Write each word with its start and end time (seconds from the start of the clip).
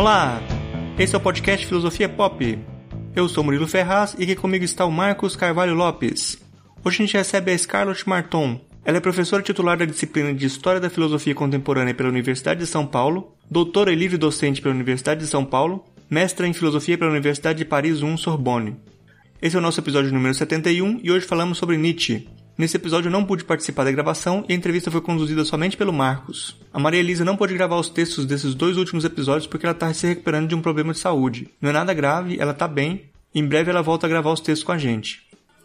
Olá! 0.00 0.40
Esse 0.98 1.14
é 1.14 1.18
o 1.18 1.20
podcast 1.20 1.66
Filosofia 1.66 2.08
Pop. 2.08 2.58
Eu 3.14 3.28
sou 3.28 3.44
Murilo 3.44 3.68
Ferraz 3.68 4.16
e 4.18 4.22
aqui 4.22 4.34
comigo 4.34 4.64
está 4.64 4.86
o 4.86 4.90
Marcos 4.90 5.36
Carvalho 5.36 5.74
Lopes. 5.74 6.38
Hoje 6.82 7.02
a 7.02 7.04
gente 7.04 7.16
recebe 7.18 7.52
a 7.52 7.58
Scarlett 7.58 8.08
Marton. 8.08 8.58
Ela 8.82 8.96
é 8.96 9.00
professora 9.00 9.42
titular 9.42 9.76
da 9.76 9.84
disciplina 9.84 10.32
de 10.32 10.46
História 10.46 10.80
da 10.80 10.88
Filosofia 10.88 11.34
Contemporânea 11.34 11.92
pela 11.92 12.08
Universidade 12.08 12.60
de 12.60 12.66
São 12.66 12.86
Paulo, 12.86 13.36
doutora 13.50 13.92
e 13.92 13.94
livre 13.94 14.16
docente 14.16 14.62
pela 14.62 14.74
Universidade 14.74 15.20
de 15.20 15.26
São 15.26 15.44
Paulo, 15.44 15.84
mestra 16.08 16.48
em 16.48 16.54
Filosofia 16.54 16.96
pela 16.96 17.10
Universidade 17.10 17.58
de 17.58 17.66
Paris 17.66 17.98
I 17.98 18.16
Sorbonne. 18.16 18.76
Esse 19.42 19.54
é 19.54 19.58
o 19.58 19.62
nosso 19.62 19.80
episódio 19.80 20.10
número 20.10 20.32
71 20.32 21.00
e 21.02 21.12
hoje 21.12 21.26
falamos 21.26 21.58
sobre 21.58 21.76
Nietzsche. 21.76 22.26
Nesse 22.60 22.76
episódio 22.76 23.08
eu 23.08 23.12
não 23.12 23.24
pude 23.24 23.42
participar 23.42 23.84
da 23.84 23.90
gravação 23.90 24.44
e 24.46 24.52
a 24.52 24.54
entrevista 24.54 24.90
foi 24.90 25.00
conduzida 25.00 25.46
somente 25.46 25.78
pelo 25.78 25.94
Marcos. 25.94 26.54
A 26.70 26.78
Maria 26.78 27.00
Elisa 27.00 27.24
não 27.24 27.34
pôde 27.34 27.54
gravar 27.54 27.76
os 27.76 27.88
textos 27.88 28.26
desses 28.26 28.54
dois 28.54 28.76
últimos 28.76 29.02
episódios 29.02 29.46
porque 29.46 29.64
ela 29.64 29.72
está 29.72 29.90
se 29.94 30.06
recuperando 30.06 30.50
de 30.50 30.54
um 30.54 30.60
problema 30.60 30.92
de 30.92 30.98
saúde. 30.98 31.48
Não 31.58 31.70
é 31.70 31.72
nada 31.72 31.94
grave, 31.94 32.36
ela 32.38 32.52
está 32.52 32.68
bem 32.68 33.06
em 33.34 33.46
breve 33.46 33.70
ela 33.70 33.80
volta 33.80 34.06
a 34.06 34.10
gravar 34.10 34.30
os 34.30 34.40
textos 34.40 34.62
com 34.62 34.72
a 34.72 34.76
gente. 34.76 35.22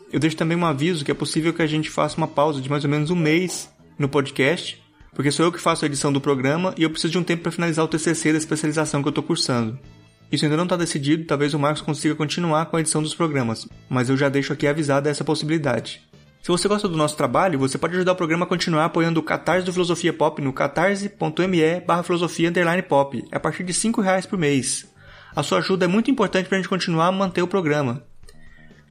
Eu 0.10 0.22
deixo 0.22 0.38
também 0.38 0.58
um 0.58 0.66
aviso 0.66 1.04
que 1.04 1.12
é 1.12 1.14
possível 1.14 1.54
que 1.54 1.62
a 1.62 1.68
gente 1.68 1.90
faça 1.90 2.16
uma 2.16 2.30
pausa 2.30 2.62
de 2.62 2.70
mais 2.70 2.86
ou 2.86 2.90
menos 2.90 3.10
um 3.10 3.16
mês 3.18 3.70
no 4.00 4.08
podcast, 4.08 4.82
porque 5.14 5.32
sou 5.32 5.48
eu 5.48 5.52
que 5.52 5.60
faço 5.60 5.84
a 5.84 5.90
edição 5.90 6.14
do 6.14 6.22
programa 6.22 6.74
e 6.78 6.84
eu 6.84 6.90
preciso 6.90 7.12
de 7.12 7.18
um 7.18 7.24
tempo 7.26 7.44
para 7.44 7.52
finalizar 7.52 7.84
o 7.84 7.90
TCC 7.90 8.32
da 8.32 8.38
especialização 8.38 9.02
que 9.02 9.10
eu 9.10 9.12
estou 9.12 9.24
cursando. 9.24 9.78
Isso 10.32 10.46
ainda 10.46 10.56
não 10.56 10.64
está 10.64 10.78
decidido, 10.78 11.26
talvez 11.26 11.54
o 11.54 11.60
Marcos 11.60 11.82
consiga 11.82 12.16
continuar 12.16 12.68
com 12.68 12.78
a 12.78 12.80
edição 12.80 13.04
dos 13.04 13.14
programas, 13.14 13.68
mas 13.90 14.10
eu 14.10 14.16
já 14.16 14.30
deixo 14.30 14.54
aqui 14.54 14.66
avisada 14.66 15.10
essa 15.10 15.26
possibilidade. 15.26 16.02
Se 16.46 16.52
você 16.52 16.68
gosta 16.68 16.88
do 16.88 16.96
nosso 16.96 17.18
trabalho, 17.18 17.58
você 17.58 17.76
pode 17.76 17.96
ajudar 17.96 18.12
o 18.12 18.16
programa 18.16 18.46
a 18.46 18.48
continuar 18.48 18.86
apoiando 18.86 19.20
o 19.20 19.24
Catarse 19.24 19.66
do 19.66 19.74
Filosofia 19.74 20.14
Pop 20.14 20.40
no 20.44 20.54
catarse.me 20.54 21.80
barra 21.80 22.04
filosofia 22.04 22.54
pop, 22.88 23.26
a 23.32 23.40
partir 23.40 23.64
de 23.64 23.74
R$ 23.74 24.04
reais 24.04 24.28
por 24.28 24.38
mês. 24.38 24.86
A 25.36 25.42
sua 25.42 25.58
ajuda 25.58 25.86
é 25.86 25.88
muito 25.88 26.12
importante 26.12 26.48
para 26.48 26.60
a 26.60 26.62
gente 26.62 26.70
continuar 26.70 27.08
a 27.08 27.12
manter 27.12 27.42
o 27.42 27.48
programa. 27.48 28.04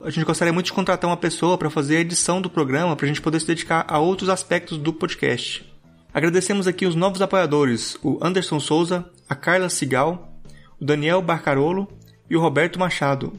A 0.02 0.10
gente 0.10 0.24
gostaria 0.24 0.52
muito 0.52 0.66
de 0.66 0.72
contratar 0.72 1.08
uma 1.08 1.16
pessoa 1.16 1.56
para 1.56 1.70
fazer 1.70 1.98
a 1.98 2.00
edição 2.00 2.42
do 2.42 2.50
programa 2.50 2.96
para 2.96 3.04
a 3.04 3.08
gente 3.08 3.22
poder 3.22 3.38
se 3.38 3.46
dedicar 3.46 3.86
a 3.86 4.00
outros 4.00 4.28
aspectos 4.28 4.76
do 4.76 4.92
podcast. 4.92 5.64
Agradecemos 6.12 6.66
aqui 6.66 6.86
os 6.86 6.96
novos 6.96 7.22
apoiadores, 7.22 7.96
o 8.02 8.18
Anderson 8.20 8.58
Souza, 8.58 9.08
a 9.28 9.36
Carla 9.36 9.68
Sigal, 9.68 10.40
o 10.80 10.84
Daniel 10.84 11.22
Barcarolo 11.22 11.86
e 12.28 12.36
o 12.36 12.40
Roberto 12.40 12.80
Machado. 12.80 13.32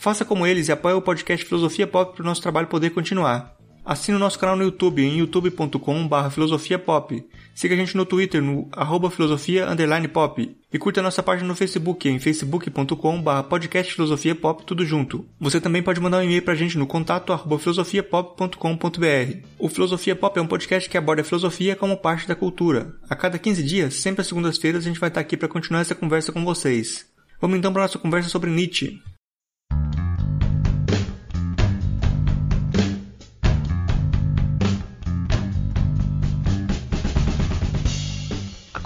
Faça 0.00 0.24
como 0.24 0.46
eles 0.46 0.66
e 0.66 0.72
apoie 0.72 0.94
o 0.94 1.02
podcast 1.02 1.44
Filosofia 1.44 1.86
Pop 1.86 2.14
para 2.14 2.22
o 2.22 2.24
nosso 2.24 2.40
trabalho 2.40 2.68
poder 2.68 2.88
continuar. 2.88 3.54
Assine 3.84 4.16
o 4.16 4.18
nosso 4.18 4.38
canal 4.38 4.56
no 4.56 4.62
YouTube 4.62 5.02
em 5.02 5.18
youtube.com.br 5.18 6.30
filosofiapop. 6.30 7.22
Siga 7.54 7.74
a 7.74 7.76
gente 7.76 7.94
no 7.94 8.06
Twitter 8.06 8.40
no 8.40 8.66
arroba 8.72 9.10
filosofia 9.10 9.66
pop. 10.10 10.56
E 10.72 10.78
curta 10.78 11.00
a 11.00 11.02
nossa 11.02 11.22
página 11.22 11.46
no 11.46 11.54
Facebook 11.54 12.08
em 12.08 12.18
facebook.com.br 12.18 13.42
podcast 13.50 13.92
filosofia 13.92 14.34
pop 14.34 14.64
tudo 14.64 14.86
junto. 14.86 15.26
Você 15.38 15.60
também 15.60 15.82
pode 15.82 16.00
mandar 16.00 16.20
um 16.20 16.22
e-mail 16.22 16.40
pra 16.40 16.54
gente 16.54 16.78
no 16.78 16.86
contato 16.86 17.30
arroba 17.30 17.58
filosofiapop.com.br. 17.58 19.36
O 19.58 19.68
Filosofia 19.68 20.16
Pop 20.16 20.38
é 20.38 20.40
um 20.40 20.46
podcast 20.46 20.88
que 20.88 20.96
aborda 20.96 21.20
a 21.20 21.26
filosofia 21.26 21.76
como 21.76 21.98
parte 21.98 22.26
da 22.26 22.34
cultura. 22.34 22.94
A 23.06 23.14
cada 23.14 23.38
15 23.38 23.62
dias, 23.62 23.94
sempre 23.96 24.22
às 24.22 24.28
segundas-feiras, 24.28 24.82
a 24.82 24.88
gente 24.88 24.98
vai 24.98 25.10
estar 25.10 25.20
aqui 25.20 25.36
para 25.36 25.46
continuar 25.46 25.82
essa 25.82 25.94
conversa 25.94 26.32
com 26.32 26.42
vocês. 26.42 27.04
Vamos 27.38 27.58
então 27.58 27.70
para 27.70 27.82
nossa 27.82 27.98
conversa 27.98 28.30
sobre 28.30 28.48
Nietzsche. 28.48 29.02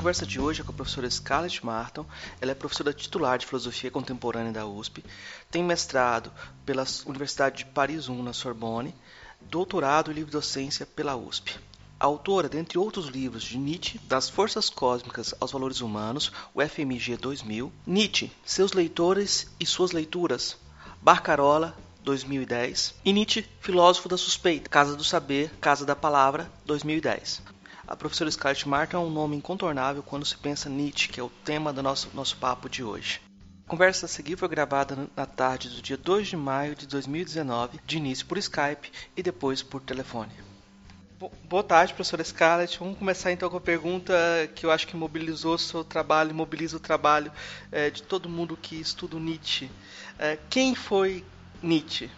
Conversa 0.05 0.27
de 0.27 0.39
hoje 0.39 0.61
é 0.61 0.65
com 0.65 0.71
a 0.71 0.75
professora 0.75 1.11
Scarlett 1.11 1.65
Martin. 1.65 2.05
Ela 2.39 2.53
é 2.53 2.55
professora 2.55 2.93
titular 2.93 3.39
de 3.39 3.47
Filosofia 3.47 3.91
Contemporânea 3.91 4.53
da 4.53 4.67
USP, 4.67 5.03
tem 5.51 5.65
mestrado 5.65 6.31
pela 6.67 6.85
Universidade 7.07 7.57
de 7.57 7.65
Paris 7.65 8.07
I, 8.07 8.13
na 8.13 8.35
Sorbonne, 8.35 8.95
doutorado 9.41 10.11
em 10.11 10.15
livre-docência 10.15 10.85
pela 10.85 11.17
USP. 11.17 11.59
Autora, 11.99 12.51
dentre 12.51 12.77
outros 12.77 13.07
livros, 13.07 13.45
de 13.45 13.57
Nietzsche, 13.57 13.99
Das 14.01 14.29
Forças 14.29 14.69
Cósmicas 14.69 15.35
aos 15.41 15.53
Valores 15.53 15.81
Humanos, 15.81 16.31
o 16.53 16.61
FMG 16.61 17.17
2000, 17.17 17.73
Nietzsche, 17.87 18.31
Seus 18.45 18.75
Leitores 18.75 19.51
e 19.59 19.65
Suas 19.65 19.93
Leituras, 19.93 20.59
Barcarola, 21.01 21.75
2010, 22.03 22.97
e 23.07 23.11
Nietzsche, 23.11 23.47
Filósofo 23.59 24.07
da 24.11 24.19
Suspeita, 24.19 24.69
Casa 24.69 24.95
do 24.97 25.03
Saber, 25.03 25.51
Casa 25.63 25.87
da 25.87 25.97
Palavra, 25.97 26.53
2010. 26.67 27.54
A 27.87 27.95
professora 27.95 28.31
Scarlett 28.31 28.67
Martin 28.67 28.97
é 28.97 28.99
um 28.99 29.11
nome 29.11 29.37
incontornável 29.37 30.03
quando 30.03 30.25
se 30.25 30.37
pensa 30.39 30.71
Nietzsche, 30.71 31.09
que 31.09 31.21
é 31.21 31.23
o 31.23 31.29
tema 31.29 31.71
do 31.71 31.83
nosso, 31.83 32.11
nosso 32.15 32.35
papo 32.39 32.69
de 32.69 32.83
hoje. 32.83 33.21
A 33.67 33.71
conversa 33.71 34.07
a 34.07 34.09
seguir 34.09 34.37
foi 34.37 34.49
gravada 34.49 35.09
na 35.15 35.27
tarde 35.27 35.69
do 35.69 35.83
dia 35.83 35.97
2 35.97 36.29
de 36.29 36.37
maio 36.37 36.75
de 36.75 36.87
2019, 36.87 37.79
de 37.87 37.97
início 37.99 38.25
por 38.25 38.39
Skype 38.39 38.91
e 39.15 39.23
depois 39.23 39.63
por 39.63 39.83
telefone. 39.83 40.33
Boa 41.49 41.63
tarde, 41.63 41.93
professora 41.93 42.25
Scarlett. 42.25 42.79
Vamos 42.79 42.99
começar 42.99 43.33
então 43.33 43.51
com 43.51 43.57
a 43.59 43.61
pergunta 43.61 44.15
que 44.55 44.65
eu 44.65 44.71
acho 44.71 44.87
que 44.87 44.97
mobilizou 44.97 45.55
o 45.55 45.59
seu 45.59 45.85
trabalho, 45.85 46.35
mobiliza 46.35 46.79
o 46.79 46.81
trabalho 46.81 47.31
é, 47.71 47.91
de 47.91 48.03
todo 48.03 48.29
mundo 48.29 48.59
que 48.61 48.77
estuda 48.77 49.19
Nietzsche. 49.19 49.71
É, 50.19 50.39
quem 50.49 50.75
foi 50.75 51.23
Nietzsche? 51.63 52.11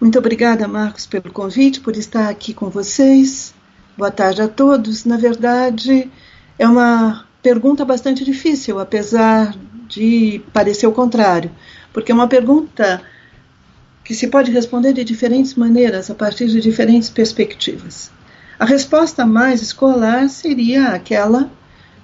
Muito 0.00 0.18
obrigada, 0.18 0.66
Marcos, 0.66 1.06
pelo 1.06 1.32
convite, 1.32 1.80
por 1.80 1.96
estar 1.96 2.28
aqui 2.28 2.52
com 2.52 2.68
vocês. 2.68 3.54
Boa 3.94 4.10
tarde 4.10 4.40
a 4.40 4.48
todos. 4.48 5.04
Na 5.04 5.18
verdade, 5.18 6.10
é 6.58 6.66
uma 6.66 7.26
pergunta 7.42 7.84
bastante 7.84 8.24
difícil, 8.24 8.78
apesar 8.78 9.54
de 9.86 10.40
parecer 10.50 10.86
o 10.86 10.92
contrário, 10.92 11.50
porque 11.92 12.10
é 12.10 12.14
uma 12.14 12.26
pergunta 12.26 13.02
que 14.02 14.14
se 14.14 14.28
pode 14.28 14.50
responder 14.50 14.94
de 14.94 15.04
diferentes 15.04 15.54
maneiras, 15.54 16.10
a 16.10 16.14
partir 16.14 16.46
de 16.46 16.58
diferentes 16.58 17.10
perspectivas. 17.10 18.10
A 18.58 18.64
resposta 18.64 19.26
mais 19.26 19.60
escolar 19.60 20.26
seria 20.30 20.88
aquela 20.88 21.50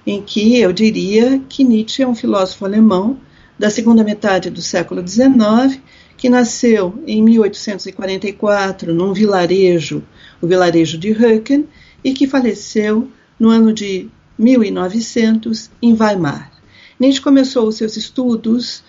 em 0.05 0.21
que 0.21 0.59
eu 0.59 0.71
diria 0.71 1.41
que 1.49 1.63
Nietzsche 1.63 2.03
é 2.03 2.07
um 2.07 2.15
filósofo 2.15 2.65
alemão 2.65 3.17
da 3.57 3.71
segunda 3.71 4.03
metade 4.03 4.51
do 4.51 4.61
século 4.61 5.05
XIX, 5.05 5.81
que 6.15 6.29
nasceu 6.29 7.01
em 7.07 7.23
1844 7.23 8.93
num 8.93 9.11
vilarejo, 9.11 10.03
o 10.41 10.47
vilarejo 10.47 10.97
de 10.97 11.11
Höcken, 11.11 11.67
e 12.03 12.13
que 12.13 12.27
faleceu 12.27 13.09
no 13.39 13.49
ano 13.49 13.73
de 13.73 14.09
1900 14.37 15.69
em 15.81 15.93
Weimar. 15.93 16.51
Nietzsche 16.99 17.21
começou 17.21 17.67
os 17.67 17.75
seus 17.75 17.95
estudos, 17.97 18.83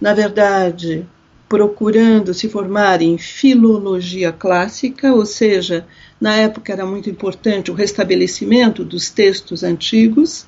na 0.00 0.14
verdade, 0.14 1.06
procurando 1.48 2.32
se 2.32 2.48
formar 2.48 3.02
em 3.02 3.18
filologia 3.18 4.32
clássica, 4.32 5.12
ou 5.12 5.26
seja, 5.26 5.86
na 6.18 6.34
época 6.36 6.72
era 6.72 6.86
muito 6.86 7.10
importante 7.10 7.70
o 7.70 7.74
restabelecimento 7.74 8.84
dos 8.84 9.10
textos 9.10 9.62
antigos. 9.62 10.46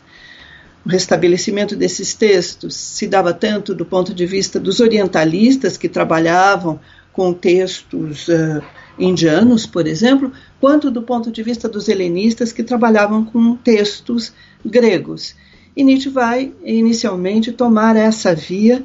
O 0.85 0.89
restabelecimento 0.89 1.77
desses 1.77 2.15
textos 2.15 2.75
se 2.75 3.07
dava 3.07 3.35
tanto 3.35 3.75
do 3.75 3.85
ponto 3.85 4.15
de 4.15 4.25
vista 4.25 4.59
dos 4.59 4.81
orientalistas 4.81 5.77
que 5.77 5.91
trabalhavam 5.91 6.81
com 7.13 7.35
textos 7.35 8.29
uh, 8.29 8.63
indianos, 8.99 9.67
por 9.67 9.87
exemplo, 9.87 10.33
quanto 10.61 10.91
do 10.91 11.03
ponto 11.03 11.31
de 11.31 11.43
vista 11.43 11.69
dos 11.69 11.89
helenistas 11.89 12.53
que 12.53 12.63
trabalhavam 12.63 13.25
com 13.25 13.57
textos 13.57 14.33
gregos. 14.65 15.35
E 15.77 15.83
Nietzsche 15.83 16.09
vai 16.09 16.53
inicialmente 16.65 17.53
tomar 17.53 17.97
essa 17.97 18.35
via, 18.35 18.85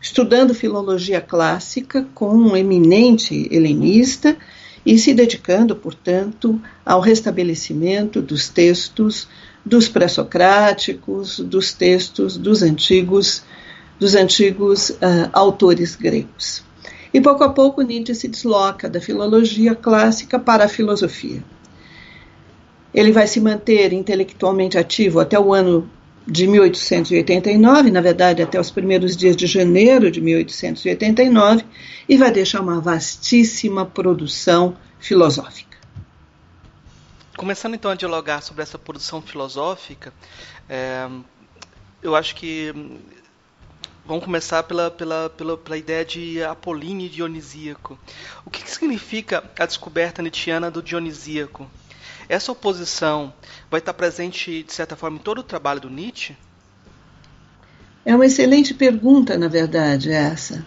estudando 0.00 0.54
filologia 0.54 1.20
clássica 1.20 2.06
com 2.14 2.34
um 2.34 2.56
eminente 2.56 3.48
helenista 3.50 4.36
e 4.86 4.98
se 4.98 5.12
dedicando, 5.12 5.76
portanto, 5.76 6.60
ao 6.84 7.00
restabelecimento 7.00 8.22
dos 8.22 8.48
textos 8.48 9.28
dos 9.64 9.88
pré-socráticos, 9.88 11.40
dos 11.40 11.74
textos 11.74 12.38
dos 12.38 12.62
antigos, 12.62 13.42
dos 13.98 14.14
antigos 14.14 14.90
uh, 14.90 15.28
autores 15.32 15.94
gregos. 15.94 16.67
E 17.12 17.20
pouco 17.20 17.42
a 17.44 17.48
pouco 17.48 17.82
Nietzsche 17.82 18.14
se 18.14 18.28
desloca 18.28 18.88
da 18.88 19.00
filologia 19.00 19.74
clássica 19.74 20.38
para 20.38 20.64
a 20.64 20.68
filosofia. 20.68 21.42
Ele 22.92 23.12
vai 23.12 23.26
se 23.26 23.40
manter 23.40 23.92
intelectualmente 23.92 24.76
ativo 24.76 25.20
até 25.20 25.38
o 25.38 25.52
ano 25.52 25.88
de 26.26 26.46
1889, 26.46 27.90
na 27.90 28.02
verdade 28.02 28.42
até 28.42 28.60
os 28.60 28.70
primeiros 28.70 29.16
dias 29.16 29.34
de 29.34 29.46
janeiro 29.46 30.10
de 30.10 30.20
1889, 30.20 31.64
e 32.06 32.16
vai 32.18 32.30
deixar 32.30 32.60
uma 32.60 32.80
vastíssima 32.80 33.86
produção 33.86 34.76
filosófica. 34.98 35.78
Começando 37.36 37.74
então 37.74 37.90
a 37.90 37.94
dialogar 37.94 38.42
sobre 38.42 38.62
essa 38.62 38.78
produção 38.78 39.22
filosófica, 39.22 40.12
é, 40.68 41.08
eu 42.02 42.14
acho 42.14 42.34
que 42.34 42.74
Vamos 44.08 44.24
começar 44.24 44.62
pela, 44.62 44.90
pela, 44.90 45.28
pela, 45.28 45.58
pela 45.58 45.76
ideia 45.76 46.02
de 46.02 46.42
apolíneo 46.42 47.10
dionisíaco. 47.10 47.98
O 48.42 48.48
que, 48.48 48.64
que 48.64 48.70
significa 48.70 49.44
a 49.58 49.66
descoberta 49.66 50.22
nietzschiana 50.22 50.70
do 50.70 50.82
dionisíaco? 50.82 51.70
Essa 52.26 52.50
oposição 52.50 53.34
vai 53.70 53.80
estar 53.80 53.92
presente, 53.92 54.62
de 54.62 54.72
certa 54.72 54.96
forma, 54.96 55.18
em 55.18 55.20
todo 55.20 55.40
o 55.40 55.42
trabalho 55.42 55.78
do 55.78 55.90
Nietzsche? 55.90 56.34
É 58.02 58.14
uma 58.14 58.24
excelente 58.24 58.72
pergunta, 58.72 59.36
na 59.36 59.46
verdade, 59.46 60.10
essa. 60.10 60.64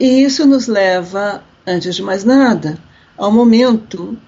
E 0.00 0.24
isso 0.24 0.44
nos 0.44 0.66
leva, 0.66 1.44
antes 1.64 1.94
de 1.94 2.02
mais 2.02 2.24
nada, 2.24 2.76
ao 3.16 3.30
momento 3.30 4.18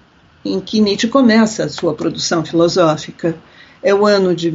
em 0.44 0.60
que 0.60 0.80
Nietzsche 0.80 1.08
começa 1.08 1.64
a 1.64 1.68
sua 1.68 1.94
produção 1.94 2.44
filosófica. 2.44 3.36
É 3.82 3.92
o 3.92 4.06
ano 4.06 4.36
de 4.36 4.52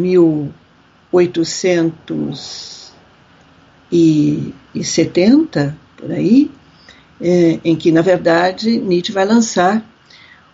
1870, 3.92 5.78
por 5.98 6.12
aí, 6.12 6.52
é, 7.22 7.60
em 7.64 7.76
que, 7.76 7.92
na 7.92 8.02
verdade, 8.02 8.78
Nietzsche 8.78 9.12
vai 9.12 9.26
lançar 9.26 9.84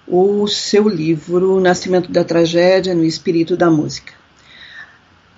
o 0.08 0.48
seu 0.48 0.88
livro 0.88 1.60
Nascimento 1.60 2.12
da 2.12 2.24
Tragédia 2.24 2.96
no 2.96 3.04
Espírito 3.04 3.58
da 3.58 3.70
Música. 3.70 4.14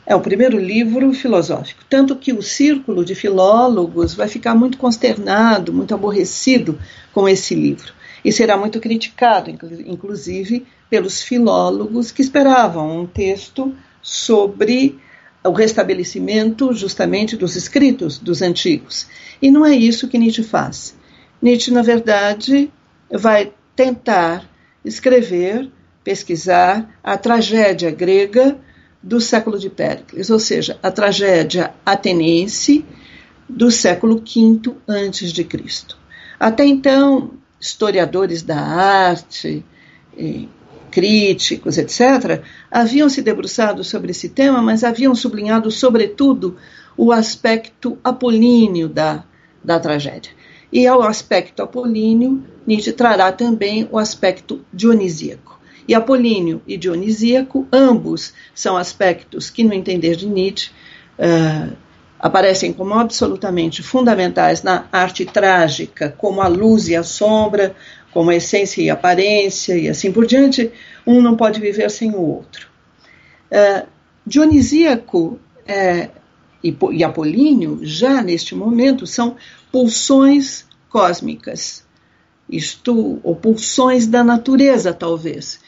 É 0.06 0.16
o 0.16 0.22
primeiro 0.22 0.58
livro 0.58 1.14
filosófico, 1.14 1.84
tanto 1.90 2.16
que 2.16 2.32
o 2.32 2.42
círculo 2.42 3.04
de 3.04 3.14
filólogos 3.14 4.14
vai 4.14 4.30
ficar 4.30 4.56
muito 4.56 4.78
consternado, 4.78 5.74
muito 5.74 5.94
aborrecido 5.94 6.80
com 7.14 7.28
esse 7.28 7.54
livro 7.54 7.92
e 8.24 8.32
será 8.32 8.58
muito 8.58 8.80
criticado, 8.80 9.50
inclusive 9.86 10.66
pelos 10.90 11.22
filólogos 11.22 12.12
que 12.12 12.22
esperavam 12.22 13.02
um 13.02 13.06
texto 13.06 13.74
sobre 14.02 15.00
o 15.48 15.54
restabelecimento 15.54 16.74
justamente 16.74 17.36
dos 17.36 17.56
escritos 17.56 18.18
dos 18.18 18.42
antigos. 18.42 19.08
E 19.42 19.50
não 19.52 19.66
é 19.66 19.76
isso 19.76 20.08
que 20.08 20.18
Nietzsche 20.18 20.44
faz. 20.44 20.96
Nietzsche, 21.42 21.72
na 21.72 21.82
verdade, 21.82 22.72
vai 23.12 23.54
tentar 23.76 24.50
escrever, 24.84 25.70
pesquisar 26.04 26.90
a 27.04 27.18
tragédia 27.18 27.92
grega 27.92 28.58
do 29.02 29.22
século 29.22 29.60
de 29.60 29.70
Péricles, 29.70 30.30
ou 30.30 30.40
seja, 30.40 30.80
a 30.82 30.92
tragédia 30.92 31.74
ateniense 31.86 32.84
do 33.48 33.72
século 33.72 34.18
V 34.18 34.76
antes 34.88 35.32
de 35.32 35.44
Cristo. 35.44 35.98
Até 36.40 36.66
então, 36.66 37.32
historiadores 37.60 38.42
da 38.42 38.60
arte, 38.60 39.64
críticos, 40.98 41.78
etc., 41.78 42.42
haviam 42.72 43.08
se 43.08 43.22
debruçado 43.22 43.84
sobre 43.84 44.10
esse 44.10 44.30
tema, 44.30 44.64
mas 44.64 44.84
haviam 44.84 45.14
sublinhado, 45.14 45.70
sobretudo, 45.70 46.58
o 46.98 47.12
aspecto 47.12 48.00
apolíneo 48.04 48.90
da, 48.90 49.24
da 49.64 49.80
tragédia. 49.80 50.32
E 50.74 50.88
ao 50.88 51.04
aspecto 51.04 51.62
apolíneo, 51.62 52.44
Nietzsche 52.66 52.92
trará 52.92 53.32
também 53.32 53.88
o 53.92 54.00
aspecto 54.00 54.66
dionisíaco. 54.74 55.60
E 55.88 55.94
apolíneo 55.94 56.64
e 56.66 56.76
dionisíaco, 56.76 57.68
ambos 57.72 58.34
são 58.56 58.76
aspectos 58.76 59.52
que, 59.52 59.64
no 59.64 59.74
entender 59.74 60.16
de 60.16 60.26
Nietzsche, 60.26 60.72
uh, 61.20 61.78
aparecem 62.20 62.74
como 62.74 62.96
absolutamente 62.96 63.84
fundamentais 63.84 64.64
na 64.64 64.86
arte 64.92 65.28
trágica, 65.28 66.12
como 66.18 66.42
a 66.42 66.48
luz 66.48 66.88
e 66.88 66.96
a 66.96 67.04
sombra, 67.04 67.76
como 68.18 68.32
a 68.32 68.36
essência 68.36 68.82
e 68.82 68.90
a 68.90 68.94
aparência 68.94 69.78
e 69.78 69.88
assim 69.88 70.12
por 70.12 70.26
diante, 70.26 70.72
um 71.06 71.22
não 71.22 71.38
pode 71.38 71.62
viver 71.62 71.92
sem 71.92 72.10
o 72.10 72.20
outro. 72.20 72.68
Uh, 73.52 73.88
Dionisíaco 74.26 75.40
é, 75.68 76.10
e, 76.64 76.76
e 76.94 77.04
Apolíneo, 77.04 77.80
já 77.84 78.24
neste 78.24 78.56
momento, 78.56 79.06
são 79.06 79.36
pulsões 79.72 80.66
cósmicas, 80.90 81.86
isto, 82.50 83.20
ou 83.22 83.36
pulsões 83.36 84.08
da 84.08 84.24
natureza, 84.24 84.96
talvez. 84.96 85.60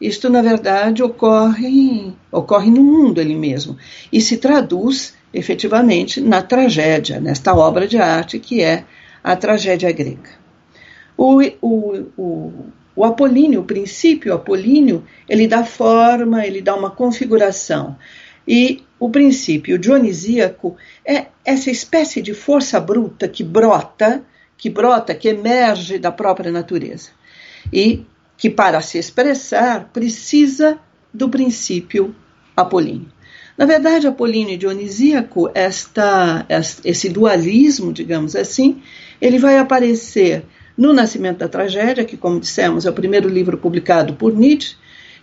Isto, 0.00 0.30
na 0.30 0.40
verdade, 0.40 1.02
ocorre, 1.02 2.14
ocorre 2.32 2.70
no 2.70 2.82
mundo 2.82 3.20
ele 3.20 3.34
mesmo 3.34 3.76
e 4.10 4.18
se 4.18 4.38
traduz 4.38 5.12
efetivamente 5.30 6.22
na 6.22 6.40
tragédia, 6.40 7.20
nesta 7.20 7.54
obra 7.54 7.86
de 7.86 7.98
arte 7.98 8.38
que 8.38 8.62
é 8.62 8.86
a 9.22 9.36
tragédia 9.36 9.92
grega. 9.92 10.47
O, 11.18 11.42
o, 11.60 12.06
o, 12.16 12.52
o 12.94 13.04
apolíneo, 13.04 13.60
o 13.60 13.64
princípio 13.64 14.32
apolíneo, 14.32 15.04
ele 15.28 15.46
dá 15.46 15.64
forma, 15.64 16.46
ele 16.46 16.62
dá 16.62 16.74
uma 16.74 16.90
configuração. 16.90 17.96
E 18.46 18.82
o 18.98 19.10
princípio 19.10 19.78
dionisíaco 19.78 20.76
é 21.04 21.26
essa 21.44 21.70
espécie 21.70 22.22
de 22.22 22.32
força 22.32 22.80
bruta 22.80 23.28
que 23.28 23.42
brota, 23.42 24.24
que 24.56 24.70
brota, 24.70 25.14
que 25.14 25.28
emerge 25.28 25.98
da 25.98 26.10
própria 26.10 26.50
natureza. 26.50 27.10
E 27.72 28.06
que, 28.36 28.48
para 28.48 28.80
se 28.80 28.96
expressar, 28.96 29.90
precisa 29.92 30.78
do 31.12 31.28
princípio 31.28 32.14
apolíneo. 32.56 33.10
Na 33.58 33.66
verdade, 33.66 34.06
Apolíneo 34.06 34.56
Dionisíaco, 34.56 35.50
esta, 35.52 36.46
esse 36.84 37.08
dualismo, 37.08 37.92
digamos 37.92 38.36
assim, 38.36 38.80
ele 39.20 39.36
vai 39.36 39.58
aparecer 39.58 40.44
no 40.78 40.92
Nascimento 40.92 41.38
da 41.38 41.48
Tragédia, 41.48 42.04
que, 42.04 42.16
como 42.16 42.38
dissemos, 42.38 42.86
é 42.86 42.90
o 42.90 42.94
primeiro 42.94 43.28
livro 43.28 43.58
publicado 43.58 44.14
por 44.14 44.32
Nietzsche. 44.32 44.76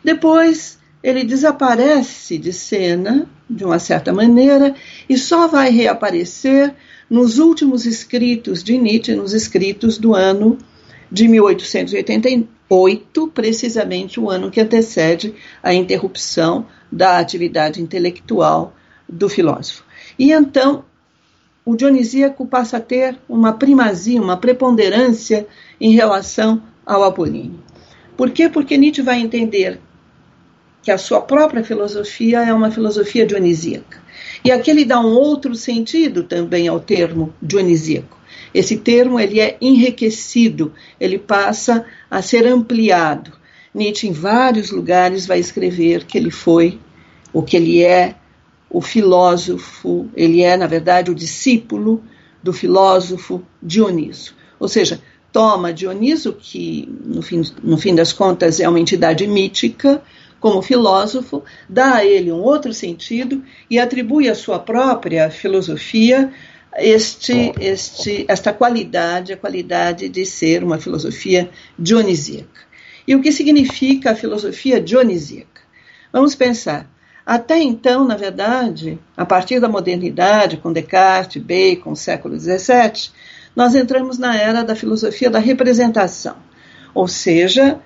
Depois, 0.04 0.78
ele 1.02 1.24
desaparece 1.24 2.38
de 2.38 2.52
cena, 2.52 3.26
de 3.50 3.64
uma 3.64 3.80
certa 3.80 4.12
maneira, 4.12 4.76
e 5.08 5.18
só 5.18 5.48
vai 5.48 5.70
reaparecer 5.70 6.76
nos 7.10 7.40
últimos 7.40 7.86
escritos 7.86 8.62
de 8.62 8.78
Nietzsche, 8.78 9.16
nos 9.16 9.32
escritos 9.32 9.98
do 9.98 10.14
ano 10.14 10.58
de 11.10 11.26
1888, 11.30 13.28
precisamente 13.34 14.20
o 14.20 14.30
ano 14.30 14.52
que 14.52 14.60
antecede 14.60 15.34
a 15.64 15.74
interrupção 15.74 16.66
da 16.92 17.18
atividade 17.18 17.82
intelectual 17.82 18.76
do 19.08 19.30
filósofo. 19.30 19.86
E 20.20 20.34
então 20.34 20.84
o 21.66 21.76
dionisíaco 21.76 22.46
passa 22.46 22.78
a 22.78 22.82
ter 22.82 23.18
uma 23.28 23.54
primazia, 23.54 24.22
uma 24.22 24.38
preponderância 24.38 25.48
em 25.82 25.94
relação 25.94 26.62
ao 26.86 27.04
apolíneo. 27.04 27.60
Por 28.16 28.30
quê? 28.30 28.48
Porque 28.48 28.78
Nietzsche 28.78 29.02
vai 29.02 29.20
entender 29.20 29.80
que 30.84 30.92
a 30.92 30.98
sua 31.00 31.20
própria 31.20 31.64
filosofia 31.64 32.46
é 32.46 32.54
uma 32.54 32.70
filosofia 32.70 33.26
dionisíaca. 33.26 34.00
E 34.44 34.52
aqui 34.52 34.70
ele 34.70 34.86
dá 34.86 35.00
um 35.00 35.16
outro 35.16 35.56
sentido 35.56 36.24
também 36.24 36.68
ao 36.68 36.80
termo 36.80 37.34
dionisíaco. 37.42 38.16
Esse 38.54 38.78
termo 38.78 39.20
ele 39.20 39.40
é 39.40 39.58
enriquecido, 39.60 40.72
ele 41.00 41.18
passa 41.18 41.84
a 42.10 42.22
ser 42.22 42.46
ampliado. 42.46 43.34
Nietzsche, 43.74 44.08
em 44.08 44.14
vários 44.14 44.70
lugares, 44.70 45.26
vai 45.26 45.40
escrever 45.40 46.06
que 46.06 46.18
ele 46.18 46.32
foi, 46.32 46.80
o 47.34 47.42
que 47.42 47.58
ele 47.58 47.84
é, 47.84 48.16
o 48.76 48.82
filósofo, 48.82 50.10
ele 50.14 50.42
é, 50.42 50.58
na 50.58 50.68
verdade, 50.68 51.10
o 51.10 51.16
discípulo 51.16 52.04
do 52.44 52.52
filósofo 52.52 53.42
Dioniso. 53.64 54.36
Ou 54.60 54.68
seja, 54.68 55.00
toma 55.32 55.72
Dioniso, 55.72 56.34
que 56.34 56.86
no 57.06 57.22
fim, 57.22 57.42
no 57.64 57.78
fim 57.78 57.96
das 57.96 58.12
contas 58.12 58.60
é 58.60 58.68
uma 58.68 58.78
entidade 58.78 59.26
mítica, 59.28 60.04
como 60.42 60.62
filósofo, 60.62 61.42
dá 61.70 61.96
a 61.96 62.06
ele 62.06 62.34
um 62.34 62.42
outro 62.42 62.74
sentido 62.74 63.42
e 63.70 63.80
atribui 63.80 64.28
à 64.28 64.36
sua 64.36 64.60
própria 64.60 65.30
filosofia 65.30 66.34
este, 66.76 67.54
este, 67.58 68.26
esta 68.28 68.52
qualidade, 68.52 69.32
a 69.32 69.38
qualidade 69.38 70.10
de 70.10 70.26
ser 70.26 70.66
uma 70.66 70.78
filosofia 70.78 71.50
dionisíaca. 71.80 72.66
E 73.08 73.16
o 73.16 73.22
que 73.22 73.32
significa 73.32 74.12
a 74.12 74.16
filosofia 74.16 74.82
dionisíaca? 74.82 75.62
Vamos 76.12 76.36
pensar. 76.36 76.94
Até 77.26 77.60
então, 77.60 78.06
na 78.06 78.16
verdade, 78.16 79.00
a 79.18 79.26
partir 79.26 79.60
da 79.60 79.68
modernidade, 79.68 80.58
com 80.58 80.72
Descartes, 80.72 81.42
Bacon, 81.42 81.96
século 81.96 82.40
XVII, 82.40 83.10
nós 83.56 83.74
entramos 83.74 84.20
na 84.20 84.38
era 84.38 84.64
da 84.64 84.76
filosofia 84.76 85.30
da 85.30 85.40
representação. 85.40 86.36
Ou 86.94 87.08
seja, 87.08 87.80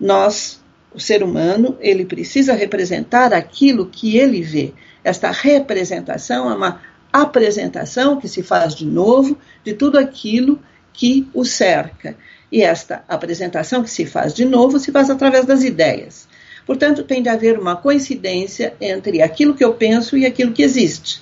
nós, 0.00 0.60
o 0.92 0.98
ser 0.98 1.22
humano, 1.22 1.76
ele 1.78 2.04
precisa 2.04 2.52
representar 2.52 3.32
aquilo 3.32 3.86
que 3.86 4.16
ele 4.16 4.42
vê. 4.42 4.72
Esta 5.04 5.30
representação 5.30 6.50
é 6.50 6.54
uma 6.54 6.80
apresentação 7.12 8.18
que 8.18 8.28
se 8.28 8.42
faz 8.42 8.74
de 8.74 8.86
novo 8.86 9.38
de 9.64 9.72
tudo 9.72 9.98
aquilo 9.98 10.58
que 10.92 11.28
o 11.32 11.44
cerca. 11.44 12.16
E 12.50 12.62
esta 12.62 13.04
apresentação 13.08 13.84
que 13.84 13.90
se 13.90 14.04
faz 14.04 14.34
de 14.34 14.44
novo 14.44 14.80
se 14.80 14.90
faz 14.90 15.10
através 15.10 15.44
das 15.44 15.62
ideias. 15.62 16.28
Portanto, 16.70 17.02
tem 17.02 17.20
de 17.20 17.28
haver 17.28 17.58
uma 17.58 17.74
coincidência 17.74 18.74
entre 18.80 19.20
aquilo 19.20 19.56
que 19.56 19.64
eu 19.64 19.74
penso 19.74 20.16
e 20.16 20.24
aquilo 20.24 20.52
que 20.52 20.62
existe. 20.62 21.20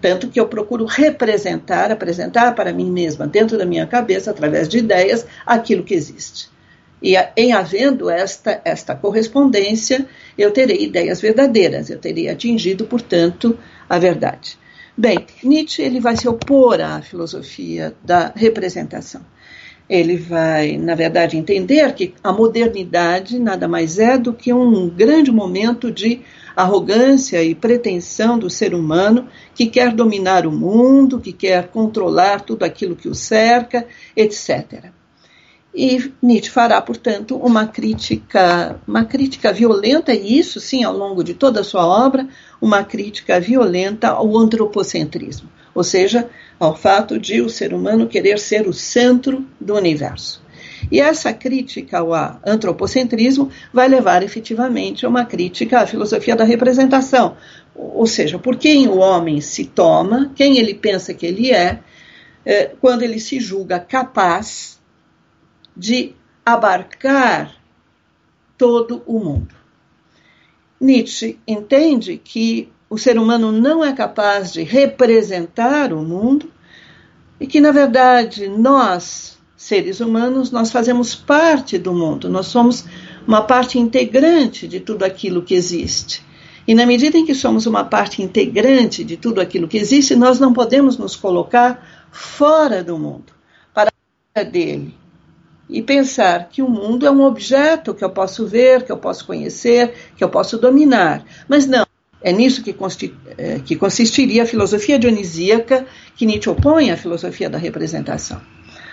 Tanto 0.00 0.28
que 0.28 0.38
eu 0.38 0.46
procuro 0.46 0.84
representar, 0.84 1.90
apresentar 1.90 2.54
para 2.54 2.72
mim 2.72 2.92
mesma, 2.92 3.26
dentro 3.26 3.58
da 3.58 3.66
minha 3.66 3.88
cabeça, 3.88 4.30
através 4.30 4.68
de 4.68 4.78
ideias, 4.78 5.26
aquilo 5.44 5.82
que 5.82 5.94
existe. 5.94 6.48
E 7.02 7.16
em 7.36 7.52
havendo 7.52 8.08
esta, 8.08 8.62
esta 8.64 8.94
correspondência, 8.94 10.06
eu 10.38 10.52
terei 10.52 10.84
ideias 10.84 11.20
verdadeiras, 11.20 11.90
eu 11.90 11.98
terei 11.98 12.28
atingido, 12.28 12.84
portanto, 12.86 13.58
a 13.88 13.98
verdade. 13.98 14.56
Bem, 14.96 15.26
Nietzsche 15.42 15.82
ele 15.82 15.98
vai 15.98 16.16
se 16.16 16.28
opor 16.28 16.80
à 16.80 17.02
filosofia 17.02 17.96
da 18.04 18.32
representação. 18.36 19.22
Ele 19.90 20.16
vai, 20.16 20.76
na 20.76 20.94
verdade, 20.94 21.36
entender 21.36 21.92
que 21.94 22.14
a 22.22 22.32
modernidade 22.32 23.40
nada 23.40 23.66
mais 23.66 23.98
é 23.98 24.16
do 24.16 24.32
que 24.32 24.52
um 24.52 24.88
grande 24.88 25.32
momento 25.32 25.90
de 25.90 26.20
arrogância 26.54 27.42
e 27.42 27.56
pretensão 27.56 28.38
do 28.38 28.48
ser 28.48 28.72
humano 28.72 29.26
que 29.52 29.66
quer 29.66 29.92
dominar 29.92 30.46
o 30.46 30.52
mundo, 30.52 31.18
que 31.18 31.32
quer 31.32 31.66
controlar 31.68 32.42
tudo 32.42 32.62
aquilo 32.62 32.94
que 32.94 33.08
o 33.08 33.16
cerca, 33.16 33.84
etc. 34.16 34.92
E 35.74 36.12
Nietzsche 36.22 36.50
fará, 36.50 36.80
portanto, 36.80 37.36
uma 37.36 37.66
crítica, 37.66 38.80
uma 38.86 39.04
crítica 39.04 39.52
violenta, 39.52 40.14
e 40.14 40.38
isso 40.38 40.60
sim, 40.60 40.84
ao 40.84 40.96
longo 40.96 41.24
de 41.24 41.34
toda 41.34 41.60
a 41.60 41.64
sua 41.64 41.84
obra, 41.84 42.28
uma 42.60 42.84
crítica 42.84 43.40
violenta 43.40 44.10
ao 44.10 44.38
antropocentrismo, 44.38 45.48
ou 45.74 45.84
seja, 45.84 46.28
ao 46.58 46.76
fato 46.76 47.18
de 47.18 47.40
o 47.40 47.48
ser 47.48 47.72
humano 47.72 48.08
querer 48.08 48.38
ser 48.38 48.68
o 48.68 48.72
centro 48.72 49.46
do 49.60 49.74
universo. 49.74 50.42
E 50.90 51.00
essa 51.00 51.32
crítica 51.32 51.98
ao 51.98 52.12
antropocentrismo 52.46 53.50
vai 53.72 53.88
levar 53.88 54.22
efetivamente 54.22 55.04
a 55.04 55.08
uma 55.08 55.24
crítica 55.24 55.80
à 55.80 55.86
filosofia 55.86 56.36
da 56.36 56.44
representação, 56.44 57.36
ou 57.74 58.06
seja, 58.06 58.38
por 58.38 58.56
quem 58.56 58.88
o 58.88 58.98
homem 58.98 59.40
se 59.40 59.64
toma, 59.64 60.32
quem 60.34 60.58
ele 60.58 60.74
pensa 60.74 61.14
que 61.14 61.26
ele 61.26 61.52
é, 61.52 61.80
é 62.44 62.66
quando 62.80 63.02
ele 63.02 63.18
se 63.18 63.40
julga 63.40 63.78
capaz 63.78 64.78
de 65.76 66.14
abarcar 66.44 67.56
todo 68.56 69.02
o 69.06 69.18
mundo. 69.18 69.54
Nietzsche 70.80 71.38
entende 71.46 72.20
que 72.22 72.70
o 72.90 72.98
ser 72.98 73.16
humano 73.16 73.52
não 73.52 73.84
é 73.84 73.92
capaz 73.92 74.52
de 74.52 74.64
representar 74.64 75.92
o 75.92 76.02
mundo 76.02 76.50
e 77.38 77.46
que, 77.46 77.60
na 77.60 77.70
verdade, 77.70 78.48
nós, 78.48 79.38
seres 79.56 80.00
humanos, 80.00 80.50
nós 80.50 80.72
fazemos 80.72 81.14
parte 81.14 81.78
do 81.78 81.94
mundo, 81.94 82.28
nós 82.28 82.46
somos 82.46 82.84
uma 83.24 83.42
parte 83.42 83.78
integrante 83.78 84.66
de 84.66 84.80
tudo 84.80 85.04
aquilo 85.04 85.40
que 85.40 85.54
existe. 85.54 86.28
E 86.66 86.74
na 86.74 86.84
medida 86.84 87.16
em 87.16 87.24
que 87.24 87.34
somos 87.34 87.64
uma 87.64 87.84
parte 87.84 88.22
integrante 88.22 89.04
de 89.04 89.16
tudo 89.16 89.40
aquilo 89.40 89.68
que 89.68 89.78
existe, 89.78 90.16
nós 90.16 90.40
não 90.40 90.52
podemos 90.52 90.98
nos 90.98 91.14
colocar 91.14 92.08
fora 92.10 92.82
do 92.82 92.98
mundo, 92.98 93.32
para 93.72 93.92
dele. 94.44 94.94
E 95.68 95.80
pensar 95.80 96.48
que 96.48 96.60
o 96.60 96.68
mundo 96.68 97.06
é 97.06 97.10
um 97.10 97.22
objeto 97.22 97.94
que 97.94 98.04
eu 98.04 98.10
posso 98.10 98.46
ver, 98.46 98.82
que 98.82 98.90
eu 98.90 98.98
posso 98.98 99.24
conhecer, 99.24 99.94
que 100.16 100.24
eu 100.24 100.28
posso 100.28 100.58
dominar. 100.58 101.24
Mas 101.48 101.66
não, 101.66 101.86
é 102.22 102.32
nisso 102.32 102.62
que, 102.62 102.74
é, 103.38 103.60
que 103.60 103.76
consistiria 103.76 104.42
a 104.42 104.46
filosofia 104.46 104.98
dionisíaca 104.98 105.86
que 106.14 106.26
Nietzsche 106.26 106.50
opõe 106.50 106.90
à 106.90 106.96
filosofia 106.96 107.48
da 107.48 107.56
representação. 107.56 108.40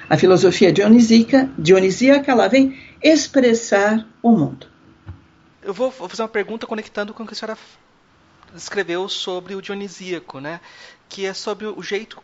A 0.09 0.17
filosofia 0.17 0.71
dionisíaca, 0.71 1.49
dionisíaca 1.57 2.31
ela 2.31 2.47
vem 2.47 2.79
expressar 3.03 4.07
o 4.23 4.31
mundo. 4.31 4.67
Eu 5.61 5.73
vou, 5.73 5.91
fazer 5.91 6.21
uma 6.21 6.29
pergunta 6.29 6.65
conectando 6.65 7.13
com 7.13 7.23
o 7.23 7.27
que 7.27 7.33
a 7.33 7.35
senhora 7.35 7.57
escreveu 8.55 9.09
sobre 9.09 9.53
o 9.55 9.61
dionisíaco, 9.61 10.39
né? 10.39 10.61
que 11.09 11.25
é 11.25 11.33
sobre 11.33 11.67
o 11.67 11.83
jeito, 11.83 12.23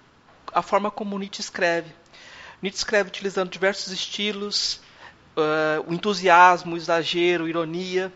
a 0.54 0.62
forma 0.62 0.90
como 0.90 1.20
Nietzsche 1.20 1.42
escreve. 1.42 1.92
Nietzsche 2.62 2.78
escreve 2.78 3.10
utilizando 3.10 3.50
diversos 3.50 3.92
estilos, 3.92 4.80
uh, 5.36 5.84
o 5.86 5.94
entusiasmo, 5.94 6.76
o 6.76 6.78
exagero, 6.78 7.50
ironia 7.50 8.12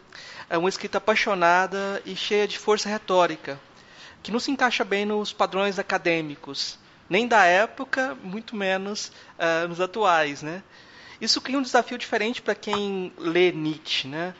é 0.49 0.57
uma 0.57 0.69
escrita 0.69 0.97
apaixonada 0.97 2.01
e 2.05 2.15
cheia 2.15 2.47
de 2.47 2.57
força 2.57 2.89
retórica, 2.89 3.59
que 4.23 4.31
não 4.31 4.39
se 4.39 4.51
encaixa 4.51 4.83
bem 4.83 5.05
nos 5.05 5.33
padrões 5.33 5.79
acadêmicos, 5.79 6.79
nem 7.09 7.27
da 7.27 7.45
época, 7.45 8.17
muito 8.23 8.55
menos 8.55 9.11
uh, 9.37 9.67
nos 9.67 9.79
atuais, 9.79 10.41
né? 10.41 10.61
Isso 11.19 11.41
cria 11.41 11.57
um 11.57 11.61
desafio 11.61 11.97
diferente 11.97 12.41
para 12.41 12.53
quem 12.53 13.11
lê 13.17 13.51
Nietzsche, 13.51 14.07
né? 14.07 14.33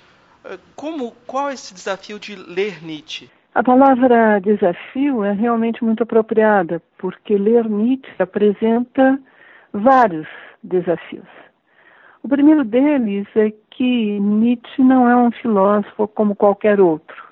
Ah, 0.43 0.57
como, 0.75 1.11
qual 1.25 1.49
é 1.49 1.53
esse 1.53 1.73
desafio 1.73 2.19
de 2.19 2.35
ler 2.35 2.83
Nietzsche? 2.83 3.29
A 3.55 3.63
palavra 3.63 4.39
desafio 4.39 5.23
é 5.23 5.31
realmente 5.31 5.83
muito 5.83 6.03
apropriada, 6.03 6.81
porque 6.97 7.35
ler 7.35 7.67
Nietzsche 7.67 8.13
apresenta 8.19 9.19
vários 9.73 10.27
desafios. 10.61 11.27
O 12.23 12.27
primeiro 12.27 12.63
deles 12.63 13.27
é 13.35 13.51
que 13.71 14.19
Nietzsche 14.19 14.81
não 14.81 15.09
é 15.09 15.15
um 15.15 15.31
filósofo 15.31 16.07
como 16.09 16.35
qualquer 16.35 16.81
outro. 16.81 17.27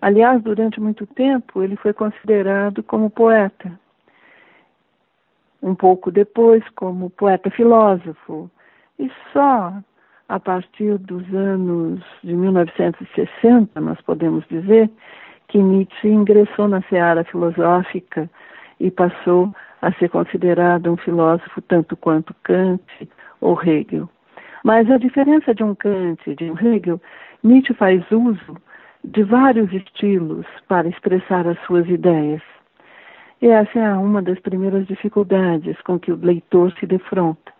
Aliás, 0.00 0.42
durante 0.42 0.80
muito 0.80 1.06
tempo, 1.06 1.62
ele 1.62 1.76
foi 1.76 1.92
considerado 1.92 2.82
como 2.82 3.08
poeta. 3.08 3.72
Um 5.62 5.74
pouco 5.74 6.10
depois, 6.10 6.62
como 6.70 7.10
poeta-filósofo. 7.10 8.50
E 8.98 9.10
só 9.32 9.72
a 10.28 10.40
partir 10.40 10.98
dos 10.98 11.22
anos 11.34 12.02
de 12.24 12.34
1960, 12.34 13.80
nós 13.80 14.00
podemos 14.00 14.44
dizer, 14.48 14.90
que 15.48 15.58
Nietzsche 15.58 16.08
ingressou 16.08 16.66
na 16.66 16.80
seara 16.88 17.22
filosófica 17.24 18.30
e 18.80 18.90
passou 18.90 19.54
a 19.82 19.92
ser 19.92 20.08
considerado 20.08 20.90
um 20.90 20.96
filósofo 20.96 21.60
tanto 21.60 21.94
quanto 21.94 22.34
Kant 22.42 22.82
ou 23.42 23.60
Hegel. 23.60 24.08
Mas 24.64 24.90
a 24.90 24.96
diferença 24.96 25.54
de 25.54 25.62
um 25.62 25.74
Kant 25.74 26.22
e 26.26 26.34
de 26.34 26.50
um 26.50 26.58
Hegel, 26.58 27.00
Nietzsche 27.42 27.74
faz 27.74 28.02
uso 28.10 28.56
de 29.04 29.22
vários 29.24 29.72
estilos 29.72 30.46
para 30.68 30.88
expressar 30.88 31.46
as 31.46 31.58
suas 31.66 31.86
ideias. 31.88 32.40
E 33.40 33.48
essa 33.48 33.78
é 33.78 33.92
uma 33.94 34.22
das 34.22 34.38
primeiras 34.38 34.86
dificuldades 34.86 35.80
com 35.82 35.98
que 35.98 36.12
o 36.12 36.16
leitor 36.16 36.72
se 36.78 36.86
defronta. 36.86 37.52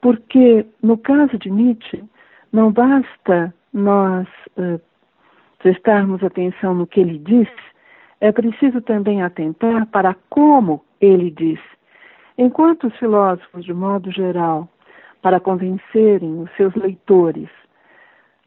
Porque, 0.00 0.64
no 0.82 0.96
caso 0.96 1.36
de 1.38 1.50
Nietzsche, 1.50 2.02
não 2.50 2.72
basta 2.72 3.54
nós 3.72 4.26
uh, 4.56 4.80
prestarmos 5.58 6.24
atenção 6.24 6.74
no 6.74 6.86
que 6.86 7.00
ele 7.00 7.18
diz, 7.18 7.48
é 8.20 8.32
preciso 8.32 8.80
também 8.80 9.22
atentar 9.22 9.86
para 9.86 10.16
como 10.30 10.82
ele 10.98 11.30
diz. 11.30 11.60
Enquanto 12.42 12.86
os 12.86 12.96
filósofos, 12.96 13.66
de 13.66 13.74
modo 13.74 14.10
geral, 14.10 14.66
para 15.20 15.38
convencerem 15.38 16.40
os 16.40 16.50
seus 16.56 16.74
leitores, 16.74 17.50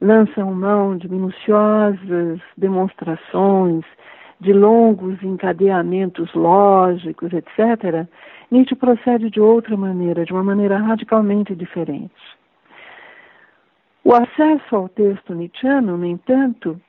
lançam 0.02 0.52
mão 0.52 0.98
de 0.98 1.08
minuciosas 1.08 2.40
demonstrações, 2.58 3.86
de 4.40 4.52
longos 4.52 5.22
encadeamentos 5.22 6.34
lógicos, 6.34 7.32
etc., 7.34 8.08
Nietzsche 8.50 8.76
procede 8.76 9.30
de 9.30 9.40
outra 9.40 9.78
maneira, 9.78 10.26
de 10.26 10.34
uma 10.34 10.44
maneira 10.44 10.80
radicalmente 10.80 11.54
diferente. 11.54 12.16
O 14.04 14.16
acesso 14.16 14.76
ao 14.76 14.90
texto 14.90 15.36
nietzschiano, 15.36 15.98
no 15.98 16.06
entanto, 16.06 16.82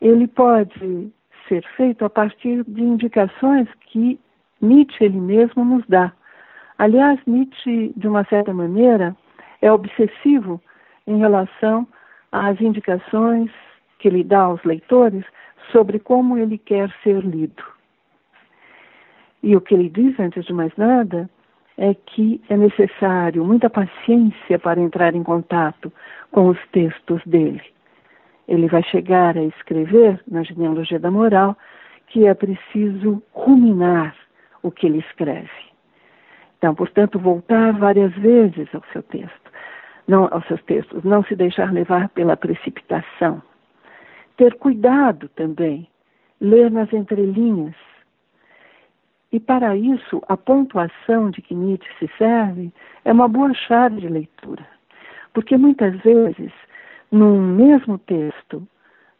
ele 0.00 0.28
pode 0.28 1.12
ser 1.48 1.64
feito 1.76 2.04
a 2.04 2.10
partir 2.10 2.62
de 2.62 2.80
indicações 2.80 3.66
que 3.86 4.20
Nietzsche 4.62 5.02
ele 5.02 5.18
mesmo 5.18 5.64
nos 5.64 5.84
dá. 5.88 6.12
Aliás, 6.78 7.20
Nietzsche, 7.26 7.92
de 7.96 8.08
uma 8.08 8.24
certa 8.24 8.52
maneira, 8.52 9.16
é 9.62 9.70
obsessivo 9.70 10.60
em 11.06 11.18
relação 11.18 11.86
às 12.32 12.60
indicações 12.60 13.50
que 13.98 14.08
ele 14.08 14.24
dá 14.24 14.40
aos 14.40 14.62
leitores 14.64 15.24
sobre 15.70 15.98
como 15.98 16.36
ele 16.36 16.58
quer 16.58 16.90
ser 17.02 17.20
lido. 17.24 17.62
E 19.42 19.54
o 19.54 19.60
que 19.60 19.74
ele 19.74 19.88
diz, 19.88 20.18
antes 20.18 20.44
de 20.44 20.52
mais 20.52 20.74
nada, 20.76 21.28
é 21.76 21.94
que 21.94 22.40
é 22.48 22.56
necessário 22.56 23.44
muita 23.44 23.68
paciência 23.68 24.58
para 24.58 24.80
entrar 24.80 25.14
em 25.14 25.22
contato 25.22 25.92
com 26.30 26.48
os 26.48 26.58
textos 26.72 27.22
dele. 27.26 27.62
Ele 28.48 28.68
vai 28.68 28.82
chegar 28.84 29.36
a 29.36 29.42
escrever, 29.42 30.20
na 30.28 30.42
genealogia 30.42 30.98
da 30.98 31.10
moral, 31.10 31.56
que 32.08 32.26
é 32.26 32.34
preciso 32.34 33.22
ruminar 33.32 34.14
o 34.62 34.70
que 34.70 34.86
ele 34.86 34.98
escreve. 34.98 35.73
Então, 36.64 36.74
portanto, 36.74 37.18
voltar 37.18 37.72
várias 37.74 38.10
vezes 38.14 38.74
ao 38.74 38.82
seu 38.90 39.02
texto, 39.02 39.52
não 40.08 40.26
aos 40.32 40.46
seus 40.46 40.62
textos, 40.62 41.04
não 41.04 41.22
se 41.22 41.36
deixar 41.36 41.70
levar 41.70 42.08
pela 42.08 42.38
precipitação. 42.38 43.42
Ter 44.38 44.54
cuidado 44.54 45.28
também, 45.36 45.86
ler 46.40 46.70
nas 46.70 46.90
entrelinhas. 46.90 47.74
E 49.30 49.38
para 49.38 49.76
isso, 49.76 50.22
a 50.26 50.38
pontuação 50.38 51.30
de 51.30 51.42
que 51.42 51.54
Nietzsche 51.54 51.90
se 51.98 52.10
serve 52.16 52.72
é 53.04 53.12
uma 53.12 53.28
boa 53.28 53.52
chave 53.52 54.00
de 54.00 54.08
leitura. 54.08 54.66
Porque 55.34 55.58
muitas 55.58 55.94
vezes, 56.00 56.50
num 57.12 57.38
mesmo 57.42 57.98
texto, 57.98 58.66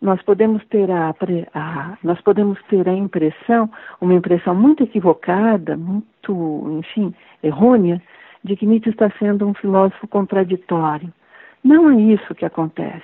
nós 0.05 0.21
podemos 0.23 0.63
ter 0.67 0.91
a, 0.91 1.15
a, 1.55 1.99
nós 2.05 2.21
podemos 2.21 2.63
ter 2.65 2.87
a 2.87 2.93
impressão, 2.93 3.71
uma 4.03 4.13
impressão 4.13 4.55
muito 4.55 4.83
equivocada, 4.83 5.79
muito, 5.79 6.79
enfim, 6.79 7.15
errônea, 7.43 8.03
de 8.45 8.55
que 8.55 8.67
Nietzsche 8.67 8.91
está 8.91 9.11
sendo 9.19 9.49
um 9.49 9.55
filósofo 9.55 10.07
contraditório. 10.07 11.11
Não 11.65 11.89
é 11.89 11.97
isso 11.97 12.35
que 12.35 12.45
acontece. 12.45 13.03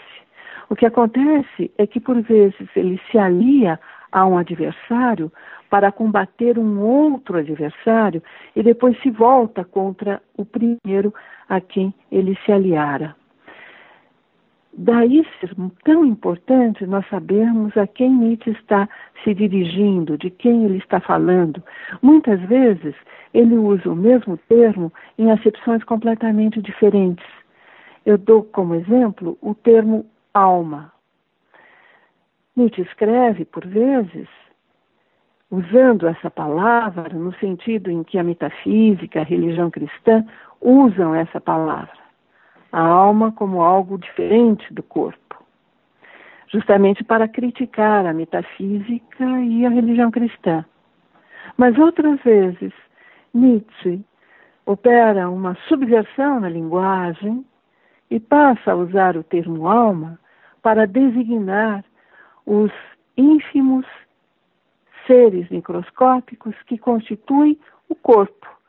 O 0.69 0.77
que 0.77 0.85
acontece 0.85 1.71
é 1.79 1.87
que, 1.87 1.99
por 1.99 2.21
vezes, 2.21 2.69
ele 2.77 3.01
se 3.11 3.17
alia 3.17 3.81
a 4.13 4.27
um 4.27 4.37
adversário 4.37 5.33
para 5.71 5.91
combater 5.91 6.59
um 6.59 6.81
outro 6.81 7.39
adversário 7.39 8.23
e 8.55 8.63
depois 8.63 9.01
se 9.01 9.11
volta 9.11 9.65
contra 9.65 10.21
o 10.37 10.45
primeiro 10.45 11.15
a 11.49 11.61
quem 11.63 11.95
ele 12.13 12.37
se 12.45 12.53
aliara. 12.53 13.17
Daí 14.73 15.27
ser 15.41 15.55
tão 15.85 16.05
importante 16.05 16.87
nós 16.87 17.07
sabermos 17.09 17.77
a 17.77 17.87
quem 17.87 18.11
Nietzsche 18.11 18.51
está 18.53 18.89
se 19.25 19.35
dirigindo, 19.35 20.17
de 20.17 20.31
quem 20.31 20.65
ele 20.65 20.79
está 20.79 21.01
falando. 21.01 21.63
Muitas 22.01 22.41
vezes 22.43 22.95
ele 23.35 23.57
usa 23.57 23.91
o 23.91 23.97
mesmo 23.97 24.37
termo 24.49 24.93
em 25.19 25.31
acepções 25.31 25.83
completamente 25.85 26.63
diferentes. 26.63 27.27
Eu 28.07 28.17
dou 28.17 28.45
como 28.45 28.75
exemplo 28.75 29.37
o 29.43 29.55
termo 29.55 30.07
alma. 30.33 30.93
Nietzsche 32.57 32.83
escreve, 32.83 33.45
por 33.45 33.67
vezes, 33.67 34.29
usando 35.51 36.07
essa 36.07 36.31
palavra 36.31 37.09
no 37.13 37.35
sentido 37.35 37.91
em 37.91 38.05
que 38.05 38.19
a 38.19 38.25
metafísica, 38.25 39.21
a 39.21 39.25
religião 39.25 39.71
cristã 39.71 40.25
usam 40.61 41.15
essa 41.15 41.41
palavra. 41.41 42.10
A 42.73 42.81
alma 42.81 43.33
como 43.33 43.63
algo 43.63 43.99
diferente 43.99 44.73
do 44.73 44.83
corpo, 44.83 45.45
justamente 46.49 47.03
para 47.03 47.27
criticar 47.27 48.07
a 48.07 48.13
metafísica 48.13 49.25
e 49.41 49.67
a 49.67 49.71
religião 49.71 50.11
cristã. 50.11 50.65
Mas 51.57 51.77
outras 51.79 52.21
vezes, 52.23 52.73
Nietzsche 53.35 54.05
opera 54.65 55.29
uma 55.29 55.57
subversão 55.69 56.41
na 56.41 56.49
linguagem 56.49 57.45
e 58.11 58.21
passa 58.21 58.73
a 58.73 58.77
usar 58.77 59.17
o 59.17 59.25
termo 59.25 59.69
alma 59.69 60.19
para 60.63 60.87
designar 60.87 61.85
os 62.47 62.71
ínfimos 63.17 63.87
seres 65.07 65.49
microscópicos 65.49 66.55
que 66.67 66.79
constituem 66.79 67.59
o 67.89 67.95
corpo. 67.95 68.60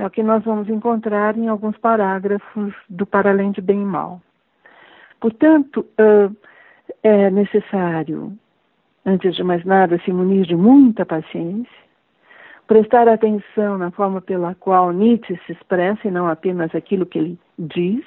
É 0.00 0.06
o 0.06 0.08
que 0.08 0.22
nós 0.22 0.42
vamos 0.44 0.66
encontrar 0.70 1.36
em 1.36 1.48
alguns 1.48 1.76
parágrafos 1.76 2.72
do 2.88 3.04
Para 3.04 3.32
Além 3.32 3.50
de 3.50 3.60
Bem 3.60 3.82
e 3.82 3.84
Mal. 3.84 4.18
Portanto, 5.20 5.84
é 7.02 7.28
necessário, 7.28 8.32
antes 9.04 9.36
de 9.36 9.42
mais 9.42 9.62
nada, 9.62 9.98
se 9.98 10.10
munir 10.10 10.46
de 10.46 10.56
muita 10.56 11.04
paciência, 11.04 11.70
prestar 12.66 13.08
atenção 13.08 13.76
na 13.76 13.90
forma 13.90 14.22
pela 14.22 14.54
qual 14.54 14.90
Nietzsche 14.90 15.38
se 15.44 15.52
expressa 15.52 16.08
e 16.08 16.10
não 16.10 16.26
apenas 16.28 16.74
aquilo 16.74 17.04
que 17.04 17.18
ele 17.18 17.38
diz. 17.58 18.02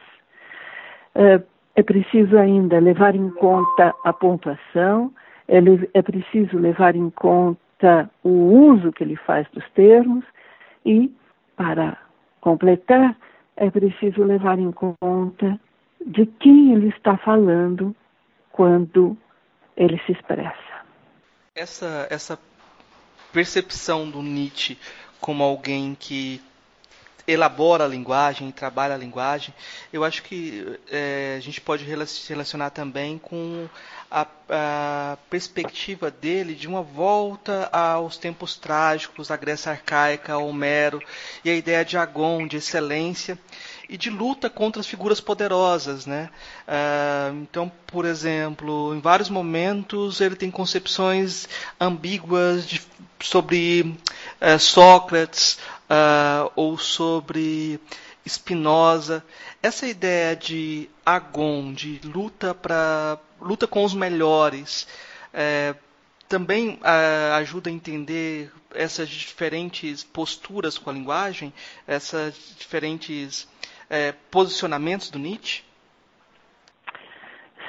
É 1.75 1.83
preciso 1.83 2.39
ainda 2.39 2.79
levar 2.79 3.13
em 3.13 3.29
conta 3.29 3.93
a 4.03 4.11
pontuação, 4.11 5.13
é, 5.47 5.59
é 5.93 6.01
preciso 6.01 6.57
levar 6.57 6.95
em 6.95 7.11
conta 7.11 8.09
o 8.23 8.29
uso 8.29 8.91
que 8.91 9.03
ele 9.03 9.15
faz 9.15 9.47
dos 9.51 9.69
termos 9.75 10.25
e, 10.83 11.13
para 11.55 11.97
completar, 12.41 13.17
é 13.55 13.69
preciso 13.69 14.23
levar 14.23 14.59
em 14.59 14.71
conta 14.71 15.59
de 16.05 16.25
quem 16.25 16.73
ele 16.73 16.89
está 16.89 17.17
falando 17.17 17.95
quando 18.51 19.17
ele 19.75 19.99
se 20.05 20.11
expressa. 20.11 20.83
Essa, 21.55 22.07
essa 22.09 22.39
percepção 23.31 24.09
do 24.09 24.21
Nietzsche 24.21 24.77
como 25.19 25.43
alguém 25.43 25.95
que 25.95 26.41
elabora 27.27 27.85
a 27.85 27.87
linguagem, 27.87 28.51
trabalha 28.51 28.95
a 28.95 28.97
linguagem, 28.97 29.53
eu 29.91 30.03
acho 30.03 30.23
que 30.23 30.79
é, 30.91 31.35
a 31.37 31.41
gente 31.41 31.61
pode 31.61 31.85
relacionar 32.27 32.69
também 32.71 33.17
com 33.17 33.67
a, 34.11 34.27
a, 34.49 35.17
perspectiva 35.29 36.11
dele 36.11 36.53
de 36.53 36.67
uma 36.67 36.81
volta 36.81 37.69
aos 37.71 38.17
tempos 38.17 38.55
trágicos, 38.55 39.31
à 39.31 39.37
Grécia 39.37 39.71
arcaica, 39.71 40.37
Homero, 40.37 41.01
e 41.43 41.49
a 41.49 41.55
ideia 41.55 41.83
de 41.83 41.97
Agon, 41.97 42.45
de 42.45 42.57
excelência, 42.57 43.39
e 43.89 43.97
de 43.97 44.09
luta 44.09 44.49
contra 44.49 44.79
as 44.79 44.87
figuras 44.87 45.19
poderosas, 45.19 46.05
né? 46.05 46.29
Uh, 46.67 47.41
então, 47.41 47.71
por 47.87 48.05
exemplo, 48.05 48.95
em 48.95 48.99
vários 48.99 49.29
momentos 49.29 50.21
ele 50.21 50.35
tem 50.35 50.49
concepções 50.49 51.47
ambíguas 51.79 52.67
de, 52.67 52.81
sobre 53.21 53.95
uh, 54.41 54.59
Sócrates 54.59 55.59
uh, 55.93 56.51
ou 56.55 56.77
sobre 56.77 57.79
Spinoza. 58.27 59.23
Essa 59.61 59.87
ideia 59.87 60.35
de 60.35 60.89
agon, 61.05 61.73
de 61.73 61.99
luta 62.03 62.53
para 62.53 63.19
luta 63.39 63.67
com 63.67 63.83
os 63.83 63.93
melhores, 63.93 64.87
é, 65.33 65.75
também 66.29 66.79
uh, 66.81 67.33
ajuda 67.35 67.69
a 67.69 67.73
entender 67.73 68.51
essas 68.73 69.09
diferentes 69.09 70.03
posturas 70.03 70.77
com 70.77 70.89
a 70.89 70.93
linguagem, 70.93 71.53
esses 71.87 72.55
diferentes 72.57 73.47
é, 73.89 74.13
posicionamentos 74.31 75.11
do 75.11 75.19
Nietzsche? 75.19 75.63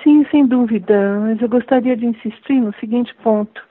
Sim, 0.02 0.24
sem 0.30 0.46
dúvida, 0.46 1.18
mas 1.20 1.40
eu 1.40 1.48
gostaria 1.48 1.96
de 1.96 2.06
insistir 2.06 2.60
no 2.60 2.72
seguinte 2.74 3.14
ponto. 3.16 3.62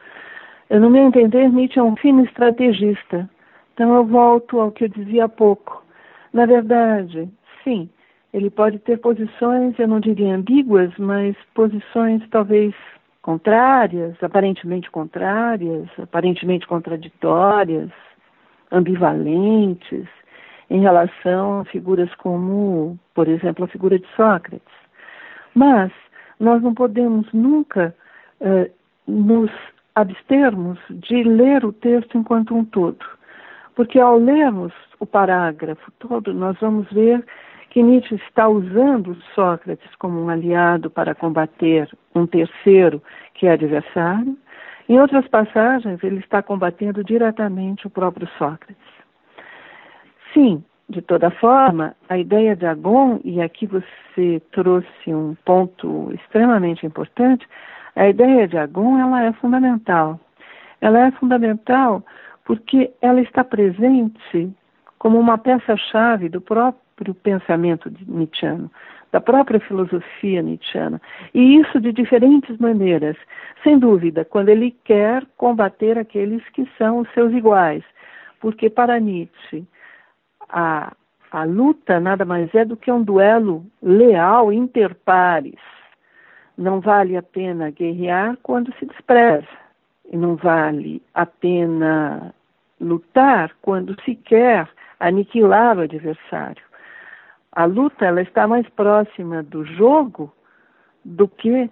No 0.69 0.89
meu 0.89 1.07
entender, 1.07 1.49
Nietzsche 1.49 1.79
é 1.79 1.83
um 1.83 1.95
fino 1.95 2.23
estrategista. 2.25 3.29
Então 3.73 3.95
eu 3.95 4.05
volto 4.05 4.59
ao 4.59 4.71
que 4.71 4.85
eu 4.85 4.89
dizia 4.89 5.25
há 5.25 5.29
pouco. 5.29 5.83
Na 6.31 6.45
verdade, 6.45 7.29
sim, 7.63 7.89
ele 8.33 8.49
pode 8.49 8.79
ter 8.79 8.97
posições, 8.99 9.77
eu 9.77 9.87
não 9.87 9.99
diria 9.99 10.35
ambíguas, 10.35 10.91
mas 10.97 11.35
posições 11.53 12.21
talvez 12.29 12.73
contrárias, 13.21 14.15
aparentemente 14.21 14.91
contrárias, 14.91 15.87
aparentemente 15.97 16.67
contraditórias, 16.67 17.89
ambivalentes, 18.71 20.07
em 20.69 20.81
relação 20.81 21.59
a 21.59 21.65
figuras 21.65 22.13
como, 22.15 22.97
por 23.13 23.27
exemplo, 23.27 23.65
a 23.65 23.67
figura 23.67 23.99
de 23.99 24.07
Sócrates. 24.15 24.73
Mas 25.53 25.91
nós 26.39 26.61
não 26.61 26.73
podemos 26.73 27.31
nunca 27.31 27.95
uh, 28.41 28.69
nos 29.07 29.51
abstermos 29.95 30.79
de 30.89 31.23
ler 31.23 31.63
o 31.63 31.71
texto 31.71 32.17
enquanto 32.17 32.55
um 32.55 32.65
todo. 32.65 33.05
Porque 33.75 33.99
ao 33.99 34.17
lermos 34.17 34.73
o 34.99 35.05
parágrafo 35.05 35.91
todo, 35.99 36.33
nós 36.33 36.57
vamos 36.59 36.89
ver 36.91 37.23
que 37.69 37.81
Nietzsche 37.81 38.15
está 38.15 38.47
usando 38.47 39.17
Sócrates 39.33 39.95
como 39.95 40.21
um 40.21 40.29
aliado 40.29 40.91
para 40.91 41.15
combater 41.15 41.89
um 42.13 42.27
terceiro 42.27 43.01
que 43.33 43.47
é 43.47 43.53
adversário. 43.53 44.37
Em 44.87 44.99
outras 44.99 45.27
passagens, 45.27 46.03
ele 46.03 46.19
está 46.19 46.43
combatendo 46.43 47.03
diretamente 47.03 47.87
o 47.87 47.89
próprio 47.89 48.27
Sócrates. 48.37 48.77
Sim, 50.33 50.63
de 50.87 51.01
toda 51.01 51.31
forma, 51.31 51.95
a 52.07 52.17
ideia 52.17 52.55
de 52.55 52.65
Agon, 52.65 53.19
e 53.23 53.41
aqui 53.41 53.65
você 53.65 54.41
trouxe 54.51 55.07
um 55.07 55.35
ponto 55.43 56.11
extremamente 56.13 56.85
importante, 56.85 57.47
a 57.95 58.07
ideia 58.07 58.47
de 58.47 58.57
Agon 58.57 58.99
ela 58.99 59.23
é 59.23 59.33
fundamental. 59.33 60.19
Ela 60.81 61.07
é 61.07 61.11
fundamental 61.11 62.03
porque 62.43 62.91
ela 63.01 63.21
está 63.21 63.43
presente 63.43 64.51
como 64.97 65.19
uma 65.19 65.37
peça-chave 65.37 66.29
do 66.29 66.41
próprio 66.41 67.13
pensamento 67.13 67.91
nietzschiano, 68.07 68.71
da 69.11 69.21
própria 69.21 69.59
filosofia 69.59 70.41
nietzschiana. 70.41 71.01
E 71.33 71.57
isso 71.57 71.79
de 71.79 71.91
diferentes 71.91 72.57
maneiras. 72.57 73.15
Sem 73.63 73.77
dúvida, 73.77 74.25
quando 74.25 74.49
ele 74.49 74.71
quer 74.83 75.25
combater 75.37 75.97
aqueles 75.97 76.43
que 76.49 76.67
são 76.77 76.99
os 76.99 77.09
seus 77.13 77.33
iguais. 77.33 77.83
Porque 78.39 78.69
para 78.69 78.99
Nietzsche, 78.99 79.65
a, 80.49 80.93
a 81.31 81.43
luta 81.45 81.99
nada 81.99 82.25
mais 82.25 82.53
é 82.53 82.65
do 82.65 82.75
que 82.75 82.91
um 82.91 83.03
duelo 83.03 83.65
leal 83.81 84.51
interpares. 84.51 85.59
Não 86.57 86.81
vale 86.81 87.15
a 87.15 87.23
pena 87.23 87.71
guerrear 87.71 88.37
quando 88.43 88.73
se 88.77 88.85
despreza 88.85 89.62
não 90.17 90.35
vale 90.35 91.01
a 91.13 91.25
pena 91.25 92.33
lutar 92.79 93.51
quando 93.61 93.99
se 94.03 94.15
quer 94.15 94.67
aniquilar 94.99 95.77
o 95.77 95.81
adversário. 95.81 96.63
A 97.51 97.65
luta 97.65 98.05
ela 98.05 98.21
está 98.21 98.47
mais 98.47 98.67
próxima 98.69 99.43
do 99.43 99.63
jogo 99.65 100.33
do 101.05 101.27
que 101.27 101.69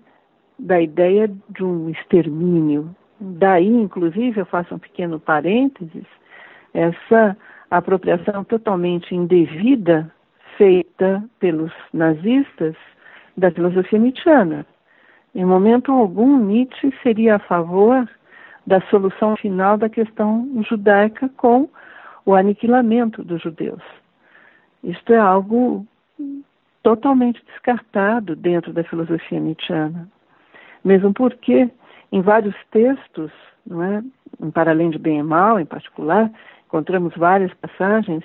da 0.58 0.80
ideia 0.80 1.32
de 1.50 1.64
um 1.64 1.90
extermínio. 1.90 2.96
Daí, 3.20 3.68
inclusive, 3.68 4.40
eu 4.40 4.46
faço 4.46 4.76
um 4.76 4.80
pequeno 4.80 5.20
parênteses, 5.20 6.06
essa 6.74 7.36
apropriação 7.70 8.44
totalmente 8.44 9.16
indevida 9.16 10.12
feita 10.58 11.24
pelos 11.40 11.72
nazistas 11.94 12.76
da 13.38 13.50
filosofia 13.52 13.98
nietzschiana. 13.98 14.66
Em 15.34 15.46
momento 15.46 15.92
algum, 15.92 16.38
Nietzsche 16.38 16.94
seria 17.02 17.36
a 17.36 17.40
favor 17.40 18.08
da 18.66 18.82
solução 18.90 19.36
final 19.36 19.78
da 19.78 19.90
questão 19.90 20.48
judaica 20.70 21.30
com 21.38 21.70
o 22.26 22.36
aniquilamento 22.36 23.24
dos 23.24 23.42
judeus. 23.42 23.82
Isto 24.84 25.14
é 25.14 25.18
algo 25.18 25.86
totalmente 26.84 27.44
descartado 27.46 28.36
dentro 28.36 28.74
da 28.74 28.84
filosofia 28.84 29.40
nietzschiana. 29.40 30.08
Mesmo 30.84 31.14
porque 31.14 31.70
Em 32.12 32.22
vários 32.22 32.56
textos, 32.72 33.32
não 33.66 33.82
é? 33.82 34.04
Para 34.54 34.72
além 34.72 34.90
de 34.90 35.00
bem 35.00 35.20
e 35.20 35.24
mal, 35.24 35.60
em 35.60 35.66
particular, 35.66 36.30
encontramos 36.66 37.16
várias 37.16 37.54
passagens 37.54 38.24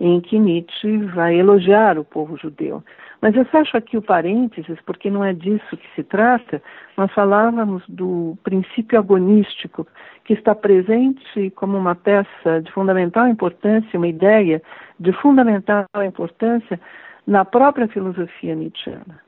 em 0.00 0.20
que 0.20 0.38
Nietzsche 0.38 0.98
vai 1.08 1.34
elogiar 1.34 1.98
o 1.98 2.04
povo 2.04 2.38
judeu. 2.38 2.82
Mas 3.20 3.34
eu 3.34 3.44
fecho 3.46 3.76
aqui 3.76 3.96
o 3.96 4.02
parênteses, 4.02 4.78
porque 4.86 5.10
não 5.10 5.24
é 5.24 5.32
disso 5.32 5.76
que 5.76 5.88
se 5.96 6.04
trata. 6.04 6.62
Nós 6.96 7.12
falávamos 7.12 7.82
do 7.88 8.38
princípio 8.44 8.98
agonístico, 8.98 9.86
que 10.24 10.34
está 10.34 10.54
presente 10.54 11.50
como 11.56 11.76
uma 11.76 11.96
peça 11.96 12.62
de 12.62 12.70
fundamental 12.70 13.26
importância, 13.26 13.98
uma 13.98 14.06
ideia 14.06 14.62
de 15.00 15.12
fundamental 15.12 15.86
importância 16.06 16.78
na 17.26 17.44
própria 17.44 17.88
filosofia 17.88 18.54
nietzschiana. 18.54 19.20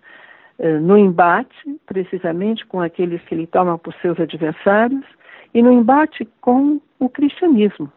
Eh, 0.61 0.79
no 0.79 0.96
embate, 0.96 1.81
precisamente, 1.85 2.64
com 2.66 2.81
aqueles 2.81 3.20
que 3.22 3.35
ele 3.35 3.46
toma 3.46 3.76
por 3.76 3.92
seus 3.94 4.20
adversários, 4.20 5.05
e 5.53 5.62
no 5.62 5.72
embate 5.72 6.29
com 6.40 6.81
o 7.00 7.09
cristianismo 7.09 7.90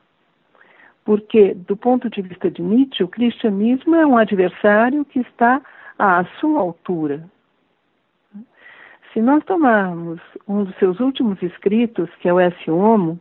porque, 1.06 1.54
do 1.54 1.76
ponto 1.76 2.10
de 2.10 2.22
vista 2.22 2.50
de 2.50 2.62
Nietzsche, 2.62 3.04
o 3.04 3.08
cristianismo 3.08 3.96
é 3.96 4.06
um 4.06 4.18
adversário 4.18 5.04
que 5.06 5.20
está 5.20 5.62
à 5.98 6.26
sua 6.40 6.60
altura. 6.60 7.24
Se 9.12 9.22
nós 9.22 9.44
tomarmos 9.46 10.20
um 10.48 10.64
dos 10.64 10.76
seus 10.78 11.00
últimos 11.00 11.42
escritos, 11.42 12.10
que 12.20 12.28
é 12.28 12.34
o 12.34 12.40
S. 12.40 12.72
Homo, 12.72 13.20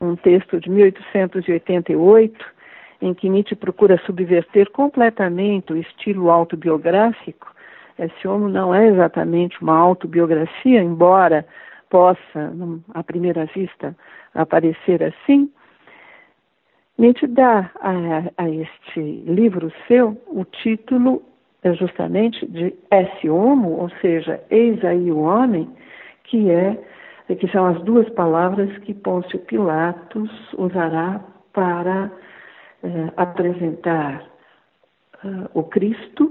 um 0.00 0.14
texto 0.16 0.60
de 0.60 0.68
1888, 0.68 2.44
em 3.00 3.14
que 3.14 3.28
Nietzsche 3.28 3.56
procura 3.56 3.98
subverter 4.04 4.70
completamente 4.70 5.72
o 5.72 5.76
estilo 5.76 6.30
autobiográfico, 6.30 7.52
esse 7.98 8.26
Homo 8.26 8.48
não 8.48 8.74
é 8.74 8.88
exatamente 8.88 9.60
uma 9.62 9.76
autobiografia, 9.76 10.82
embora 10.82 11.46
possa, 11.88 12.52
à 12.94 13.02
primeira 13.02 13.46
vista, 13.46 13.96
aparecer 14.34 15.02
assim, 15.02 15.50
Nietzsche 16.98 17.26
dá 17.26 17.70
a, 17.80 18.42
a 18.42 18.50
este 18.50 19.00
livro 19.00 19.72
seu 19.88 20.20
o 20.26 20.44
título 20.44 21.22
é 21.62 21.72
justamente 21.74 22.46
de 22.46 22.74
esse 22.90 23.30
homo, 23.30 23.80
ou 23.80 23.90
seja, 24.00 24.42
eis 24.50 24.84
aí 24.84 25.10
o 25.10 25.20
homem, 25.20 25.68
que 26.24 26.50
é 26.50 26.78
que 27.38 27.48
são 27.48 27.66
as 27.66 27.80
duas 27.82 28.08
palavras 28.10 28.76
que 28.78 28.92
Pôncio 28.92 29.38
Pilatos 29.40 30.30
usará 30.54 31.20
para 31.52 32.10
eh, 32.82 33.12
apresentar 33.16 34.22
uh, 35.24 35.48
o 35.54 35.62
Cristo 35.62 36.30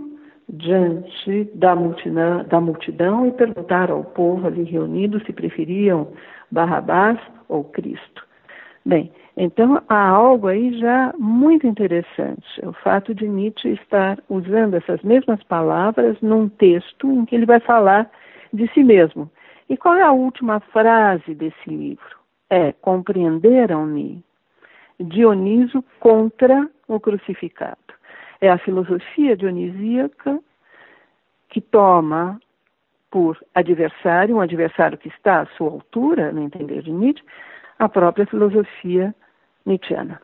diante 0.50 1.50
da 1.56 1.76
multidão, 1.76 2.44
da 2.44 2.60
multidão 2.60 3.26
e 3.26 3.32
perguntar 3.32 3.89
ao 3.89 4.04
povo 4.04 4.46
ali 4.46 4.63
reunido 4.63 5.24
se 5.26 5.32
preferiam 5.32 6.10
Barrabás 6.52 7.17
ou 7.48 7.63
Cristo. 7.63 8.28
Bem, 8.84 9.12
então 9.38 9.82
há 9.88 10.08
algo 10.08 10.48
aí 10.48 10.78
já 10.80 11.13
muito 11.17 11.67
interessante, 11.67 12.44
o 12.63 12.74
fato 12.74 13.13
de 13.13 13.28
Nietzsche 13.28 13.70
estar 13.74 14.17
usando 14.28 14.76
essas 14.76 15.02
mesmas 15.04 15.41
palavras 15.44 16.20
num 16.22 16.50
texto 16.50 17.12
em 17.12 17.26
que 17.26 17.36
ele 17.36 17.46
vai 17.46 17.60
falar 17.60 18.10
de 18.52 18.67
si 18.74 18.84
mesmo. 18.84 19.30
E 19.70 19.78
qual 19.78 19.96
é 19.96 20.02
a 20.02 20.12
última 20.12 20.60
frase 20.60 21.36
desse 21.36 21.70
livro? 21.70 22.17
É: 22.50 22.74
compreenderam-me 22.74 24.24
Dioniso 25.00 25.84
contra 26.00 26.70
o 26.88 27.00
crucificado. 27.00 27.78
É 28.39 28.50
a 28.50 28.58
filosofia 28.58 29.36
dionisíaca 29.38 30.39
que 31.50 31.62
toma 31.62 32.39
por 33.10 33.38
adversário, 33.54 34.36
um 34.38 34.41
adversário 34.41 34.98
que 34.98 35.10
está 35.10 35.41
à 35.41 35.46
sua 35.58 35.70
altura, 35.70 36.32
no 36.32 36.41
entender 36.41 36.82
de 36.82 36.91
Nietzsche, 36.91 37.24
a 37.82 37.89
própria 37.89 38.28
filosofia 38.28 39.13
nietzschiana. 39.65 40.22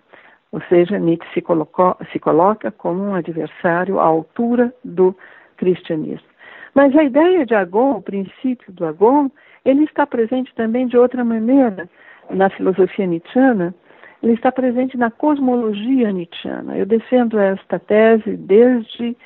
Ou 0.51 0.61
seja, 0.69 0.99
Nietzsche 0.99 1.27
se, 1.33 1.41
colocou, 1.41 1.97
se 2.11 2.19
coloca 2.19 2.71
como 2.71 3.01
um 3.01 3.15
adversário 3.15 3.99
à 3.99 4.03
altura 4.03 4.71
do 4.83 5.15
cristianismo. 5.57 6.27
Mas 6.75 6.95
a 6.95 7.03
ideia 7.03 7.45
de 7.47 7.55
Agon, 7.55 7.97
o 7.97 8.01
princípio 8.01 8.71
do 8.71 8.85
Agon, 8.85 9.31
ele 9.65 9.85
está 9.85 10.05
presente 10.05 10.53
também 10.53 10.85
de 10.85 10.95
outra 10.97 11.25
maneira 11.25 11.89
na 12.29 12.47
filosofia 12.51 13.07
nietzschiana, 13.07 13.73
ele 14.21 14.33
está 14.33 14.51
presente 14.51 14.95
na 14.95 15.09
cosmologia 15.09 16.11
nietzschiana. 16.11 16.77
Eu 16.77 16.85
defendo 16.85 17.39
esta 17.39 17.79
tese 17.79 18.37
desde 18.37 19.17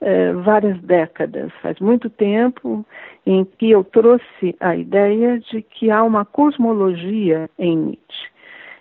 eh, 0.00 0.32
várias 0.32 0.80
décadas, 0.80 1.52
faz 1.60 1.78
muito 1.78 2.08
tempo 2.08 2.84
em 3.26 3.44
que 3.44 3.70
eu 3.70 3.84
trouxe 3.84 4.56
a 4.58 4.74
ideia 4.74 5.38
de 5.38 5.60
que 5.62 5.90
há 5.90 6.02
uma 6.02 6.24
cosmologia 6.24 7.50
em 7.58 7.76
Nietzsche. 7.76 8.30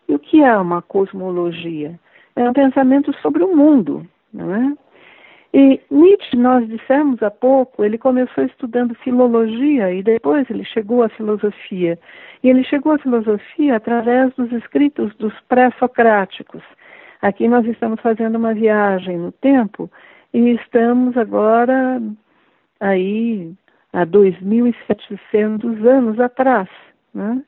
E 0.07 0.15
o 0.15 0.19
que 0.19 0.41
é 0.41 0.57
uma 0.57 0.81
cosmologia? 0.81 1.99
É 2.35 2.49
um 2.49 2.53
pensamento 2.53 3.13
sobre 3.21 3.43
o 3.43 3.55
mundo, 3.55 4.07
não 4.33 4.55
é? 4.55 4.73
E 5.53 5.81
Nietzsche, 5.89 6.37
nós 6.37 6.67
dissemos 6.67 7.21
há 7.23 7.31
pouco, 7.31 7.83
ele 7.83 7.97
começou 7.97 8.45
estudando 8.45 8.95
filologia 8.95 9.91
e 9.91 10.03
depois 10.03 10.49
ele 10.49 10.63
chegou 10.63 11.03
à 11.03 11.09
filosofia. 11.09 11.99
E 12.43 12.49
ele 12.49 12.63
chegou 12.63 12.93
à 12.93 12.99
filosofia 12.99 13.75
através 13.75 14.33
dos 14.35 14.51
escritos 14.51 15.13
dos 15.15 15.33
pré-socráticos. 15.49 16.63
Aqui 17.21 17.47
nós 17.47 17.65
estamos 17.65 17.99
fazendo 17.99 18.37
uma 18.37 18.53
viagem 18.53 19.17
no 19.17 19.31
tempo 19.31 19.89
e 20.33 20.51
estamos 20.51 21.17
agora 21.17 22.01
aí 22.79 23.53
há 23.93 24.05
2.700 24.05 25.85
anos 25.85 26.19
atrás. 26.19 26.69
Né? 27.13 27.43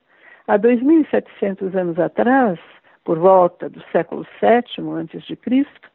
Há 0.48 0.58
2.700 0.58 1.76
anos 1.76 2.00
atrás, 2.00 2.60
por 3.04 3.20
volta 3.20 3.70
do 3.70 3.82
século 3.92 4.26
VII 4.42 5.36
Cristo, 5.38 5.90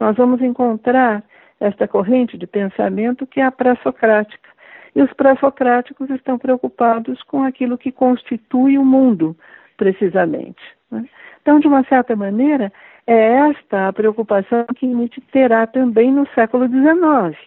nós 0.00 0.16
vamos 0.16 0.42
encontrar 0.42 1.22
esta 1.60 1.86
corrente 1.86 2.36
de 2.36 2.46
pensamento 2.46 3.26
que 3.26 3.40
é 3.40 3.44
a 3.44 3.52
pré-socrática. 3.52 4.50
E 4.94 5.02
os 5.02 5.12
pré-socráticos 5.12 6.10
estão 6.10 6.38
preocupados 6.38 7.22
com 7.22 7.42
aquilo 7.42 7.78
que 7.78 7.90
constitui 7.90 8.76
o 8.78 8.84
mundo, 8.84 9.36
precisamente. 9.76 10.62
Né? 10.90 11.08
Então, 11.44 11.60
de 11.60 11.68
uma 11.68 11.84
certa 11.84 12.16
maneira, 12.16 12.72
é 13.06 13.50
esta 13.50 13.88
a 13.88 13.92
preocupação 13.92 14.64
que 14.74 14.86
Nietzsche 14.86 15.20
terá 15.30 15.66
também 15.66 16.10
no 16.10 16.26
século 16.28 16.66
XIX, 16.66 17.38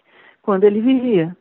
quando 0.43 0.65
ele 0.65 0.81
vivia. 0.81 1.35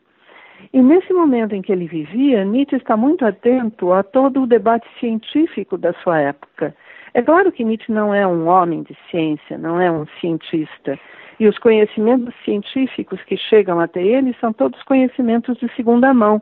E 0.73 0.81
nesse 0.81 1.13
momento 1.13 1.55
em 1.55 1.61
que 1.61 1.71
ele 1.71 1.87
vivia, 1.87 2.47
Nietzsche 2.47 2.77
está 2.77 2.97
muito 2.97 3.27
atento 3.27 3.93
a 3.93 4.03
todo 4.03 4.43
o 4.43 4.47
debate 4.47 4.89
científico 4.99 5.77
da 5.77 5.93
sua 6.03 6.19
época. 6.19 6.75
É 7.13 7.21
claro 7.21 7.53
que 7.53 7.63
Nietzsche 7.63 7.93
não 7.93 8.15
é 8.15 8.27
um 8.27 8.49
homem 8.49 8.83
de 8.85 8.97
ciência, 9.11 9.59
não 9.59 9.79
é 9.79 9.91
um 9.91 10.07
cientista. 10.19 10.99
E 11.39 11.47
os 11.47 11.59
conhecimentos 11.59 12.35
científicos 12.43 13.23
que 13.25 13.37
chegam 13.37 13.79
até 13.81 14.03
ele 14.03 14.35
são 14.41 14.51
todos 14.51 14.83
conhecimentos 14.85 15.59
de 15.59 15.69
segunda 15.77 16.15
mão. 16.15 16.41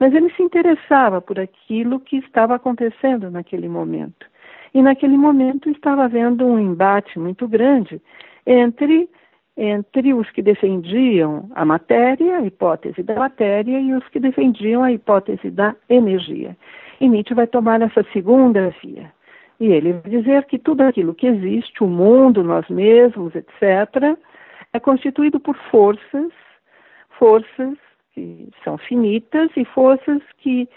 Mas 0.00 0.12
ele 0.12 0.28
se 0.30 0.42
interessava 0.42 1.20
por 1.20 1.38
aquilo 1.38 2.00
que 2.00 2.16
estava 2.16 2.56
acontecendo 2.56 3.30
naquele 3.30 3.68
momento. 3.68 4.26
E 4.74 4.82
naquele 4.82 5.16
momento 5.16 5.70
estava 5.70 6.04
havendo 6.04 6.46
um 6.46 6.58
embate 6.58 7.18
muito 7.18 7.48
grande 7.48 8.00
entre, 8.46 9.08
entre 9.56 10.12
os 10.14 10.30
que 10.30 10.42
defendiam 10.42 11.48
a 11.54 11.64
matéria, 11.64 12.38
a 12.38 12.42
hipótese 12.44 13.02
da 13.02 13.14
matéria, 13.14 13.80
e 13.80 13.92
os 13.94 14.06
que 14.08 14.20
defendiam 14.20 14.82
a 14.82 14.92
hipótese 14.92 15.50
da 15.50 15.74
energia. 15.88 16.56
E 17.00 17.08
Nietzsche 17.08 17.34
vai 17.34 17.46
tomar 17.46 17.80
essa 17.82 18.04
segunda 18.12 18.74
via. 18.82 19.12
E 19.58 19.66
ele 19.66 19.94
vai 19.94 20.10
dizer 20.10 20.44
que 20.44 20.58
tudo 20.58 20.82
aquilo 20.82 21.14
que 21.14 21.26
existe, 21.26 21.82
o 21.82 21.86
mundo, 21.86 22.42
nós 22.42 22.68
mesmos, 22.68 23.34
etc., 23.34 24.16
é 24.72 24.80
constituído 24.80 25.40
por 25.40 25.56
forças, 25.70 26.30
forças 27.18 27.76
que 28.12 28.48
são 28.64 28.76
finitas 28.78 29.50
e 29.56 29.64
forças 29.64 30.22
que 30.38 30.68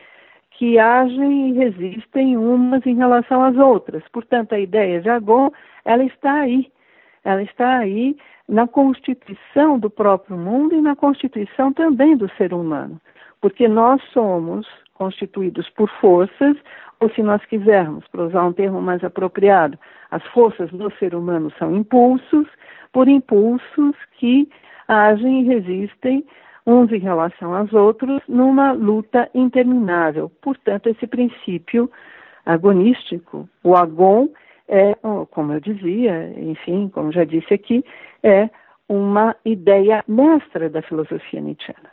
que 0.59 0.77
agem 0.77 1.51
e 1.51 1.53
resistem 1.53 2.35
umas 2.35 2.85
em 2.85 2.93
relação 2.93 3.41
às 3.41 3.55
outras. 3.55 4.03
Portanto, 4.11 4.51
a 4.51 4.59
ideia 4.59 4.99
de 4.99 5.09
Agon, 5.09 5.49
ela 5.85 6.03
está 6.03 6.33
aí. 6.33 6.69
Ela 7.23 7.41
está 7.43 7.77
aí 7.77 8.17
na 8.45 8.67
constituição 8.67 9.79
do 9.79 9.89
próprio 9.89 10.35
mundo 10.35 10.75
e 10.75 10.81
na 10.81 10.97
constituição 10.97 11.71
também 11.71 12.17
do 12.17 12.29
ser 12.35 12.53
humano. 12.53 12.99
Porque 13.39 13.69
nós 13.69 14.03
somos 14.11 14.67
constituídos 14.95 15.69
por 15.69 15.89
forças, 16.01 16.57
ou 16.99 17.09
se 17.11 17.23
nós 17.23 17.41
quisermos, 17.45 18.05
para 18.09 18.25
usar 18.25 18.43
um 18.43 18.51
termo 18.51 18.81
mais 18.81 19.01
apropriado, 19.01 19.79
as 20.11 20.21
forças 20.27 20.69
do 20.71 20.91
ser 20.97 21.15
humano 21.15 21.49
são 21.57 21.73
impulsos, 21.73 22.47
por 22.91 23.07
impulsos 23.07 23.95
que 24.17 24.49
agem 24.89 25.39
e 25.39 25.45
resistem 25.45 26.25
uns 26.69 26.91
em 26.91 26.99
relação 26.99 27.55
aos 27.55 27.73
outros, 27.73 28.21
numa 28.27 28.71
luta 28.71 29.29
interminável. 29.33 30.29
Portanto, 30.41 30.87
esse 30.87 31.07
princípio 31.07 31.91
agonístico, 32.45 33.49
o 33.63 33.75
agon, 33.75 34.29
é, 34.67 34.95
como 35.31 35.53
eu 35.53 35.59
dizia, 35.59 36.31
enfim, 36.39 36.87
como 36.89 37.11
já 37.11 37.23
disse 37.23 37.53
aqui, 37.53 37.83
é 38.21 38.49
uma 38.87 39.35
ideia 39.43 40.03
mestra 40.07 40.69
da 40.69 40.81
filosofia 40.83 41.41
nietzschiana. 41.41 41.89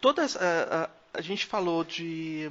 Todas 0.00 0.36
a, 0.36 0.84
a, 0.84 1.18
a 1.18 1.20
gente 1.20 1.46
falou 1.46 1.82
de 1.82 2.48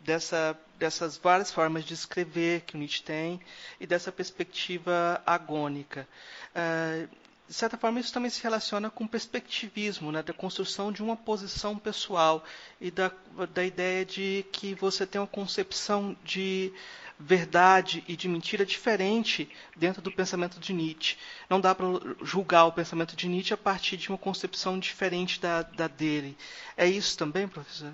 dessa, 0.00 0.58
dessas 0.78 1.18
várias 1.18 1.52
formas 1.52 1.84
de 1.84 1.92
escrever 1.92 2.62
que 2.62 2.76
o 2.76 2.78
Nietzsche 2.78 3.02
tem 3.02 3.40
e 3.80 3.86
dessa 3.86 4.10
perspectiva 4.10 5.20
agônica. 5.26 6.06
Uh, 6.54 7.08
de 7.48 7.54
certa 7.54 7.78
forma, 7.78 7.98
isso 7.98 8.12
também 8.12 8.28
se 8.28 8.42
relaciona 8.42 8.90
com 8.90 9.04
o 9.04 9.08
perspectivismo, 9.08 10.12
né, 10.12 10.22
da 10.22 10.34
construção 10.34 10.92
de 10.92 11.02
uma 11.02 11.16
posição 11.16 11.78
pessoal 11.78 12.44
e 12.78 12.90
da, 12.90 13.10
da 13.54 13.64
ideia 13.64 14.04
de 14.04 14.44
que 14.52 14.74
você 14.74 15.06
tem 15.06 15.18
uma 15.18 15.26
concepção 15.26 16.14
de 16.22 16.70
verdade 17.18 18.04
e 18.06 18.14
de 18.14 18.28
mentira 18.28 18.66
diferente 18.66 19.48
dentro 19.74 20.02
do 20.02 20.12
pensamento 20.12 20.60
de 20.60 20.74
Nietzsche. 20.74 21.16
Não 21.48 21.58
dá 21.58 21.74
para 21.74 21.86
julgar 22.22 22.66
o 22.66 22.72
pensamento 22.72 23.16
de 23.16 23.26
Nietzsche 23.26 23.54
a 23.54 23.56
partir 23.56 23.96
de 23.96 24.10
uma 24.10 24.18
concepção 24.18 24.78
diferente 24.78 25.40
da, 25.40 25.62
da 25.62 25.88
dele. 25.88 26.36
É 26.76 26.86
isso 26.86 27.16
também, 27.16 27.48
professor? 27.48 27.92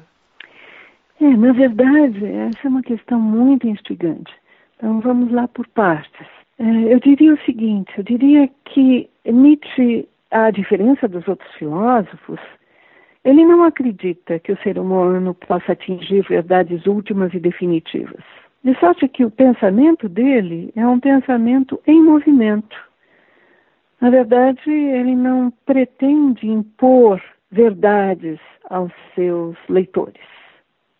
É, 1.21 1.29
na 1.29 1.53
verdade, 1.53 2.27
essa 2.27 2.67
é 2.67 2.69
uma 2.69 2.83
questão 2.83 3.21
muito 3.21 3.69
instigante. 3.69 4.35
Então 4.77 5.01
vamos 5.01 5.33
lá 5.33 5.47
por 5.47 5.67
partes. 5.69 6.27
É, 6.59 6.93
eu 6.93 6.99
diria 6.99 7.33
o 7.33 7.45
seguinte: 7.45 7.93
eu 7.97 8.03
diria 8.03 8.51
que 8.65 9.09
Nietzsche, 9.33 10.09
à 10.31 10.51
diferença 10.51 11.09
dos 11.09 11.27
outros 11.27 11.53
filósofos, 11.55 12.41
ele 13.25 13.45
não 13.45 13.65
acredita 13.65 14.39
que 14.39 14.53
o 14.53 14.59
ser 14.59 14.79
humano 14.79 15.35
possa 15.35 15.73
atingir 15.73 16.23
verdades 16.29 16.87
últimas 16.87 17.33
e 17.33 17.41
definitivas. 17.41 18.23
De 18.63 18.79
sorte 18.79 19.09
que 19.09 19.25
o 19.25 19.31
pensamento 19.31 20.09
dele 20.09 20.73
é 20.77 20.87
um 20.87 21.01
pensamento 21.01 21.81
em 21.87 22.03
movimento. 22.03 22.77
Na 24.01 24.11
verdade, 24.11 24.71
ele 24.71 25.15
não 25.15 25.51
pretende 25.65 26.47
impor 26.47 27.23
verdades 27.51 28.39
aos 28.69 28.93
seus 29.15 29.57
leitores. 29.69 30.21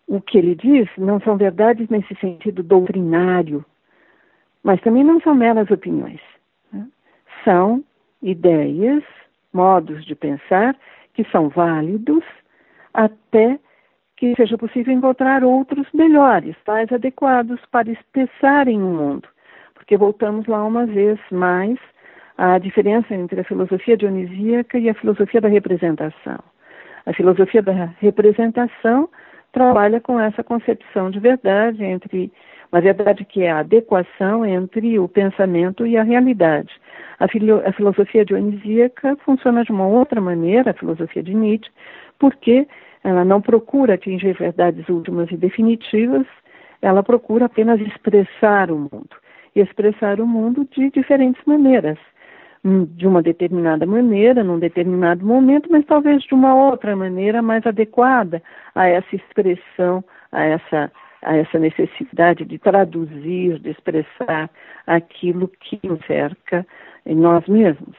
O 0.07 0.21
que 0.21 0.37
ele 0.37 0.55
diz 0.55 0.87
não 0.97 1.19
são 1.19 1.37
verdades 1.37 1.89
nesse 1.89 2.15
sentido 2.15 2.63
doutrinário, 2.63 3.65
mas 4.63 4.81
também 4.81 5.03
não 5.03 5.19
são 5.21 5.35
meras 5.35 5.69
opiniões. 5.69 6.21
Né? 6.71 6.87
São 7.43 7.83
ideias, 8.25 9.03
modos 9.53 10.03
de 10.03 10.15
pensar 10.15 10.75
que 11.13 11.23
são 11.31 11.47
válidos 11.47 12.23
até 12.93 13.59
que 14.17 14.33
seja 14.35 14.57
possível 14.57 14.93
encontrar 14.93 15.43
outros 15.43 15.87
melhores, 15.93 16.55
mais 16.65 16.91
adequados 16.91 17.59
para 17.71 17.91
expressarem 17.91 18.81
o 18.81 18.87
mundo. 18.87 19.27
Porque 19.73 19.95
voltamos 19.95 20.47
lá 20.47 20.63
uma 20.65 20.85
vez 20.85 21.19
mais 21.31 21.77
à 22.37 22.57
diferença 22.57 23.13
entre 23.13 23.41
a 23.41 23.43
filosofia 23.43 23.95
dionisíaca 23.95 24.77
e 24.77 24.89
a 24.89 24.93
filosofia 24.93 25.39
da 25.39 25.47
representação. 25.47 26.39
A 27.05 27.13
filosofia 27.13 27.61
da 27.61 27.93
representação 27.99 29.09
trabalha 29.51 30.01
com 30.01 30.19
essa 30.19 30.43
concepção 30.43 31.11
de 31.11 31.19
verdade 31.19 31.83
entre 31.83 32.31
uma 32.71 32.81
verdade 32.81 33.23
que 33.23 33.43
é 33.43 33.51
a 33.51 33.59
adequação 33.59 34.45
entre 34.45 34.97
o 34.97 35.07
pensamento 35.07 35.85
e 35.85 35.95
a 35.97 36.03
realidade. 36.03 36.73
A, 37.19 37.27
filo, 37.27 37.61
a 37.65 37.71
filosofia 37.71 38.25
dionisíaca 38.25 39.15
funciona 39.23 39.63
de 39.63 39.71
uma 39.71 39.87
outra 39.87 40.19
maneira, 40.19 40.71
a 40.71 40.73
filosofia 40.73 41.23
de 41.23 41.33
Nietzsche, 41.33 41.71
porque 42.19 42.67
ela 43.03 43.23
não 43.23 43.41
procura 43.41 43.93
atingir 43.93 44.33
verdades 44.33 44.87
últimas 44.89 45.31
e 45.31 45.37
definitivas, 45.37 46.25
ela 46.81 47.03
procura 47.03 47.45
apenas 47.45 47.79
expressar 47.81 48.71
o 48.71 48.77
mundo. 48.77 49.09
E 49.55 49.61
expressar 49.61 50.19
o 50.19 50.27
mundo 50.27 50.67
de 50.71 50.89
diferentes 50.91 51.41
maneiras. 51.45 51.97
Hum, 52.63 52.85
de 52.85 53.07
uma 53.07 53.21
determinada 53.21 53.85
maneira, 53.85 54.43
num 54.43 54.57
determinado 54.57 55.23
momento, 55.23 55.69
mas 55.71 55.85
talvez 55.85 56.23
de 56.23 56.33
uma 56.33 56.55
outra 56.55 56.95
maneira 56.95 57.41
mais 57.41 57.65
adequada 57.65 58.41
a 58.73 58.87
essa 58.87 59.15
expressão, 59.15 60.03
a 60.31 60.43
essa 60.43 60.91
a 61.25 61.35
essa 61.37 61.57
necessidade 61.57 62.45
de 62.45 62.59
traduzir, 62.59 63.59
de 63.59 63.71
expressar 63.71 64.49
aquilo 64.85 65.47
que 65.47 65.79
cerca 66.05 66.65
em 67.05 67.15
nós 67.15 67.47
mesmos. 67.47 67.95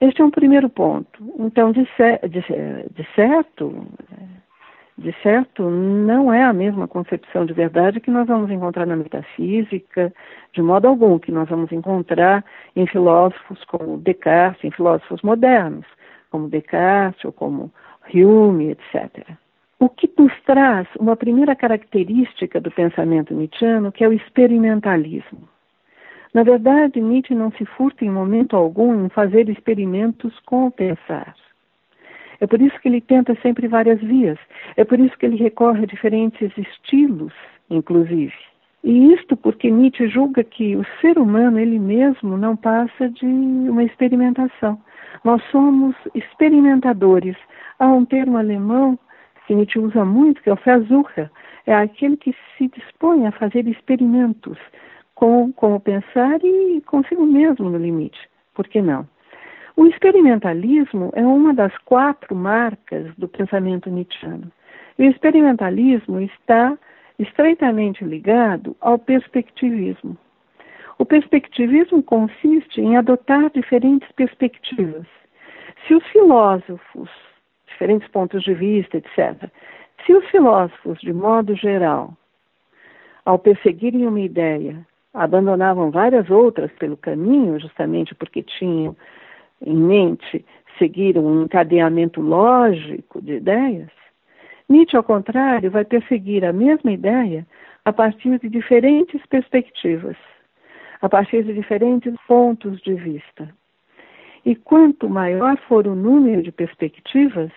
Este 0.00 0.22
é 0.22 0.24
um 0.24 0.30
primeiro 0.30 0.68
ponto. 0.68 1.22
Então, 1.38 1.72
de, 1.72 1.82
de, 1.82 2.40
de 2.90 3.08
certo, 3.14 3.86
de 4.96 5.14
certo, 5.22 5.68
não 5.68 6.32
é 6.32 6.42
a 6.42 6.52
mesma 6.52 6.88
concepção 6.88 7.44
de 7.44 7.52
verdade 7.52 8.00
que 8.00 8.10
nós 8.10 8.26
vamos 8.26 8.50
encontrar 8.50 8.86
na 8.86 8.96
metafísica, 8.96 10.12
de 10.52 10.62
modo 10.62 10.88
algum, 10.88 11.18
que 11.18 11.32
nós 11.32 11.48
vamos 11.48 11.72
encontrar 11.72 12.44
em 12.76 12.86
filósofos 12.86 13.62
como 13.64 13.98
Descartes, 13.98 14.64
em 14.64 14.70
filósofos 14.70 15.22
modernos, 15.22 15.86
como 16.30 16.48
Descartes 16.48 17.24
ou 17.24 17.32
como 17.32 17.72
Hume, 18.12 18.70
etc. 18.70 19.26
O 19.78 19.88
que 19.88 20.10
nos 20.18 20.32
traz 20.42 20.86
uma 20.98 21.16
primeira 21.16 21.56
característica 21.56 22.60
do 22.60 22.70
pensamento 22.70 23.34
nietzschiano, 23.34 23.90
que 23.90 24.04
é 24.04 24.08
o 24.08 24.12
experimentalismo. 24.12 25.48
Na 26.32 26.44
verdade, 26.44 27.00
Nietzsche 27.00 27.34
não 27.34 27.50
se 27.52 27.64
furta 27.64 28.04
em 28.04 28.10
momento 28.10 28.56
algum 28.56 29.04
em 29.04 29.08
fazer 29.08 29.48
experimentos 29.48 30.38
com 30.40 30.66
o 30.66 30.70
pensar. 30.70 31.34
É 32.40 32.46
por 32.46 32.60
isso 32.60 32.78
que 32.80 32.88
ele 32.88 33.00
tenta 33.00 33.36
sempre 33.42 33.66
várias 33.66 34.00
vias. 34.00 34.38
É 34.76 34.84
por 34.84 34.98
isso 34.98 35.16
que 35.18 35.26
ele 35.26 35.36
recorre 35.36 35.82
a 35.82 35.86
diferentes 35.86 36.56
estilos, 36.56 37.32
inclusive. 37.68 38.32
E 38.82 39.12
isto 39.12 39.36
porque 39.36 39.70
Nietzsche 39.70 40.08
julga 40.08 40.42
que 40.42 40.74
o 40.76 40.84
ser 41.00 41.18
humano, 41.18 41.58
ele 41.58 41.78
mesmo, 41.78 42.38
não 42.38 42.56
passa 42.56 43.10
de 43.10 43.26
uma 43.26 43.82
experimentação. 43.82 44.80
Nós 45.22 45.42
somos 45.50 45.94
experimentadores. 46.14 47.36
Há 47.78 47.88
um 47.88 48.06
termo 48.06 48.38
alemão 48.38 48.98
que 49.46 49.54
Nietzsche 49.54 49.78
usa 49.80 50.04
muito, 50.04 50.40
que 50.42 50.48
é 50.48 50.52
o 50.52 50.56
Versucher, 50.56 51.30
é 51.66 51.74
aquele 51.74 52.16
que 52.16 52.34
se 52.56 52.68
dispõe 52.68 53.26
a 53.26 53.32
fazer 53.32 53.66
experimentos 53.68 54.56
com 55.20 55.52
como 55.52 55.78
pensar 55.78 56.42
e 56.42 56.80
consigo 56.86 57.26
mesmo 57.26 57.68
no 57.68 57.76
limite. 57.76 58.18
Por 58.54 58.66
que 58.66 58.80
não? 58.80 59.06
O 59.76 59.86
experimentalismo 59.86 61.10
é 61.14 61.20
uma 61.20 61.52
das 61.52 61.76
quatro 61.84 62.34
marcas 62.34 63.14
do 63.16 63.28
pensamento 63.28 63.90
nietzschiano. 63.90 64.50
E 64.98 65.06
o 65.06 65.10
experimentalismo 65.10 66.20
está 66.20 66.78
estreitamente 67.18 68.02
ligado 68.02 68.74
ao 68.80 68.98
perspectivismo. 68.98 70.16
O 70.98 71.04
perspectivismo 71.04 72.02
consiste 72.02 72.80
em 72.80 72.96
adotar 72.96 73.50
diferentes 73.50 74.10
perspectivas. 74.12 75.06
Se 75.86 75.94
os 75.94 76.06
filósofos 76.06 77.10
diferentes 77.66 78.08
pontos 78.08 78.42
de 78.42 78.54
vista, 78.54 78.96
etc. 78.96 79.50
Se 80.06 80.14
os 80.14 80.24
filósofos, 80.30 80.98
de 81.00 81.12
modo 81.12 81.54
geral, 81.54 82.16
ao 83.26 83.38
perseguirem 83.38 84.06
uma 84.06 84.20
ideia, 84.20 84.86
abandonavam 85.12 85.90
várias 85.90 86.30
outras 86.30 86.70
pelo 86.72 86.96
caminho, 86.96 87.58
justamente 87.58 88.14
porque 88.14 88.42
tinham 88.42 88.96
em 89.60 89.76
mente 89.76 90.44
seguir 90.78 91.18
um 91.18 91.42
encadeamento 91.42 92.20
lógico 92.20 93.20
de 93.20 93.34
ideias, 93.34 93.90
Nietzsche, 94.70 94.96
ao 94.96 95.02
contrário, 95.02 95.68
vai 95.68 95.84
perseguir 95.84 96.44
a 96.44 96.52
mesma 96.52 96.92
ideia 96.92 97.44
a 97.84 97.92
partir 97.92 98.38
de 98.38 98.48
diferentes 98.48 99.20
perspectivas, 99.26 100.16
a 101.02 101.08
partir 101.08 101.42
de 101.42 101.52
diferentes 101.52 102.14
pontos 102.28 102.80
de 102.82 102.94
vista. 102.94 103.52
E 104.46 104.54
quanto 104.54 105.10
maior 105.10 105.56
for 105.66 105.88
o 105.88 105.94
número 105.96 106.40
de 106.40 106.52
perspectivas, 106.52 107.50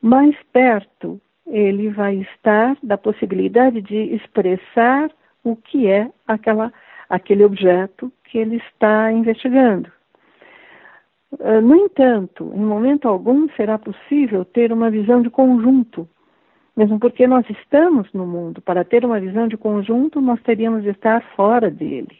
mais 0.00 0.34
perto 0.50 1.20
ele 1.46 1.90
vai 1.90 2.14
estar 2.16 2.74
da 2.82 2.96
possibilidade 2.96 3.82
de 3.82 4.14
expressar 4.14 5.10
o 5.44 5.54
que 5.54 5.86
é 5.86 6.10
aquela, 6.26 6.72
aquele 7.08 7.44
objeto 7.44 8.10
que 8.24 8.38
ele 8.38 8.56
está 8.56 9.12
investigando. 9.12 9.92
Ah, 11.40 11.60
no 11.60 11.76
entanto, 11.76 12.50
em 12.54 12.64
momento 12.64 13.08
algum 13.08 13.48
será 13.50 13.78
possível 13.78 14.44
ter 14.44 14.72
uma 14.72 14.90
visão 14.90 15.22
de 15.22 15.30
conjunto, 15.30 16.08
mesmo 16.76 16.98
porque 16.98 17.26
nós 17.26 17.48
estamos 17.48 18.12
no 18.12 18.26
mundo. 18.26 18.60
Para 18.60 18.84
ter 18.84 19.04
uma 19.04 19.20
visão 19.20 19.46
de 19.46 19.56
conjunto, 19.56 20.20
nós 20.20 20.40
teríamos 20.42 20.82
de 20.82 20.90
estar 20.90 21.22
fora 21.36 21.70
dele. 21.70 22.18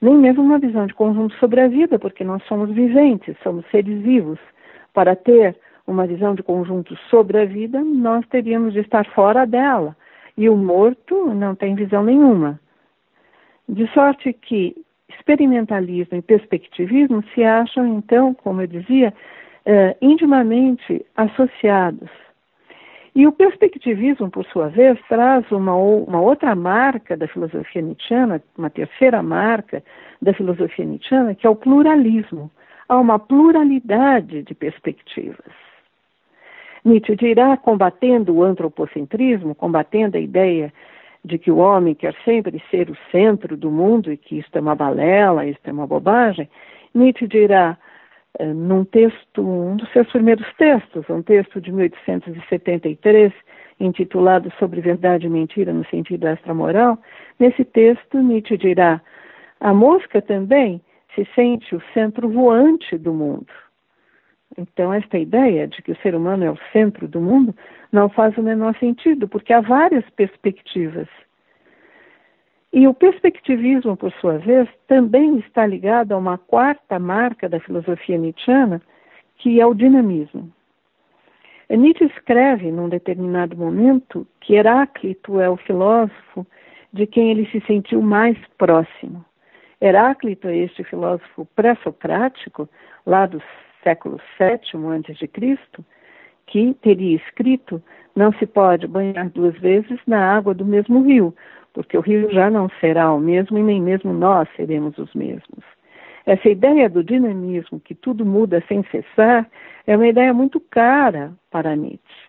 Nem 0.00 0.14
mesmo 0.14 0.42
uma 0.42 0.58
visão 0.58 0.86
de 0.86 0.94
conjunto 0.94 1.34
sobre 1.34 1.60
a 1.60 1.68
vida, 1.68 1.98
porque 1.98 2.22
nós 2.24 2.42
somos 2.44 2.70
viventes, 2.70 3.36
somos 3.42 3.66
seres 3.70 4.00
vivos. 4.00 4.38
Para 4.94 5.16
ter 5.16 5.56
uma 5.86 6.06
visão 6.06 6.34
de 6.34 6.42
conjunto 6.42 6.96
sobre 7.10 7.40
a 7.40 7.44
vida, 7.44 7.82
nós 7.82 8.24
teríamos 8.28 8.74
de 8.74 8.80
estar 8.80 9.04
fora 9.06 9.44
dela. 9.44 9.96
E 10.38 10.48
o 10.48 10.56
morto 10.56 11.34
não 11.34 11.56
tem 11.56 11.74
visão 11.74 12.04
nenhuma. 12.04 12.60
De 13.68 13.88
sorte 13.88 14.32
que 14.32 14.72
experimentalismo 15.08 16.16
e 16.16 16.22
perspectivismo 16.22 17.24
se 17.34 17.42
acham, 17.42 17.84
então, 17.88 18.32
como 18.34 18.62
eu 18.62 18.68
dizia, 18.68 19.12
eh, 19.66 19.96
intimamente 20.00 21.04
associados. 21.16 22.08
E 23.16 23.26
o 23.26 23.32
perspectivismo, 23.32 24.30
por 24.30 24.44
sua 24.46 24.68
vez, 24.68 24.96
traz 25.08 25.50
uma, 25.50 25.74
uma 25.74 26.20
outra 26.20 26.54
marca 26.54 27.16
da 27.16 27.26
filosofia 27.26 27.82
nietzschiana, 27.82 28.40
uma 28.56 28.70
terceira 28.70 29.20
marca 29.20 29.82
da 30.22 30.32
filosofia 30.32 30.84
nietzschiana, 30.84 31.34
que 31.34 31.48
é 31.48 31.50
o 31.50 31.56
pluralismo. 31.56 32.48
Há 32.88 32.96
uma 32.96 33.18
pluralidade 33.18 34.44
de 34.44 34.54
perspectivas. 34.54 35.67
Nietzsche 36.88 37.14
dirá, 37.14 37.56
combatendo 37.56 38.34
o 38.34 38.42
antropocentrismo, 38.42 39.54
combatendo 39.54 40.16
a 40.16 40.20
ideia 40.20 40.72
de 41.22 41.38
que 41.38 41.50
o 41.50 41.58
homem 41.58 41.94
quer 41.94 42.14
sempre 42.24 42.62
ser 42.70 42.88
o 42.88 42.96
centro 43.12 43.56
do 43.56 43.70
mundo 43.70 44.10
e 44.10 44.16
que 44.16 44.38
isto 44.38 44.56
é 44.56 44.60
uma 44.60 44.74
balela, 44.74 45.44
isto 45.44 45.68
é 45.68 45.72
uma 45.72 45.86
bobagem, 45.86 46.48
Nietzsche 46.94 47.28
dirá, 47.28 47.76
eh, 48.38 48.46
num 48.46 48.84
texto, 48.84 49.42
um 49.42 49.76
dos 49.76 49.90
seus 49.92 50.08
primeiros 50.10 50.46
textos, 50.56 51.04
um 51.10 51.22
texto 51.22 51.60
de 51.60 51.70
1873, 51.70 53.32
intitulado 53.78 54.50
Sobre 54.58 54.80
Verdade 54.80 55.26
e 55.26 55.30
Mentira 55.30 55.72
no 55.72 55.84
sentido 55.86 56.26
extramoral, 56.26 56.98
nesse 57.38 57.64
texto 57.64 58.18
Nietzsche 58.18 58.56
dirá: 58.56 59.00
a 59.60 59.74
mosca 59.74 60.22
também 60.22 60.80
se 61.14 61.26
sente 61.34 61.74
o 61.74 61.82
centro 61.92 62.28
voante 62.30 62.96
do 62.96 63.12
mundo. 63.12 63.46
Então, 64.56 64.92
esta 64.92 65.18
ideia 65.18 65.68
de 65.68 65.82
que 65.82 65.92
o 65.92 65.96
ser 65.96 66.14
humano 66.14 66.44
é 66.44 66.50
o 66.50 66.58
centro 66.72 67.06
do 67.06 67.20
mundo 67.20 67.54
não 67.92 68.08
faz 68.08 68.36
o 68.36 68.42
menor 68.42 68.76
sentido, 68.78 69.28
porque 69.28 69.52
há 69.52 69.60
várias 69.60 70.08
perspectivas. 70.10 71.08
E 72.72 72.86
o 72.86 72.94
perspectivismo, 72.94 73.96
por 73.96 74.12
sua 74.14 74.38
vez, 74.38 74.68
também 74.86 75.38
está 75.38 75.66
ligado 75.66 76.12
a 76.12 76.18
uma 76.18 76.36
quarta 76.36 76.98
marca 76.98 77.48
da 77.48 77.60
filosofia 77.60 78.18
nietzschiana, 78.18 78.82
que 79.36 79.60
é 79.60 79.66
o 79.66 79.74
dinamismo. 79.74 80.52
Nietzsche 81.70 82.04
escreve, 82.06 82.70
num 82.70 82.88
determinado 82.88 83.56
momento, 83.56 84.26
que 84.40 84.54
Heráclito 84.54 85.40
é 85.40 85.48
o 85.48 85.56
filósofo 85.56 86.46
de 86.92 87.06
quem 87.06 87.30
ele 87.30 87.46
se 87.50 87.60
sentiu 87.66 88.00
mais 88.00 88.38
próximo. 88.56 89.24
Heráclito 89.80 90.48
é 90.48 90.56
este 90.56 90.82
filósofo 90.82 91.46
pré-socrático, 91.54 92.68
lá 93.06 93.26
do 93.26 93.40
século 93.88 94.20
VII 94.38 95.14
a.C., 95.14 95.84
que 96.46 96.74
teria 96.82 97.16
escrito: 97.16 97.82
Não 98.14 98.32
se 98.34 98.46
pode 98.46 98.86
banhar 98.86 99.28
duas 99.30 99.58
vezes 99.58 99.98
na 100.06 100.36
água 100.36 100.54
do 100.54 100.64
mesmo 100.64 101.02
rio, 101.02 101.34
porque 101.72 101.96
o 101.96 102.00
rio 102.00 102.30
já 102.30 102.50
não 102.50 102.68
será 102.80 103.12
o 103.12 103.20
mesmo 103.20 103.58
e 103.58 103.62
nem 103.62 103.80
mesmo 103.80 104.12
nós 104.12 104.48
seremos 104.56 104.96
os 104.98 105.12
mesmos. 105.14 105.64
Essa 106.26 106.48
ideia 106.50 106.90
do 106.90 107.02
dinamismo, 107.02 107.80
que 107.80 107.94
tudo 107.94 108.24
muda 108.24 108.62
sem 108.68 108.82
cessar, 108.84 109.48
é 109.86 109.96
uma 109.96 110.06
ideia 110.06 110.34
muito 110.34 110.60
cara 110.60 111.32
para 111.50 111.74
Nietzsche. 111.74 112.28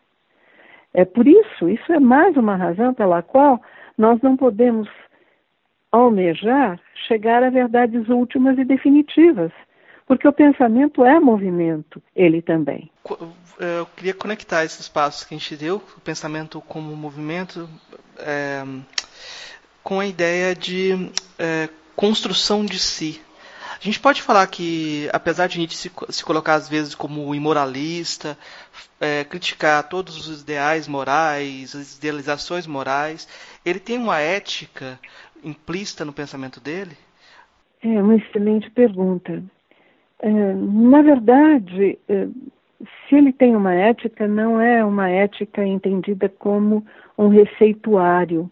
É 0.94 1.04
por 1.04 1.28
isso, 1.28 1.68
isso 1.68 1.92
é 1.92 2.00
mais 2.00 2.38
uma 2.38 2.56
razão 2.56 2.94
pela 2.94 3.22
qual 3.22 3.62
nós 3.98 4.22
não 4.22 4.38
podemos 4.38 4.88
almejar 5.92 6.80
chegar 7.08 7.44
a 7.44 7.50
verdades 7.50 8.08
últimas 8.08 8.58
e 8.58 8.64
definitivas, 8.64 9.52
porque 10.10 10.28
o 10.28 10.34
pensamento 10.34 11.06
é 11.06 11.20
movimento, 11.20 12.02
ele 12.16 12.42
também. 12.42 12.90
Eu 13.60 13.86
queria 13.96 14.14
conectar 14.16 14.66
esses 14.66 14.90
passos 14.90 15.24
que 15.24 15.36
a 15.36 15.38
gente 15.38 15.56
deu, 15.56 15.76
o 15.76 16.02
pensamento 16.02 16.60
como 16.62 16.96
movimento, 16.96 17.70
é, 18.18 18.64
com 19.84 20.00
a 20.00 20.08
ideia 20.08 20.56
de 20.56 21.12
é, 21.38 21.70
construção 21.96 22.66
de 22.66 22.80
si. 22.80 23.22
A 23.80 23.84
gente 23.84 24.00
pode 24.00 24.24
falar 24.24 24.48
que, 24.48 25.08
apesar 25.14 25.46
de 25.46 25.60
Nietzsche 25.60 25.78
se, 25.78 25.92
se 26.10 26.26
colocar 26.26 26.56
às 26.56 26.68
vezes 26.68 26.96
como 26.96 27.36
imoralista, 27.36 28.36
é, 29.00 29.24
criticar 29.24 29.88
todos 29.90 30.28
os 30.28 30.42
ideais 30.42 30.88
morais, 30.88 31.76
as 31.76 31.98
idealizações 31.98 32.66
morais, 32.66 33.28
ele 33.64 33.80
tem 33.80 34.00
uma 34.00 34.20
ética 34.20 35.00
implícita 35.44 36.04
no 36.04 36.12
pensamento 36.12 36.60
dele? 36.60 36.98
É 37.84 38.02
uma 38.02 38.16
excelente 38.16 38.72
pergunta. 38.72 39.44
É, 40.22 40.54
na 40.54 41.02
verdade, 41.02 41.98
é, 42.08 42.28
se 43.08 43.16
ele 43.16 43.32
tem 43.34 43.56
uma 43.56 43.74
ética, 43.74 44.28
não 44.28 44.60
é 44.60 44.84
uma 44.84 45.10
ética 45.10 45.66
entendida 45.66 46.30
como 46.30 46.86
um 47.18 47.28
receituário, 47.28 48.50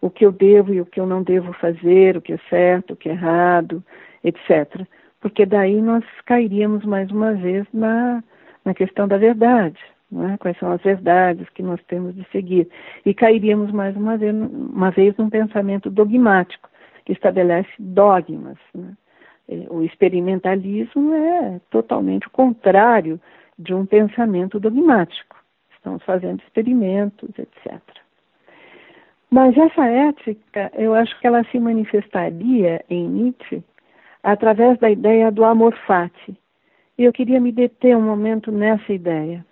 o 0.00 0.08
que 0.08 0.24
eu 0.24 0.32
devo 0.32 0.72
e 0.72 0.80
o 0.80 0.86
que 0.86 0.98
eu 0.98 1.06
não 1.06 1.22
devo 1.22 1.52
fazer, 1.54 2.16
o 2.16 2.22
que 2.22 2.32
é 2.32 2.38
certo, 2.48 2.92
o 2.92 2.96
que 2.96 3.08
é 3.08 3.12
errado 3.12 3.82
etc. 4.24 4.86
Porque 5.20 5.44
daí 5.44 5.80
nós 5.80 6.04
cairíamos 6.24 6.84
mais 6.84 7.10
uma 7.10 7.34
vez 7.34 7.66
na, 7.72 8.22
na 8.64 8.74
questão 8.74 9.06
da 9.06 9.18
verdade. 9.18 9.78
É? 10.12 10.36
Quais 10.38 10.58
são 10.58 10.72
as 10.72 10.82
verdades 10.82 11.48
que 11.50 11.62
nós 11.62 11.80
temos 11.84 12.14
de 12.14 12.26
seguir? 12.32 12.68
E 13.06 13.14
cairíamos 13.14 13.70
mais 13.70 13.96
uma 13.96 14.16
vez, 14.16 14.34
uma 14.34 14.90
vez 14.90 15.16
num 15.16 15.30
pensamento 15.30 15.88
dogmático, 15.88 16.68
que 17.04 17.12
estabelece 17.12 17.70
dogmas. 17.78 18.58
Né? 18.74 18.92
O 19.68 19.82
experimentalismo 19.82 21.12
é 21.12 21.60
totalmente 21.70 22.26
o 22.28 22.30
contrário 22.30 23.20
de 23.58 23.74
um 23.74 23.84
pensamento 23.84 24.60
dogmático. 24.60 25.36
Estamos 25.74 26.02
fazendo 26.04 26.40
experimentos, 26.40 27.30
etc. 27.38 27.80
Mas 29.30 29.56
essa 29.56 29.86
ética, 29.86 30.70
eu 30.74 30.94
acho 30.94 31.18
que 31.18 31.26
ela 31.26 31.42
se 31.44 31.58
manifestaria 31.58 32.84
em 32.88 33.08
Nietzsche 33.08 33.62
através 34.22 34.78
da 34.78 34.90
ideia 34.90 35.30
do 35.30 35.44
amor 35.44 35.74
fati. 35.86 36.36
E 36.98 37.04
eu 37.04 37.12
queria 37.12 37.40
me 37.40 37.50
deter 37.50 37.96
um 37.96 38.02
momento 38.02 38.52
nessa 38.52 38.92
ideia. 38.92 39.44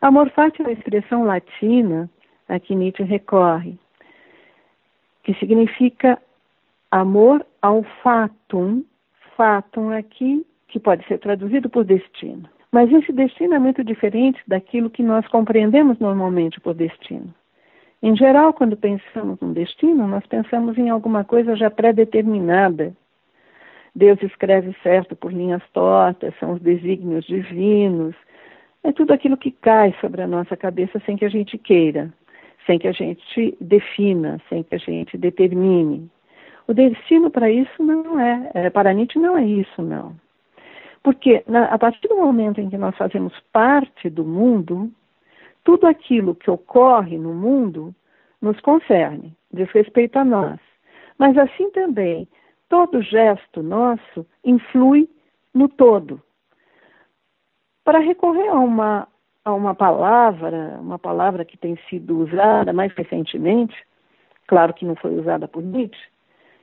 Amor 0.00 0.30
fati 0.30 0.62
é 0.62 0.64
uma 0.64 0.72
expressão 0.72 1.24
latina 1.24 2.08
a 2.48 2.58
que 2.58 2.74
Nietzsche 2.74 3.02
recorre, 3.02 3.78
que 5.22 5.34
significa 5.34 6.20
amor 6.90 7.44
ao 7.60 7.82
fatum, 8.02 8.84
fatum 9.36 9.90
aqui, 9.90 10.44
que 10.68 10.80
pode 10.80 11.06
ser 11.06 11.18
traduzido 11.18 11.68
por 11.68 11.84
destino. 11.84 12.48
Mas 12.72 12.92
esse 12.92 13.12
destino 13.12 13.54
é 13.54 13.58
muito 13.58 13.84
diferente 13.84 14.42
daquilo 14.46 14.90
que 14.90 15.02
nós 15.02 15.26
compreendemos 15.28 15.98
normalmente 15.98 16.60
por 16.60 16.74
destino. 16.74 17.32
Em 18.02 18.14
geral, 18.16 18.52
quando 18.52 18.76
pensamos 18.76 19.38
num 19.40 19.52
destino, 19.52 20.06
nós 20.06 20.26
pensamos 20.26 20.76
em 20.76 20.90
alguma 20.90 21.24
coisa 21.24 21.56
já 21.56 21.70
pré-determinada, 21.70 22.94
Deus 23.96 24.22
escreve 24.22 24.76
certo 24.82 25.16
por 25.16 25.32
linhas 25.32 25.62
tortas, 25.72 26.34
são 26.38 26.52
os 26.52 26.60
desígnios 26.60 27.24
divinos. 27.24 28.14
É 28.84 28.92
tudo 28.92 29.14
aquilo 29.14 29.38
que 29.38 29.50
cai 29.50 29.94
sobre 30.02 30.20
a 30.20 30.26
nossa 30.26 30.54
cabeça 30.54 31.00
sem 31.06 31.16
que 31.16 31.24
a 31.24 31.30
gente 31.30 31.56
queira, 31.56 32.12
sem 32.66 32.78
que 32.78 32.86
a 32.86 32.92
gente 32.92 33.56
defina, 33.58 34.38
sem 34.50 34.62
que 34.62 34.74
a 34.74 34.78
gente 34.78 35.16
determine. 35.16 36.10
O 36.68 36.74
destino 36.74 37.30
para 37.30 37.48
isso 37.50 37.82
não 37.82 38.18
é, 38.18 38.50
é 38.54 38.70
para 38.70 38.92
Nietzsche 38.92 39.18
não 39.18 39.36
é 39.36 39.44
isso, 39.44 39.82
não. 39.82 40.16
Porque 41.02 41.44
na, 41.46 41.66
a 41.66 41.78
partir 41.78 42.08
do 42.08 42.16
momento 42.16 42.60
em 42.60 42.68
que 42.68 42.76
nós 42.76 42.96
fazemos 42.96 43.32
parte 43.52 44.10
do 44.10 44.24
mundo, 44.24 44.90
tudo 45.62 45.86
aquilo 45.86 46.34
que 46.34 46.50
ocorre 46.50 47.16
no 47.16 47.32
mundo 47.32 47.94
nos 48.42 48.58
concerne, 48.60 49.32
diz 49.52 49.70
respeito 49.70 50.18
a 50.18 50.24
nós. 50.24 50.58
Mas 51.16 51.38
assim 51.38 51.70
também, 51.70 52.28
todo 52.68 53.00
gesto 53.00 53.62
nosso 53.62 54.26
influi 54.44 55.08
no 55.54 55.68
todo. 55.68 56.20
Para 57.84 58.00
recorrer 58.00 58.48
a 58.48 58.58
uma, 58.58 59.08
a 59.44 59.54
uma 59.54 59.74
palavra, 59.74 60.76
uma 60.80 60.98
palavra 60.98 61.44
que 61.44 61.56
tem 61.56 61.78
sido 61.88 62.18
usada 62.18 62.72
mais 62.72 62.92
recentemente, 62.94 63.76
claro 64.48 64.74
que 64.74 64.84
não 64.84 64.96
foi 64.96 65.16
usada 65.16 65.46
por 65.46 65.62
Nietzsche, 65.62 66.08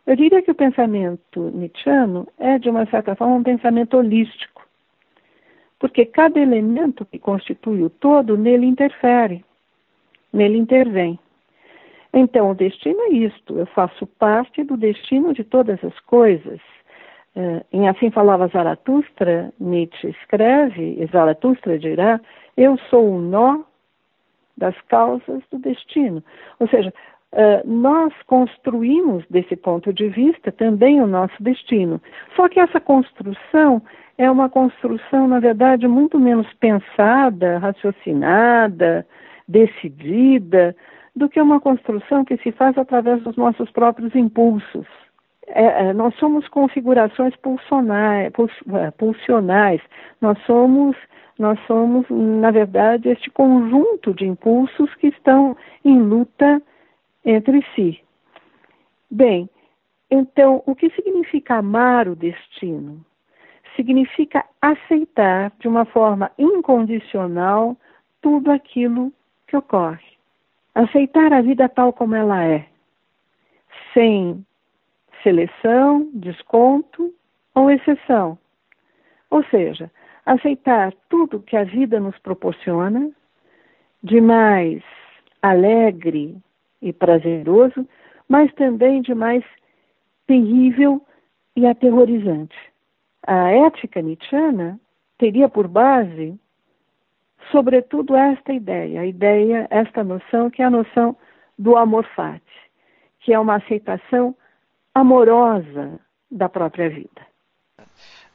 eu 0.06 0.16
diria 0.16 0.42
que 0.42 0.52
o 0.52 0.56
pensamento 0.56 1.50
nietzschiano 1.54 2.28
é, 2.38 2.60
de 2.60 2.70
uma 2.70 2.86
certa 2.88 3.16
forma, 3.16 3.36
um 3.36 3.44
pensamento 3.44 3.98
holístico, 3.98 4.68
porque 5.80 6.06
cada 6.06 6.40
elemento 6.40 7.06
que 7.06 7.18
constitui 7.18 7.84
o 7.84 7.90
todo 7.90 8.38
nele 8.38 8.66
interfere, 8.66 9.44
nele 10.32 10.58
intervém. 10.58 11.20
Então, 12.14 12.52
o 12.52 12.56
destino 12.56 13.00
é 13.04 13.10
isto, 13.10 13.58
eu 13.58 13.66
faço 13.68 14.06
parte 14.06 14.64
do 14.64 14.78
destino 14.78 15.34
de 15.34 15.44
todas 15.44 15.84
as 15.84 15.98
coisas. 16.02 16.60
Uh, 17.36 17.66
em 17.72 17.88
Assim 17.88 18.12
Falava 18.12 18.48
Zaratustra, 18.48 19.52
Nietzsche 19.60 20.10
escreve, 20.10 21.02
e 21.02 21.06
Zaratustra 21.08 21.80
dirá, 21.80 22.22
eu 22.56 22.78
sou 22.90 23.16
o 23.16 23.20
nó 23.20 23.64
das 24.56 24.80
causas 24.82 25.42
do 25.52 25.58
destino. 25.58 26.24
Ou 26.60 26.68
seja, 26.68 26.94
uh, 27.34 27.68
nós 27.68 28.14
construímos, 28.28 29.26
desse 29.30 29.56
ponto 29.56 29.92
de 29.92 30.08
vista, 30.08 30.52
também 30.52 31.02
o 31.02 31.08
nosso 31.08 31.36
destino. 31.42 32.02
Só 32.36 32.48
que 32.48 32.60
essa 32.60 32.80
construção 32.80 33.82
é 34.18 34.30
uma 34.30 34.50
construção, 34.50 35.28
na 35.28 35.40
verdade, 35.40 35.88
muito 35.88 36.20
menos 36.20 36.48
pensada, 36.54 37.58
raciocinada, 37.58 39.06
decidida, 39.48 40.76
do 41.16 41.30
que 41.30 41.42
uma 41.42 41.60
construção 41.60 42.24
que 42.24 42.38
se 42.38 42.52
faz 42.52 42.78
através 42.78 43.22
dos 43.24 43.36
nossos 43.36 43.70
próprios 43.72 44.16
impulsos. 44.16 44.88
É, 45.48 45.88
é, 45.88 45.94
nós 45.94 46.16
somos 46.16 46.48
configurações 46.48 47.36
pulsionais, 47.38 48.32
é, 48.74 48.92
pulsionais. 48.92 49.82
Nós 50.22 50.38
somos, 50.46 50.96
nós 51.38 51.60
somos, 51.68 52.06
na 52.10 52.50
verdade, 52.50 53.10
este 53.10 53.30
conjunto 53.30 54.14
de 54.14 54.26
impulsos 54.26 54.94
que 54.96 55.08
estão 55.08 55.56
em 55.84 56.00
luta 56.00 56.62
entre 57.26 57.66
si. 57.74 58.04
Bem, 59.10 59.50
então, 60.10 60.62
o 60.66 60.76
que 60.76 60.90
significa 60.92 61.56
amar 61.56 62.08
o 62.08 62.16
destino? 62.16 63.04
Significa 63.76 64.46
aceitar 64.62 65.52
de 65.60 65.68
uma 65.68 65.86
forma 65.86 66.32
incondicional 66.38 67.76
tudo 68.22 68.52
aquilo 68.52 69.12
que 69.48 69.58
ocorre. 69.58 70.06
Aceitar 70.76 71.34
a 71.34 71.42
vida 71.42 71.68
tal 71.70 71.94
como 71.94 72.16
ela 72.16 72.44
é, 72.44 72.68
sem 73.94 74.46
seleção, 75.24 76.10
desconto 76.14 77.14
ou 77.56 77.72
exceção. 77.72 78.38
Ou 79.30 79.44
seja, 79.46 79.92
aceitar 80.26 80.94
tudo 81.10 81.42
que 81.42 81.58
a 81.58 81.64
vida 81.64 82.00
nos 82.00 82.18
proporciona 82.20 83.10
de 84.04 84.20
mais 84.22 84.84
alegre 85.42 86.38
e 86.84 86.92
prazeroso, 86.92 87.88
mas 88.28 88.54
também 88.54 89.02
de 89.02 89.16
mais 89.16 89.44
terrível 90.28 91.02
e 91.56 91.66
aterrorizante. 91.66 92.56
A 93.26 93.50
ética 93.52 94.02
nietzschiana 94.02 94.80
teria 95.18 95.48
por 95.48 95.68
base, 95.68 96.38
sobretudo, 97.52 98.16
esta 98.16 98.52
ideia, 98.52 99.02
a 99.02 99.06
ideia, 99.06 99.68
esta 99.70 100.04
noção, 100.04 100.50
que 100.50 100.62
é 100.62 100.66
a 100.66 100.70
noção 100.70 101.16
do 101.58 101.78
amor 101.78 102.06
fati, 102.16 102.44
que 103.22 103.34
é 103.34 103.40
uma 103.40 103.56
aceitação 103.56 104.36
amorosa 104.94 106.00
da 106.30 106.50
própria 106.50 106.90
vida. 106.90 107.22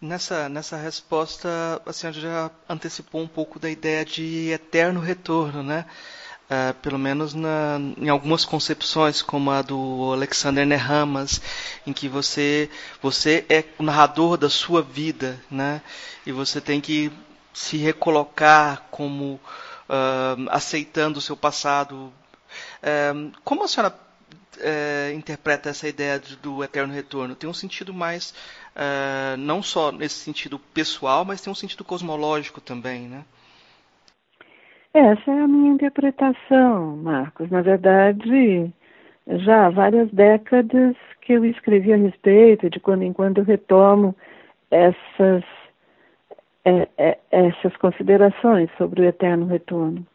Nessa, 0.01 0.49
nessa 0.49 0.77
resposta, 0.77 1.49
a 1.85 1.93
senhora 1.93 2.19
já 2.19 2.51
antecipou 2.69 3.21
um 3.21 3.27
pouco 3.27 3.59
da 3.59 3.69
ideia 3.69 4.05
de 4.05 4.51
eterno 4.51 5.01
retorno, 5.01 5.63
né? 5.63 5.85
Uh, 6.49 6.73
pelo 6.81 6.99
menos 6.99 7.35
na, 7.35 7.79
em 7.99 8.09
algumas 8.09 8.43
concepções, 8.43 9.21
como 9.21 9.51
a 9.51 9.61
do 9.61 10.15
Alexander 10.15 10.65
Nehamas, 10.65 11.43
em 11.87 11.93
que 11.93 12.09
você, 12.09 12.71
você 13.03 13.45
é 13.51 13.63
o 13.79 13.83
narrador 13.83 14.39
da 14.39 14.49
sua 14.49 14.81
vida, 14.81 15.39
né? 15.51 15.83
E 16.25 16.33
você 16.33 16.59
tem 16.59 16.81
que 16.81 17.13
se 17.53 17.77
recolocar 17.77 18.87
como 18.91 19.35
uh, 19.35 20.49
aceitando 20.49 21.19
o 21.19 21.23
seu 21.23 21.37
passado. 21.37 22.11
Uh, 22.83 23.31
como 23.45 23.65
a 23.65 23.69
senhora 23.69 23.95
interpreta 25.15 25.69
essa 25.69 25.87
ideia 25.87 26.21
do 26.43 26.65
eterno 26.65 26.93
retorno? 26.93 27.37
Tem 27.37 27.49
um 27.49 27.55
sentido 27.55 27.95
mais, 27.95 28.35
não 29.39 29.63
só 29.63 29.93
nesse 29.93 30.17
sentido 30.17 30.59
pessoal, 30.59 31.25
mas 31.25 31.41
tem 31.41 31.49
um 31.49 31.55
sentido 31.55 31.85
cosmológico 31.85 32.61
também, 32.61 33.03
né? 33.03 33.25
Essa 34.95 35.31
é 35.31 35.41
a 35.41 35.49
minha 35.49 35.73
interpretação, 35.73 36.97
Marcos. 36.97 37.51
Na 37.51 37.61
verdade, 37.61 38.73
já 39.27 39.67
há 39.67 39.71
várias 39.71 40.11
décadas 40.11 40.97
que 41.21 41.35
eu 41.35 41.45
escrevi 41.45 41.93
a 41.93 41.97
respeito, 41.97 42.71
de 42.71 42.81
quando 42.81 43.03
em 43.03 43.13
quando 43.13 43.39
eu 43.39 43.45
retomo 43.45 44.17
essas, 44.71 45.45
é, 46.65 46.89
é, 46.97 47.19
essas 47.31 47.77
considerações 47.77 48.71
sobre 48.79 49.03
o 49.03 49.05
eterno 49.05 49.47
retorno. 49.47 50.07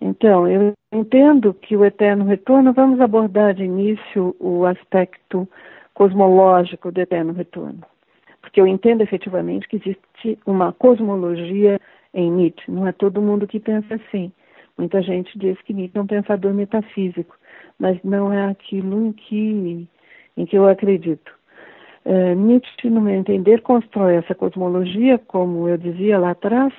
Então, 0.00 0.46
eu 0.46 0.74
entendo 0.92 1.54
que 1.54 1.74
o 1.76 1.84
eterno 1.84 2.24
retorno, 2.24 2.72
vamos 2.72 3.00
abordar 3.00 3.54
de 3.54 3.64
início 3.64 4.36
o 4.38 4.66
aspecto 4.66 5.48
cosmológico 5.94 6.92
do 6.92 7.00
eterno 7.00 7.32
retorno. 7.32 7.80
Porque 8.40 8.60
eu 8.60 8.66
entendo 8.66 9.00
efetivamente 9.00 9.66
que 9.66 9.76
existe 9.76 10.38
uma 10.46 10.72
cosmologia 10.72 11.80
em 12.18 12.30
Nietzsche. 12.30 12.70
Não 12.70 12.86
é 12.86 12.92
todo 12.92 13.22
mundo 13.22 13.46
que 13.46 13.60
pensa 13.60 13.94
assim. 13.94 14.32
Muita 14.76 15.00
gente 15.02 15.38
diz 15.38 15.60
que 15.62 15.72
Nietzsche 15.72 15.98
é 15.98 16.02
um 16.02 16.06
pensador 16.06 16.52
metafísico, 16.52 17.36
mas 17.78 17.98
não 18.02 18.32
é 18.32 18.50
aquilo 18.50 19.06
em 19.06 19.12
que, 19.12 19.88
em 20.36 20.46
que 20.46 20.56
eu 20.56 20.68
acredito. 20.68 21.32
Uh, 22.04 22.34
Nietzsche, 22.34 22.88
no 22.90 23.00
meu 23.00 23.14
entender, 23.14 23.60
constrói 23.62 24.16
essa 24.16 24.34
cosmologia, 24.34 25.18
como 25.18 25.68
eu 25.68 25.76
dizia 25.76 26.18
lá 26.18 26.30
atrás, 26.30 26.72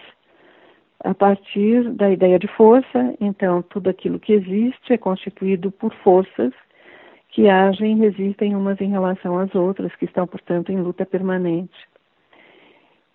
a 1.04 1.14
partir 1.14 1.90
da 1.92 2.10
ideia 2.10 2.40
de 2.40 2.48
força. 2.48 3.16
Então, 3.22 3.62
tudo 3.62 3.90
aquilo 3.90 4.20
que 4.20 4.34
existe 4.34 4.94
é 4.94 4.98
constituído 4.98 5.72
por 5.72 5.94
forças 5.96 6.54
que 7.30 7.48
agem 7.48 7.94
e 7.94 8.00
resistem 8.00 8.56
umas 8.56 8.82
em 8.82 8.90
relação 8.90 9.38
às 9.38 9.54
outras, 9.54 9.96
que 9.96 10.06
estão, 10.06 10.26
portanto, 10.26 10.72
em 10.72 10.82
luta 10.82 11.06
permanente. 11.06 11.78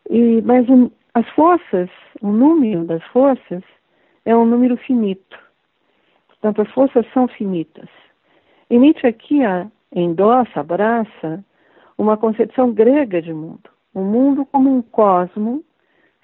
E, 0.08 0.40
mas 0.42 0.66
as 1.14 1.28
forças, 1.30 1.88
o 2.20 2.28
número 2.28 2.84
das 2.84 3.02
forças 3.04 3.62
é 4.24 4.36
um 4.36 4.44
número 4.44 4.76
finito. 4.76 5.38
Portanto, 6.26 6.62
as 6.62 6.70
forças 6.72 7.06
são 7.12 7.28
finitas. 7.28 7.88
E 8.68 8.76
Nietzsche 8.76 9.06
aqui 9.06 9.38
endossa, 9.94 10.60
abraça 10.60 11.44
uma 11.96 12.16
concepção 12.16 12.72
grega 12.72 13.22
de 13.22 13.32
mundo. 13.32 13.70
O 13.94 14.00
mundo 14.00 14.44
como 14.46 14.76
um 14.76 14.82
cosmo 14.82 15.62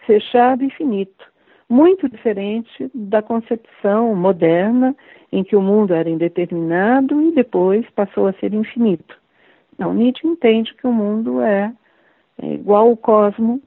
fechado 0.07 0.65
e 0.65 0.71
finito, 0.71 1.25
muito 1.69 2.09
diferente 2.09 2.91
da 2.93 3.23
concepção 3.23 4.13
moderna 4.17 4.97
em 5.31 5.45
que 5.45 5.55
o 5.55 5.63
mundo 5.63 5.95
era 5.95 6.11
indeterminado 6.11 7.23
e 7.23 7.33
depois 7.33 7.89
passou 7.91 8.27
a 8.27 8.33
ser 8.35 8.53
infinito. 8.53 9.17
Não, 9.79 9.95
Nietzsche 9.95 10.27
entende 10.27 10.75
que 10.75 10.87
o 10.87 10.93
mundo 10.93 11.41
é, 11.41 11.73
é 12.43 12.55
igual 12.55 12.89
ao 12.89 12.97
cosmo 12.97 13.63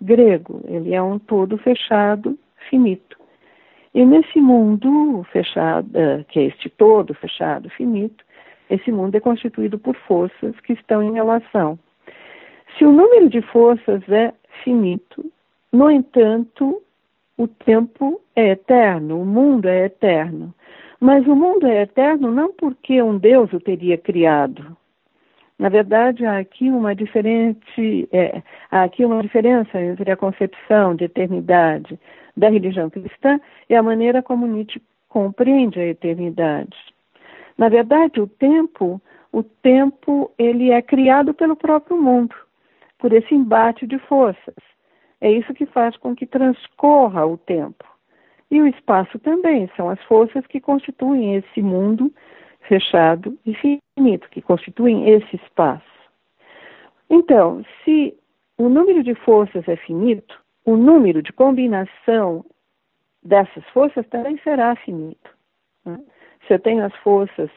grego, 0.00 0.60
ele 0.66 0.94
é 0.94 1.02
um 1.02 1.18
todo 1.18 1.58
fechado, 1.58 2.38
finito. 2.68 3.16
E 3.94 4.04
nesse 4.04 4.40
mundo 4.40 5.24
fechado, 5.32 5.88
eh, 5.94 6.24
que 6.28 6.38
é 6.40 6.44
este 6.44 6.68
todo 6.68 7.14
fechado, 7.14 7.68
finito, 7.70 8.24
esse 8.70 8.92
mundo 8.92 9.14
é 9.14 9.20
constituído 9.20 9.78
por 9.78 9.96
forças 9.96 10.58
que 10.60 10.74
estão 10.74 11.02
em 11.02 11.12
relação. 11.12 11.78
Se 12.76 12.84
o 12.84 12.92
número 12.92 13.28
de 13.28 13.40
forças 13.40 14.02
é 14.08 14.32
finito, 14.62 15.24
no 15.72 15.90
entanto, 15.90 16.82
o 17.36 17.48
tempo 17.48 18.20
é 18.36 18.50
eterno, 18.50 19.22
o 19.22 19.26
mundo 19.26 19.68
é 19.68 19.86
eterno. 19.86 20.54
Mas 21.00 21.26
o 21.26 21.34
mundo 21.34 21.66
é 21.66 21.82
eterno 21.82 22.30
não 22.30 22.52
porque 22.52 23.00
um 23.00 23.16
Deus 23.16 23.52
o 23.52 23.60
teria 23.60 23.96
criado, 23.96 24.76
na 25.58 25.68
verdade, 25.68 26.24
há 26.24 26.38
aqui 26.38 26.70
uma 26.70 26.94
diferente, 26.94 28.08
é, 28.12 28.42
há 28.70 28.84
aqui 28.84 29.04
uma 29.04 29.20
diferença 29.20 29.80
entre 29.80 30.10
a 30.10 30.16
concepção 30.16 30.94
de 30.94 31.04
eternidade 31.04 31.98
da 32.36 32.48
religião 32.48 32.88
cristã 32.88 33.40
e 33.68 33.74
a 33.74 33.82
maneira 33.82 34.22
como 34.22 34.46
Nietzsche 34.46 34.80
compreende 35.08 35.80
a 35.80 35.86
eternidade. 35.86 36.76
Na 37.56 37.68
verdade, 37.68 38.20
o 38.20 38.28
tempo, 38.28 39.02
o 39.32 39.42
tempo 39.42 40.30
ele 40.38 40.70
é 40.70 40.80
criado 40.80 41.34
pelo 41.34 41.56
próprio 41.56 42.00
mundo, 42.00 42.36
por 42.96 43.12
esse 43.12 43.34
embate 43.34 43.84
de 43.84 43.98
forças. 43.98 44.54
É 45.20 45.28
isso 45.28 45.52
que 45.52 45.66
faz 45.66 45.96
com 45.96 46.14
que 46.14 46.24
transcorra 46.24 47.26
o 47.26 47.36
tempo. 47.36 47.84
E 48.48 48.60
o 48.60 48.66
espaço 48.68 49.18
também, 49.18 49.68
são 49.76 49.90
as 49.90 50.00
forças 50.04 50.46
que 50.46 50.60
constituem 50.60 51.34
esse 51.34 51.60
mundo 51.60 52.12
fechado 52.68 53.36
e 53.44 53.54
finito, 53.54 54.28
que 54.30 54.42
constituem 54.42 55.08
esse 55.08 55.36
espaço. 55.36 55.82
Então, 57.10 57.64
se 57.82 58.14
o 58.58 58.68
número 58.68 59.02
de 59.02 59.14
forças 59.14 59.66
é 59.66 59.76
finito, 59.76 60.38
o 60.64 60.76
número 60.76 61.22
de 61.22 61.32
combinação 61.32 62.44
dessas 63.22 63.64
forças 63.70 64.06
também 64.08 64.38
será 64.44 64.76
finito. 64.76 65.30
Né? 65.84 65.98
Se 66.46 66.54
eu 66.54 66.58
tenho 66.58 66.84
as 66.84 66.94
forças 66.96 67.50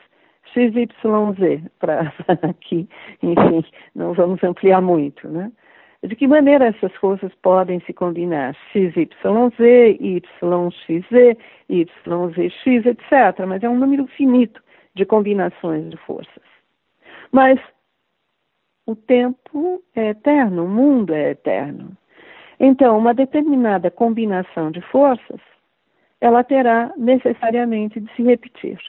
XYZ, 0.53 1.69
para 1.79 2.13
aqui, 2.41 2.87
enfim, 3.21 3.63
não 3.93 4.13
vamos 4.13 4.43
ampliar 4.43 4.81
muito, 4.81 5.27
né? 5.27 5.51
De 6.03 6.15
que 6.15 6.27
maneira 6.27 6.65
essas 6.65 6.91
forças 6.95 7.31
podem 7.43 7.79
se 7.81 7.93
combinar? 7.93 8.55
XYZ, 8.71 8.95
YXZ, 9.99 11.37
YZX, 11.69 12.85
etc. 12.87 13.45
Mas 13.47 13.61
é 13.61 13.69
um 13.69 13.77
número 13.77 14.07
finito 14.07 14.63
de 14.93 15.05
combinações 15.05 15.89
de 15.89 15.97
forças. 15.97 16.43
Mas 17.31 17.59
o 18.85 18.95
tempo 18.95 19.81
é 19.95 20.09
eterno, 20.09 20.65
o 20.65 20.69
mundo 20.69 21.13
é 21.13 21.31
eterno. 21.31 21.95
Então, 22.59 22.97
uma 22.97 23.13
determinada 23.13 23.89
combinação 23.89 24.69
de 24.69 24.81
forças, 24.81 25.39
ela 26.19 26.43
terá 26.43 26.93
necessariamente 26.97 27.99
de 27.99 28.13
se 28.13 28.21
repetir. 28.21 28.79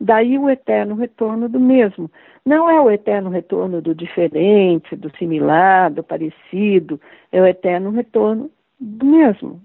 Daí 0.00 0.38
o 0.38 0.50
eterno 0.50 0.94
retorno 0.94 1.48
do 1.48 1.58
mesmo. 1.58 2.10
Não 2.44 2.68
é 2.68 2.80
o 2.80 2.90
eterno 2.90 3.30
retorno 3.30 3.80
do 3.80 3.94
diferente, 3.94 4.94
do 4.94 5.10
similar, 5.16 5.90
do 5.90 6.02
parecido, 6.02 7.00
é 7.32 7.40
o 7.40 7.46
eterno 7.46 7.90
retorno 7.90 8.50
do 8.78 9.06
mesmo. 9.06 9.60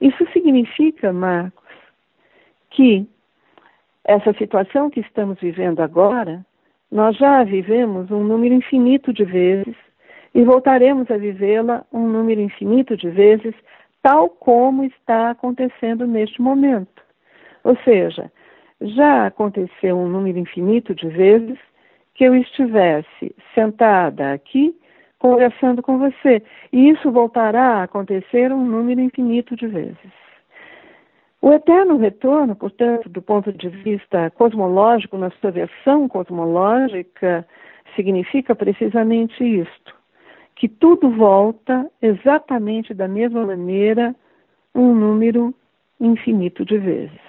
Isso 0.00 0.26
significa, 0.32 1.12
Marcos, 1.12 1.64
que 2.70 3.06
essa 4.04 4.32
situação 4.34 4.90
que 4.90 5.00
estamos 5.00 5.40
vivendo 5.40 5.80
agora, 5.80 6.44
nós 6.90 7.16
já 7.16 7.40
a 7.40 7.44
vivemos 7.44 8.10
um 8.10 8.22
número 8.22 8.54
infinito 8.54 9.12
de 9.12 9.24
vezes 9.24 9.74
e 10.34 10.42
voltaremos 10.42 11.10
a 11.10 11.16
vivê-la 11.16 11.84
um 11.92 12.06
número 12.06 12.40
infinito 12.40 12.96
de 12.96 13.08
vezes, 13.08 13.54
tal 14.02 14.28
como 14.28 14.84
está 14.84 15.30
acontecendo 15.30 16.06
neste 16.06 16.42
momento. 16.42 17.02
Ou 17.62 17.76
seja, 17.78 18.30
já 18.80 19.26
aconteceu 19.26 19.96
um 19.96 20.08
número 20.08 20.38
infinito 20.38 20.94
de 20.94 21.08
vezes 21.08 21.58
que 22.14 22.24
eu 22.24 22.34
estivesse 22.34 23.34
sentada 23.54 24.32
aqui 24.32 24.76
conversando 25.18 25.82
com 25.82 25.98
você. 25.98 26.42
E 26.72 26.90
isso 26.90 27.10
voltará 27.10 27.78
a 27.78 27.82
acontecer 27.84 28.52
um 28.52 28.64
número 28.64 29.00
infinito 29.00 29.56
de 29.56 29.66
vezes. 29.66 30.23
O 31.44 31.52
eterno 31.52 31.98
retorno, 31.98 32.56
portanto, 32.56 33.06
do 33.10 33.20
ponto 33.20 33.52
de 33.52 33.68
vista 33.68 34.30
cosmológico, 34.30 35.18
na 35.18 35.30
sua 35.32 35.50
versão 35.50 36.08
cosmológica, 36.08 37.46
significa 37.94 38.54
precisamente 38.54 39.44
isto: 39.44 39.94
que 40.56 40.66
tudo 40.66 41.10
volta 41.10 41.86
exatamente 42.00 42.94
da 42.94 43.06
mesma 43.06 43.44
maneira, 43.44 44.16
um 44.74 44.94
número 44.94 45.54
infinito 46.00 46.64
de 46.64 46.78
vezes. 46.78 47.20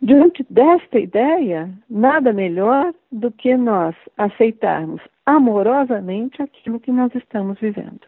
Diante 0.00 0.46
desta 0.48 1.00
ideia, 1.00 1.68
nada 1.90 2.32
melhor 2.32 2.94
do 3.10 3.32
que 3.32 3.56
nós 3.56 3.96
aceitarmos 4.16 5.02
amorosamente 5.26 6.40
aquilo 6.40 6.78
que 6.78 6.92
nós 6.92 7.12
estamos 7.16 7.58
vivendo. 7.58 8.02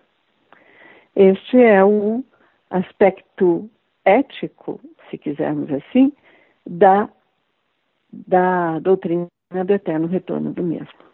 Este 1.16 1.60
é 1.60 1.84
o 1.84 2.22
aspecto 2.70 3.68
ético, 4.04 4.80
se 5.10 5.18
quisermos 5.18 5.70
assim, 5.72 6.12
da, 6.66 7.08
da 8.12 8.78
doutrina 8.78 9.28
do 9.50 9.72
eterno 9.72 10.06
retorno 10.06 10.52
do 10.52 10.62
mesmo. 10.62 11.10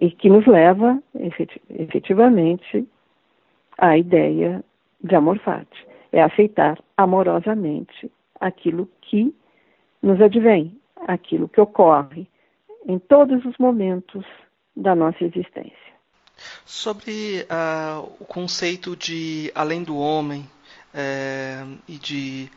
E 0.00 0.10
que 0.10 0.28
nos 0.28 0.46
leva, 0.46 1.00
efetivamente, 1.70 2.88
à 3.78 3.96
ideia 3.96 4.64
de 5.02 5.14
amor 5.14 5.38
fati. 5.40 5.86
É 6.10 6.22
aceitar 6.22 6.78
amorosamente 6.96 8.10
aquilo 8.40 8.88
que 9.02 9.34
nos 10.02 10.20
advém, 10.20 10.76
aquilo 11.06 11.48
que 11.48 11.60
ocorre 11.60 12.26
em 12.86 12.98
todos 12.98 13.44
os 13.44 13.56
momentos 13.58 14.24
da 14.76 14.94
nossa 14.94 15.24
existência. 15.24 15.92
Sobre 16.64 17.42
uh, 17.42 18.08
o 18.18 18.24
conceito 18.24 18.96
de 18.96 19.52
além 19.54 19.84
do 19.84 19.96
homem 19.96 20.44
é, 20.94 21.64
e 21.88 21.98
de, 21.98 22.50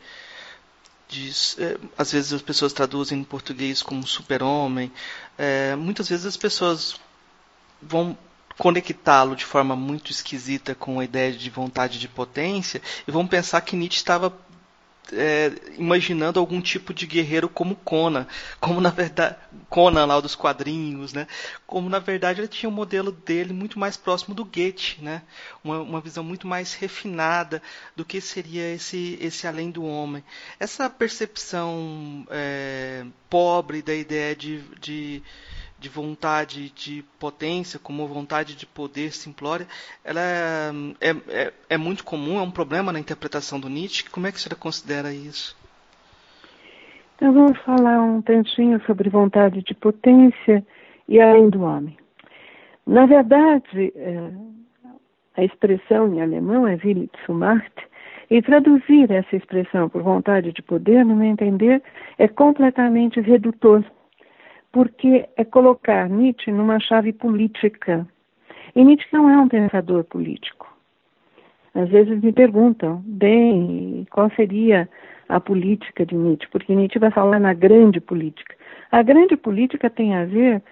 de 1.08 1.30
é, 1.58 1.78
às 1.96 2.12
vezes 2.12 2.32
as 2.32 2.42
pessoas 2.42 2.72
traduzem 2.72 3.20
em 3.20 3.24
português 3.24 3.82
como 3.82 4.06
super-homem, 4.06 4.92
é, 5.38 5.74
muitas 5.76 6.08
vezes 6.08 6.26
as 6.26 6.36
pessoas 6.36 6.98
vão 7.80 8.16
conectá-lo 8.58 9.36
de 9.36 9.44
forma 9.44 9.76
muito 9.76 10.10
esquisita 10.10 10.74
com 10.74 10.98
a 10.98 11.04
ideia 11.04 11.32
de 11.32 11.50
vontade 11.50 11.98
de 11.98 12.08
potência 12.08 12.80
e 13.06 13.10
vão 13.10 13.26
pensar 13.26 13.60
que 13.60 13.76
Nietzsche 13.76 13.98
estava 13.98 14.30
é, 15.12 15.52
imaginando 15.78 16.40
algum 16.40 16.60
tipo 16.60 16.92
de 16.92 17.06
guerreiro 17.06 17.48
como 17.48 17.76
Conan, 17.76 18.26
como 18.60 18.80
na 18.80 18.90
verdade 18.90 19.36
Conan 19.68 20.06
lá 20.06 20.20
dos 20.20 20.34
quadrinhos, 20.34 21.12
né? 21.12 21.26
Como 21.66 21.88
na 21.88 21.98
verdade 21.98 22.40
ele 22.40 22.48
tinha 22.48 22.68
um 22.68 22.72
modelo 22.72 23.12
dele 23.12 23.52
muito 23.52 23.78
mais 23.78 23.96
próximo 23.96 24.34
do 24.34 24.44
Goethe, 24.44 25.02
né? 25.02 25.22
Uma, 25.62 25.80
uma 25.80 26.00
visão 26.00 26.24
muito 26.24 26.46
mais 26.46 26.74
refinada 26.74 27.62
do 27.94 28.04
que 28.04 28.20
seria 28.20 28.74
esse 28.74 29.18
esse 29.20 29.46
além 29.46 29.70
do 29.70 29.84
homem. 29.84 30.22
Essa 30.58 30.88
percepção 30.88 32.26
é, 32.30 33.04
pobre 33.28 33.82
da 33.82 33.94
ideia 33.94 34.34
de, 34.34 34.62
de 34.80 35.22
de 35.78 35.88
vontade 35.88 36.70
de 36.70 37.04
potência, 37.18 37.78
como 37.78 38.06
vontade 38.06 38.56
de 38.56 38.66
poder 38.66 39.12
simplória, 39.12 39.66
ela 40.04 40.20
é, 40.20 40.72
é, 41.28 41.52
é, 41.70 41.76
muito 41.76 42.04
comum, 42.04 42.38
é 42.38 42.42
um 42.42 42.50
problema 42.50 42.92
na 42.92 43.00
interpretação 43.00 43.60
do 43.60 43.68
Nietzsche. 43.68 44.08
Como 44.10 44.26
é 44.26 44.32
que 44.32 44.40
você 44.40 44.54
considera 44.54 45.12
isso? 45.12 45.56
Então 47.16 47.32
vamos 47.32 47.58
falar 47.60 48.02
um 48.02 48.20
tantinho 48.22 48.80
sobre 48.86 49.08
vontade 49.08 49.62
de 49.62 49.74
potência 49.74 50.64
e 51.08 51.20
além 51.20 51.48
do 51.48 51.62
homem. 51.62 51.96
Na 52.86 53.06
verdade, 53.06 53.92
é, 53.96 54.30
a 55.36 55.44
expressão 55.44 56.14
em 56.14 56.22
alemão 56.22 56.66
é 56.66 56.78
Wille 56.82 57.10
zu 57.26 57.32
Macht, 57.32 57.86
e 58.30 58.42
traduzir 58.42 59.10
essa 59.10 59.36
expressão 59.36 59.88
por 59.88 60.02
vontade 60.02 60.52
de 60.52 60.62
poder, 60.62 61.04
no 61.04 61.16
meu 61.16 61.28
entender, 61.28 61.82
é 62.18 62.26
completamente 62.26 63.20
redutor 63.20 63.84
porque 64.76 65.26
é 65.38 65.42
colocar 65.42 66.06
Nietzsche 66.06 66.52
numa 66.52 66.78
chave 66.78 67.10
política. 67.10 68.06
E 68.74 68.84
Nietzsche 68.84 69.08
não 69.10 69.30
é 69.30 69.38
um 69.38 69.48
pensador 69.48 70.04
político. 70.04 70.70
Às 71.74 71.88
vezes 71.88 72.22
me 72.22 72.30
perguntam, 72.30 73.02
bem, 73.06 74.06
qual 74.10 74.30
seria 74.32 74.86
a 75.30 75.40
política 75.40 76.04
de 76.04 76.14
Nietzsche? 76.14 76.46
Porque 76.50 76.74
Nietzsche 76.74 76.98
vai 76.98 77.10
falar 77.10 77.40
na 77.40 77.54
grande 77.54 78.02
política. 78.02 78.54
A 78.92 79.02
grande 79.02 79.34
política 79.34 79.88
tem 79.88 80.14
a 80.14 80.26
ver 80.26 80.62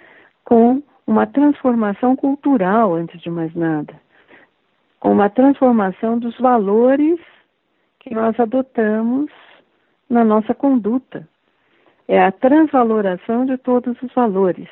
com 0.45 0.83
uma 1.07 1.27
transformação 1.27 2.15
cultural, 2.15 2.93
antes 2.93 3.19
de 3.23 3.31
mais 3.31 3.55
nada, 3.55 3.99
com 5.01 5.13
uma 5.13 5.31
transformação 5.31 6.19
dos 6.19 6.37
valores 6.37 7.19
que 8.01 8.13
nós 8.13 8.39
adotamos 8.39 9.31
na 10.11 10.23
nossa 10.23 10.55
conduta 10.55 11.27
é 12.09 12.23
a 12.23 12.33
transvaloração 12.33 13.47
de 13.47 13.57
todos 13.59 14.01
os 14.03 14.13
valores. 14.13 14.69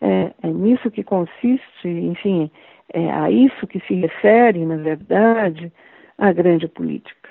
É, 0.00 0.32
é 0.42 0.48
nisso 0.48 0.90
que 0.90 1.04
consiste, 1.04 1.88
enfim, 1.88 2.50
é 2.92 3.10
a 3.10 3.30
isso 3.30 3.66
que 3.66 3.80
se 3.80 3.94
refere, 3.94 4.64
na 4.64 4.76
verdade, 4.76 5.72
a 6.18 6.32
grande 6.32 6.68
política. 6.68 7.30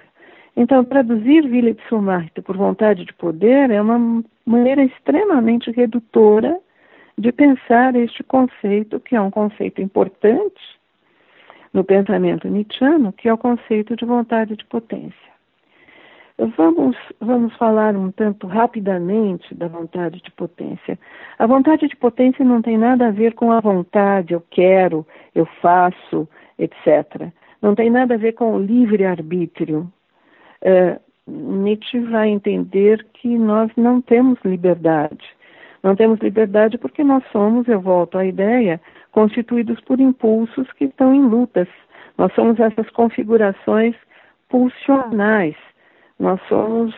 Então, 0.55 0.84
traduzir 0.84 1.47
Vila 1.47 1.74
de 1.74 1.82
Sumarte 1.88 2.41
por 2.41 2.57
vontade 2.57 3.05
de 3.05 3.14
poder 3.14 3.72
é 3.72 3.82
uma 3.82 4.24
maneira 4.45 4.84
extremamente 4.84 5.72
redutora 5.72 6.59
de 7.18 7.32
pensar 7.32 7.95
este 7.95 8.24
conceito, 8.24 8.99
que 8.99 9.16
é 9.16 9.22
um 9.22 9.32
conceito 9.32 9.82
importante 9.82 10.62
no 11.74 11.84
pensamento 11.84 12.47
nietzschiano, 12.49 13.14
que 13.14 13.30
é 13.30 13.34
o 13.34 13.38
conceito 13.38 13.95
de 13.95 14.05
vontade 14.05 14.57
de 14.57 14.66
potência. 14.66 15.31
Vamos, 16.58 16.98
vamos 17.20 17.56
falar 17.56 17.96
um 17.96 18.12
tanto 18.12 18.48
rapidamente 18.48 19.54
da 19.54 19.68
vontade 19.68 20.20
de 20.24 20.32
potência. 20.32 20.98
A 21.38 21.46
vontade 21.46 21.88
de 21.88 21.96
potência 21.96 22.44
não 22.44 22.64
tem 22.64 22.80
nada 22.80 23.08
a 23.08 23.12
ver 23.12 23.36
com 23.36 23.52
a 23.52 23.60
vontade, 23.60 24.34
eu 24.34 24.44
quero, 24.50 25.06
eu 25.36 25.46
faço, 25.62 26.28
etc. 26.58 27.30
Não 27.62 27.76
tem 27.76 27.92
nada 27.92 28.16
a 28.16 28.18
ver 28.18 28.32
com 28.32 28.56
o 28.56 28.60
livre-arbítrio. 28.60 29.88
Uh, 30.64 31.00
Nietzsche 31.30 32.00
vai 32.00 32.30
entender 32.30 33.06
que 33.14 33.38
nós 33.38 33.70
não 33.78 34.02
temos 34.02 34.39
liberdade. 34.44 35.24
Não 35.84 35.96
temos 35.96 36.20
liberdade 36.22 36.76
porque 36.80 37.04
nós 37.04 37.24
somos, 37.32 37.68
eu 37.68 37.80
volto 37.80 38.18
à 38.18 38.26
ideia, 38.26 38.82
constituídos 39.12 39.80
por 39.82 40.00
impulsos 40.00 40.72
que 40.74 40.86
estão 40.86 41.14
em 41.14 41.22
lutas. 41.22 41.68
Nós 42.18 42.34
somos 42.34 42.60
essas 42.60 42.89
configurações 42.89 43.96
pulsionais 44.50 45.56
nós 46.22 46.40
somos, 46.48 46.94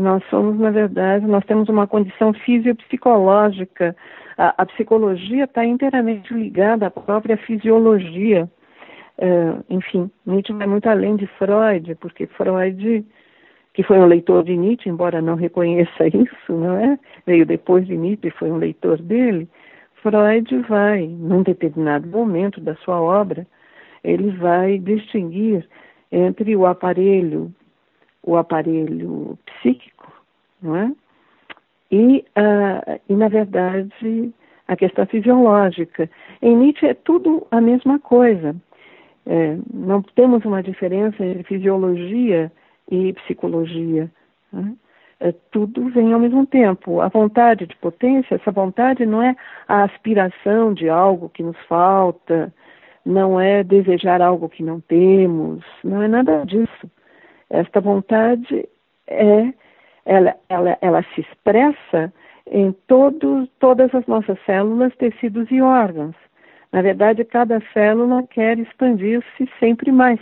nós 0.00 0.24
somos, 0.30 0.58
na 0.58 0.70
verdade, 0.70 1.26
nós 1.26 1.44
temos 1.44 1.68
uma 1.68 1.86
condição 1.86 2.32
fisiopsicológica. 2.32 3.94
A, 4.38 4.62
a 4.62 4.66
psicologia 4.66 5.44
está 5.44 5.64
inteiramente 5.64 6.32
ligada 6.32 6.86
à 6.86 6.90
própria 6.90 7.36
fisiologia. 7.36 8.50
Uh, 9.18 9.62
enfim, 9.68 10.10
Nietzsche 10.26 10.52
vai 10.54 10.66
muito 10.66 10.88
além 10.88 11.14
de 11.14 11.26
Freud, 11.38 11.94
porque 11.96 12.26
Freud, 12.26 13.04
que 13.74 13.82
foi 13.82 13.98
um 13.98 14.06
leitor 14.06 14.42
de 14.42 14.56
Nietzsche, 14.56 14.88
embora 14.88 15.20
não 15.20 15.34
reconheça 15.34 16.08
isso, 16.08 16.52
não 16.52 16.78
é? 16.78 16.98
Veio 17.26 17.44
depois 17.44 17.86
de 17.86 17.96
Nietzsche, 17.96 18.30
foi 18.30 18.50
um 18.50 18.56
leitor 18.56 19.00
dele. 19.00 19.46
Freud 20.02 20.56
vai, 20.68 21.06
num 21.06 21.42
determinado 21.42 22.08
momento 22.08 22.60
da 22.60 22.74
sua 22.76 23.00
obra, 23.00 23.46
ele 24.02 24.30
vai 24.32 24.78
distinguir 24.78 25.68
entre 26.10 26.56
o 26.56 26.66
aparelho 26.66 27.52
o 28.24 28.36
aparelho 28.36 29.38
psíquico, 29.46 30.12
não 30.60 30.76
é? 30.76 30.92
E, 31.90 32.24
uh, 32.36 33.00
e, 33.08 33.14
na 33.14 33.28
verdade, 33.28 34.32
a 34.66 34.76
questão 34.76 35.06
fisiológica. 35.06 36.10
Em 36.42 36.56
Nietzsche 36.56 36.86
é 36.86 36.94
tudo 36.94 37.46
a 37.50 37.60
mesma 37.60 37.98
coisa. 37.98 38.56
É, 39.26 39.56
não 39.72 40.02
temos 40.02 40.44
uma 40.44 40.62
diferença 40.62 41.24
entre 41.24 41.42
fisiologia 41.44 42.50
e 42.90 43.12
psicologia. 43.14 44.10
Né? 44.52 44.74
É, 45.20 45.32
tudo 45.50 45.88
vem 45.90 46.12
ao 46.12 46.20
mesmo 46.20 46.46
tempo. 46.46 47.00
A 47.00 47.08
vontade 47.08 47.66
de 47.66 47.76
potência, 47.76 48.34
essa 48.34 48.50
vontade 48.50 49.06
não 49.06 49.22
é 49.22 49.36
a 49.68 49.84
aspiração 49.84 50.74
de 50.74 50.88
algo 50.88 51.28
que 51.28 51.42
nos 51.42 51.58
falta, 51.66 52.52
não 53.04 53.40
é 53.40 53.62
desejar 53.62 54.20
algo 54.20 54.48
que 54.48 54.62
não 54.62 54.80
temos, 54.80 55.64
não 55.82 56.02
é 56.02 56.08
nada 56.08 56.44
disso. 56.44 56.90
Esta 57.54 57.80
vontade 57.80 58.68
é, 59.06 59.54
ela, 60.04 60.34
ela, 60.48 60.78
ela 60.80 61.02
se 61.14 61.20
expressa 61.20 62.12
em 62.50 62.72
todo, 62.88 63.48
todas 63.60 63.94
as 63.94 64.04
nossas 64.06 64.38
células, 64.44 64.94
tecidos 64.96 65.48
e 65.52 65.60
órgãos. 65.60 66.16
Na 66.72 66.82
verdade, 66.82 67.24
cada 67.24 67.62
célula 67.72 68.24
quer 68.28 68.58
expandir-se 68.58 69.48
sempre 69.60 69.92
mais. 69.92 70.18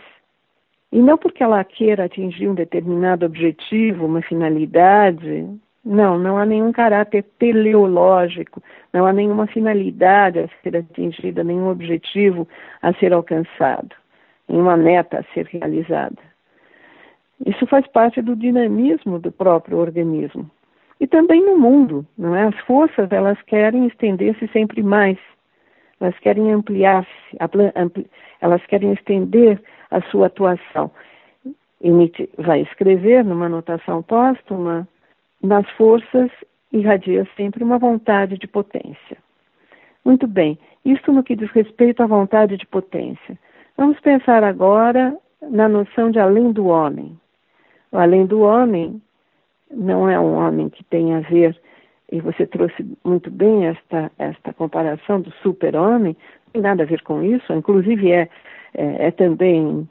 E 0.93 1.01
não 1.01 1.17
porque 1.17 1.43
ela 1.43 1.65
queira 1.65 2.05
atingir 2.05 2.49
um 2.49 2.55
determinado 2.55 3.25
objetivo, 3.25 4.05
uma 4.05 4.21
finalidade. 4.21 5.49
Não, 5.83 6.19
não 6.19 6.37
há 6.37 6.45
nenhum 6.45 6.71
caráter 6.71 7.25
teleológico, 7.39 8.63
não 8.93 9.07
há 9.07 9.13
nenhuma 9.13 9.47
finalidade 9.47 10.39
a 10.39 10.49
ser 10.63 10.77
atingida, 10.77 11.43
nenhum 11.43 11.71
objetivo 11.71 12.47
a 12.83 12.93
ser 12.93 13.15
alcançado, 13.15 13.97
nenhuma 14.47 14.77
meta 14.77 15.21
a 15.21 15.35
ser 15.35 15.47
realizada. 15.47 16.32
Isso 17.45 17.67
faz 17.67 17.87
parte 17.89 18.23
do 18.23 18.37
dinamismo 18.37 19.19
do 19.19 19.33
próprio 19.33 19.79
organismo. 19.79 20.49
E 21.01 21.07
também 21.07 21.45
no 21.45 21.59
mundo, 21.59 22.07
não 22.17 22.37
é? 22.37 22.45
As 22.45 22.59
forças, 22.61 23.11
elas 23.11 23.41
querem 23.43 23.87
estender-se 23.87 24.47
sempre 24.49 24.83
mais. 24.83 25.19
Elas 26.01 26.17
querem 26.21 26.53
ampliar-se, 26.53 27.11
elas 28.41 28.65
querem 28.67 28.93
estender 28.93 29.61
a 29.91 30.01
sua 30.03 30.27
atuação. 30.27 30.91
E 31.81 31.91
Nietzsche 31.91 32.29
vai 32.39 32.61
escrever 32.63 33.25
numa 33.25 33.47
anotação 33.47 34.03
póstuma, 34.03 34.87
nas 35.43 35.69
forças 35.73 36.31
irradia 36.73 37.29
sempre 37.37 37.65
uma 37.65 37.79
vontade 37.79 38.39
de 38.39 38.47
potência. 38.47 39.19
Muito 40.05 40.27
bem, 40.27 40.59
isto 40.85 41.13
no 41.13 41.23
que 41.23 41.37
diz 41.37 41.51
respeito 41.51 42.03
à 42.03 42.07
vontade 42.07 42.57
de 42.57 42.67
potência. 42.67 43.39
Vamos 43.77 43.99
pensar 44.01 44.43
agora 44.45 45.17
na 45.41 45.69
noção 45.69 46.11
de 46.11 46.19
além 46.19 46.53
do 46.53 46.67
homem. 46.67 47.19
Além 47.93 48.27
do 48.27 48.41
homem 48.41 49.01
não 49.71 50.09
é 50.09 50.19
um 50.19 50.35
homem 50.35 50.69
que 50.69 50.85
tem 50.85 51.15
a 51.15 51.21
ver, 51.21 51.59
e 52.11 52.21
você 52.21 52.47
trouxe 52.47 52.87
muito 53.05 53.31
bem 53.31 53.67
esta, 53.67 54.11
esta 54.19 54.53
comparação 54.53 55.21
do 55.21 55.31
super-homem, 55.43 56.17
não 56.47 56.53
tem 56.53 56.63
nada 56.63 56.83
a 56.83 56.87
ver 56.87 57.03
com 57.03 57.23
isso, 57.23 57.53
inclusive 57.53 58.13
é, 58.13 58.29
é, 58.75 59.07
é 59.07 59.11
também, 59.11 59.89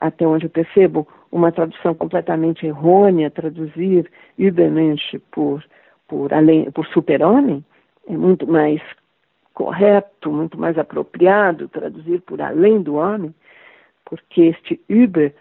até 0.00 0.26
onde 0.26 0.46
eu 0.46 0.50
percebo, 0.50 1.08
uma 1.32 1.50
tradução 1.50 1.94
completamente 1.94 2.66
errônea, 2.66 3.30
traduzir 3.30 4.10
Übermensch 4.38 5.18
por, 5.30 5.64
por, 6.06 6.32
além, 6.32 6.70
por 6.70 6.86
super-homem, 6.86 7.64
é 8.06 8.16
muito 8.16 8.46
mais 8.46 8.80
correto, 9.54 10.30
muito 10.30 10.58
mais 10.58 10.76
apropriado 10.76 11.68
traduzir 11.68 12.20
por 12.22 12.40
além 12.42 12.82
do 12.82 12.96
homem, 12.96 13.34
porque 14.04 14.42
este 14.42 14.80
Über 14.88 15.32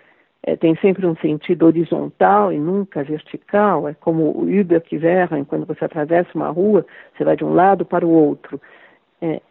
é, 0.46 0.58
tem 0.58 0.76
sempre 0.78 1.06
um 1.06 1.16
sentido 1.16 1.66
horizontal 1.66 2.52
e 2.52 2.60
nunca 2.60 3.04
vertical, 3.04 3.88
é 3.88 3.94
como 3.94 4.38
o 4.38 4.50
Über 4.50 4.82
que 4.82 4.98
verra, 4.98 5.44
quando 5.46 5.66
você 5.66 5.86
atravessa 5.86 6.30
uma 6.36 6.50
rua, 6.50 6.86
você 7.16 7.24
vai 7.24 7.38
de 7.38 7.46
um 7.46 7.54
lado 7.54 7.86
para 7.86 8.06
o 8.06 8.10
outro. 8.10 8.60
É, 9.22 9.42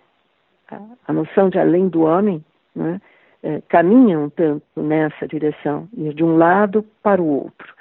a, 0.70 0.78
a, 1.09 1.12
noção 1.12 1.49
de 1.49 1.59
além 1.59 1.88
do 1.88 2.03
homem 2.03 2.45
né, 2.76 3.01
é, 3.43 3.62
caminha 3.68 4.18
um 4.18 4.28
tanto 4.28 4.62
nessa 4.76 5.26
direção, 5.26 5.88
ir 5.97 6.12
de 6.12 6.22
um 6.22 6.36
lado 6.36 6.84
para 7.03 7.22
o 7.22 7.26
outro. 7.26 7.72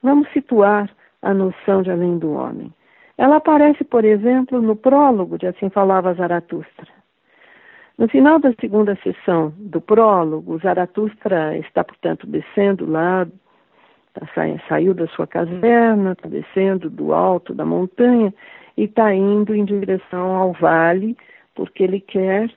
Vamos 0.00 0.28
situar 0.32 0.88
a 1.22 1.34
noção 1.34 1.82
de 1.82 1.90
além 1.90 2.18
do 2.18 2.32
homem. 2.32 2.72
Ela 3.18 3.36
aparece, 3.36 3.82
por 3.82 4.04
exemplo, 4.04 4.62
no 4.62 4.76
prólogo 4.76 5.36
de 5.36 5.46
Assim 5.46 5.68
Falava 5.68 6.14
Zaratustra. 6.14 6.99
No 8.00 8.08
final 8.08 8.38
da 8.38 8.50
segunda 8.54 8.96
sessão 9.02 9.52
do 9.58 9.78
prólogo, 9.78 10.58
Zaratustra 10.60 11.58
está, 11.58 11.84
portanto, 11.84 12.26
descendo 12.26 12.90
lá, 12.90 13.28
tá, 14.14 14.26
saiu 14.66 14.94
da 14.94 15.06
sua 15.08 15.26
caverna, 15.26 16.12
está 16.12 16.26
descendo 16.26 16.88
do 16.88 17.12
alto 17.12 17.52
da 17.52 17.66
montanha 17.66 18.32
e 18.74 18.84
está 18.84 19.14
indo 19.14 19.54
em 19.54 19.66
direção 19.66 20.34
ao 20.34 20.54
vale, 20.54 21.14
porque 21.54 21.82
ele 21.82 22.00
quer 22.00 22.50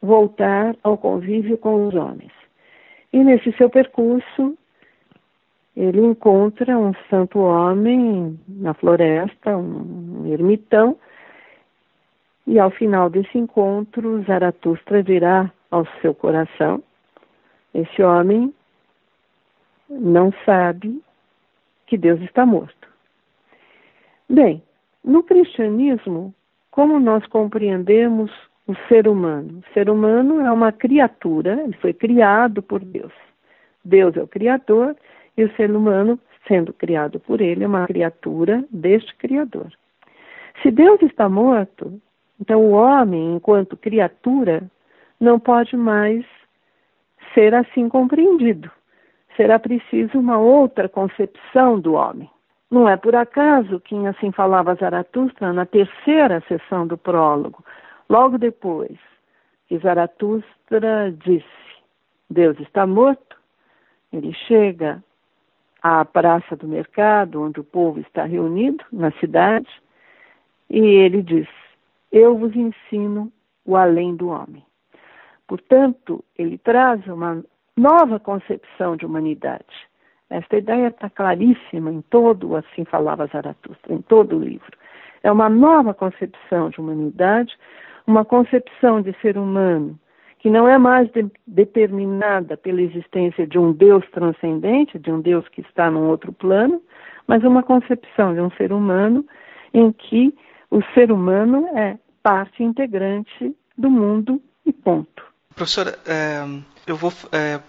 voltar 0.00 0.74
ao 0.82 0.96
convívio 0.96 1.58
com 1.58 1.88
os 1.88 1.94
homens. 1.94 2.32
E 3.12 3.22
nesse 3.22 3.52
seu 3.52 3.68
percurso, 3.68 4.56
ele 5.76 6.00
encontra 6.00 6.78
um 6.78 6.94
santo 7.10 7.40
homem 7.40 8.40
na 8.48 8.72
floresta, 8.72 9.58
um 9.58 10.22
ermitão, 10.26 10.96
e 12.46 12.58
ao 12.58 12.70
final 12.70 13.10
desse 13.10 13.36
encontro, 13.36 14.22
Zaratustra 14.24 15.02
dirá 15.02 15.50
ao 15.70 15.86
seu 16.00 16.14
coração: 16.14 16.82
esse 17.74 18.02
homem 18.02 18.54
não 19.88 20.32
sabe 20.44 21.02
que 21.86 21.96
Deus 21.96 22.20
está 22.22 22.46
morto. 22.46 22.88
Bem, 24.28 24.62
no 25.04 25.22
cristianismo, 25.22 26.34
como 26.70 26.98
nós 26.98 27.24
compreendemos 27.26 28.30
o 28.66 28.74
ser 28.88 29.06
humano? 29.06 29.60
O 29.60 29.72
ser 29.72 29.88
humano 29.88 30.40
é 30.40 30.50
uma 30.50 30.72
criatura, 30.72 31.62
ele 31.62 31.76
foi 31.76 31.92
criado 31.92 32.62
por 32.62 32.84
Deus. 32.84 33.12
Deus 33.84 34.16
é 34.16 34.22
o 34.22 34.26
Criador 34.26 34.96
e 35.36 35.44
o 35.44 35.54
ser 35.54 35.70
humano, 35.70 36.18
sendo 36.48 36.72
criado 36.72 37.20
por 37.20 37.40
ele, 37.40 37.62
é 37.62 37.66
uma 37.68 37.86
criatura 37.86 38.64
deste 38.70 39.14
Criador. 39.16 39.72
Se 40.62 40.70
Deus 40.70 41.00
está 41.02 41.28
morto, 41.28 42.00
então 42.40 42.60
o 42.60 42.72
homem, 42.72 43.34
enquanto 43.34 43.76
criatura, 43.76 44.62
não 45.20 45.38
pode 45.38 45.76
mais 45.76 46.24
ser 47.34 47.54
assim 47.54 47.88
compreendido. 47.88 48.70
Será 49.36 49.58
preciso 49.58 50.18
uma 50.18 50.38
outra 50.38 50.88
concepção 50.88 51.78
do 51.78 51.94
homem. 51.94 52.30
Não 52.70 52.88
é 52.88 52.96
por 52.96 53.14
acaso 53.14 53.80
que 53.80 53.94
assim 54.06 54.32
falava 54.32 54.74
Zaratustra 54.74 55.52
na 55.52 55.64
terceira 55.64 56.42
sessão 56.48 56.86
do 56.86 56.96
prólogo, 56.96 57.64
logo 58.08 58.38
depois 58.38 58.98
que 59.68 59.78
Zaratustra 59.78 61.12
disse: 61.12 61.46
Deus 62.28 62.58
está 62.60 62.86
morto. 62.86 63.36
Ele 64.12 64.32
chega 64.32 65.02
à 65.82 66.04
praça 66.04 66.56
do 66.56 66.66
mercado, 66.66 67.42
onde 67.42 67.60
o 67.60 67.64
povo 67.64 68.00
está 68.00 68.24
reunido, 68.24 68.84
na 68.92 69.10
cidade, 69.12 69.68
e 70.70 70.78
ele 70.78 71.22
diz: 71.22 71.48
Eu 72.18 72.34
vos 72.34 72.56
ensino 72.56 73.30
o 73.62 73.76
além 73.76 74.16
do 74.16 74.28
homem. 74.28 74.64
Portanto, 75.46 76.24
ele 76.38 76.56
traz 76.56 77.06
uma 77.06 77.44
nova 77.76 78.18
concepção 78.18 78.96
de 78.96 79.04
humanidade. 79.04 79.86
Esta 80.30 80.56
ideia 80.56 80.88
está 80.88 81.10
claríssima 81.10 81.92
em 81.92 82.00
todo, 82.00 82.56
assim 82.56 82.86
falava 82.86 83.26
Zaratustra, 83.26 83.92
em 83.92 84.00
todo 84.00 84.34
o 84.34 84.42
livro. 84.42 84.78
É 85.22 85.30
uma 85.30 85.50
nova 85.50 85.92
concepção 85.92 86.70
de 86.70 86.80
humanidade, 86.80 87.54
uma 88.06 88.24
concepção 88.24 89.02
de 89.02 89.12
ser 89.20 89.36
humano 89.36 90.00
que 90.38 90.48
não 90.48 90.66
é 90.66 90.78
mais 90.78 91.10
de, 91.10 91.30
determinada 91.46 92.56
pela 92.56 92.80
existência 92.80 93.46
de 93.46 93.58
um 93.58 93.72
Deus 93.72 94.08
transcendente, 94.10 94.98
de 94.98 95.12
um 95.12 95.20
Deus 95.20 95.46
que 95.50 95.60
está 95.60 95.90
num 95.90 96.08
outro 96.08 96.32
plano, 96.32 96.80
mas 97.26 97.44
uma 97.44 97.62
concepção 97.62 98.32
de 98.32 98.40
um 98.40 98.50
ser 98.52 98.72
humano 98.72 99.22
em 99.74 99.92
que 99.92 100.34
o 100.70 100.82
ser 100.94 101.12
humano 101.12 101.68
é 101.76 101.98
parte 102.26 102.60
integrante 102.60 103.54
do 103.78 103.88
mundo 103.88 104.42
e 104.64 104.72
ponto. 104.72 105.22
Professora, 105.54 105.96
é, 106.04 106.44
eu 106.84 106.96
vou 106.96 107.12
é, 107.30 107.60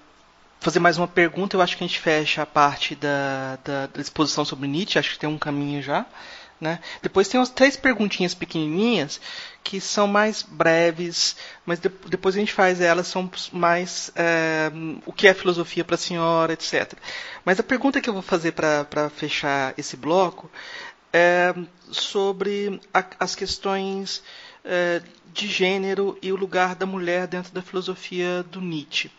fazer 0.59 0.79
mais 0.79 0.97
uma 0.97 1.07
pergunta. 1.07 1.55
Eu 1.55 1.61
acho 1.61 1.77
que 1.77 1.83
a 1.83 1.87
gente 1.87 1.99
fecha 1.99 2.41
a 2.41 2.45
parte 2.47 2.95
da, 2.95 3.59
da, 3.63 3.85
da 3.85 4.01
exposição 4.01 4.43
sobre 4.43 4.67
Nietzsche. 4.67 4.97
Acho 4.97 5.11
que 5.11 5.19
tem 5.19 5.29
um 5.29 5.37
caminho 5.37 5.79
já. 5.83 6.07
Né? 6.59 6.79
Depois 7.03 7.27
tem 7.27 7.39
umas 7.39 7.51
três 7.51 7.77
perguntinhas 7.77 8.33
pequenininhas 8.33 9.21
que 9.63 9.79
são 9.79 10.07
mais 10.07 10.41
breves, 10.41 11.37
mas 11.63 11.79
de, 11.79 11.87
depois 12.09 12.35
a 12.35 12.39
gente 12.39 12.51
faz 12.51 12.81
elas, 12.81 13.05
são 13.05 13.29
mais 13.53 14.11
é, 14.15 14.71
o 15.05 15.13
que 15.13 15.27
é 15.27 15.35
filosofia 15.35 15.85
para 15.85 15.93
a 15.93 15.99
senhora, 15.99 16.53
etc. 16.53 16.93
Mas 17.45 17.59
a 17.59 17.63
pergunta 17.63 18.01
que 18.01 18.09
eu 18.09 18.13
vou 18.13 18.23
fazer 18.23 18.53
para 18.53 19.07
fechar 19.11 19.75
esse 19.77 19.95
bloco 19.95 20.49
é 21.13 21.53
sobre 21.91 22.81
a, 22.91 23.05
as 23.19 23.35
questões 23.35 24.23
é, 24.67 25.01
de 25.33 25.47
gênero 25.47 26.17
e 26.21 26.31
o 26.31 26.35
lugar 26.35 26.75
da 26.75 26.85
mulher 26.85 27.27
dentro 27.27 27.53
da 27.53 27.61
filosofia 27.61 28.43
do 28.43 28.59
Nietzsche. 28.59 29.09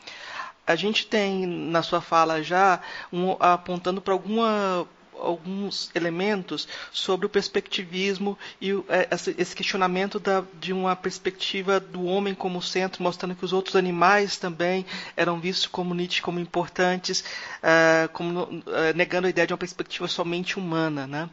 A 0.67 0.77
gente 0.77 1.07
tem 1.07 1.47
na 1.47 1.83
sua 1.83 2.01
fala 2.01 2.43
já 2.43 2.81
um, 3.11 3.33
apontando 3.41 4.01
para 4.03 4.13
alguma 4.13 4.87
alguns 5.21 5.91
elementos 5.97 6.69
sobre 6.93 7.27
o 7.27 7.29
perspectivismo 7.29 8.39
e 8.61 8.71
é, 8.89 9.09
esse 9.37 9.57
questionamento 9.57 10.21
da, 10.21 10.45
de 10.61 10.73
uma 10.73 10.95
perspectiva 10.95 11.81
do 11.81 12.05
homem 12.05 12.35
como 12.35 12.63
centro, 12.63 13.03
mostrando 13.03 13.35
que 13.35 13.45
os 13.45 13.53
outros 13.53 13.75
animais 13.75 14.37
também 14.37 14.87
eram 15.17 15.41
vistos 15.41 15.67
como 15.67 15.93
Nietzsche 15.93 16.23
como 16.23 16.39
importantes, 16.39 17.25
uh, 17.63 18.09
como, 18.13 18.63
negando 18.95 19.27
a 19.27 19.31
ideia 19.31 19.47
de 19.47 19.53
uma 19.53 19.59
perspectiva 19.59 20.07
somente 20.07 20.57
humana. 20.57 21.07
Né? 21.07 21.29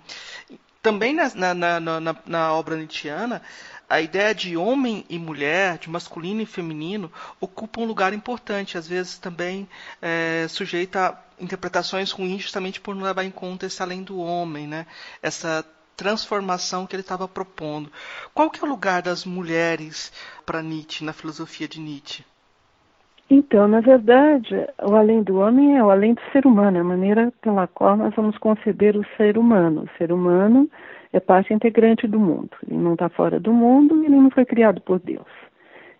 Também 0.85 1.15
na, 1.15 1.55
na, 1.55 1.79
na, 1.79 2.15
na 2.27 2.53
obra 2.53 2.75
nietzschiana, 2.75 3.41
a 3.89 3.99
ideia 3.99 4.35
de 4.35 4.55
homem 4.55 5.03
e 5.09 5.17
mulher, 5.17 5.79
de 5.79 5.89
masculino 5.89 6.41
e 6.41 6.45
feminino, 6.45 7.11
ocupa 7.41 7.81
um 7.81 7.85
lugar 7.85 8.13
importante, 8.13 8.77
às 8.77 8.87
vezes 8.87 9.17
também 9.17 9.67
é, 9.99 10.45
sujeita 10.47 11.07
a 11.07 11.43
interpretações 11.43 12.11
ruins 12.11 12.43
justamente 12.43 12.79
por 12.79 12.93
não 12.93 13.01
levar 13.01 13.23
em 13.23 13.31
conta 13.31 13.65
esse 13.65 13.81
além 13.81 14.03
do 14.03 14.19
homem, 14.19 14.67
né? 14.67 14.85
essa 15.23 15.65
transformação 15.97 16.85
que 16.85 16.95
ele 16.95 17.01
estava 17.01 17.27
propondo. 17.27 17.91
Qual 18.31 18.51
que 18.51 18.59
é 18.59 18.63
o 18.63 18.69
lugar 18.69 19.01
das 19.01 19.25
mulheres 19.25 20.13
para 20.45 20.61
Nietzsche, 20.61 21.03
na 21.03 21.13
filosofia 21.13 21.67
de 21.67 21.79
Nietzsche? 21.79 22.23
Então, 23.29 23.67
na 23.67 23.81
verdade, 23.81 24.55
o 24.83 24.95
além 24.95 25.23
do 25.23 25.37
homem 25.39 25.77
é 25.77 25.83
o 25.83 25.89
além 25.89 26.13
do 26.13 26.21
ser 26.31 26.45
humano, 26.45 26.77
é 26.77 26.81
a 26.81 26.83
maneira 26.83 27.33
pela 27.41 27.67
qual 27.67 27.97
nós 27.97 28.13
vamos 28.15 28.37
conceber 28.37 28.95
o 28.95 29.05
ser 29.17 29.37
humano. 29.37 29.83
O 29.83 29.97
ser 29.97 30.11
humano 30.11 30.69
é 31.11 31.19
parte 31.19 31.53
integrante 31.53 32.07
do 32.07 32.19
mundo. 32.19 32.51
Ele 32.67 32.77
não 32.77 32.93
está 32.93 33.09
fora 33.09 33.39
do 33.39 33.51
mundo, 33.51 34.03
ele 34.03 34.15
não 34.15 34.29
foi 34.29 34.45
criado 34.45 34.79
por 34.81 34.99
Deus. 34.99 35.27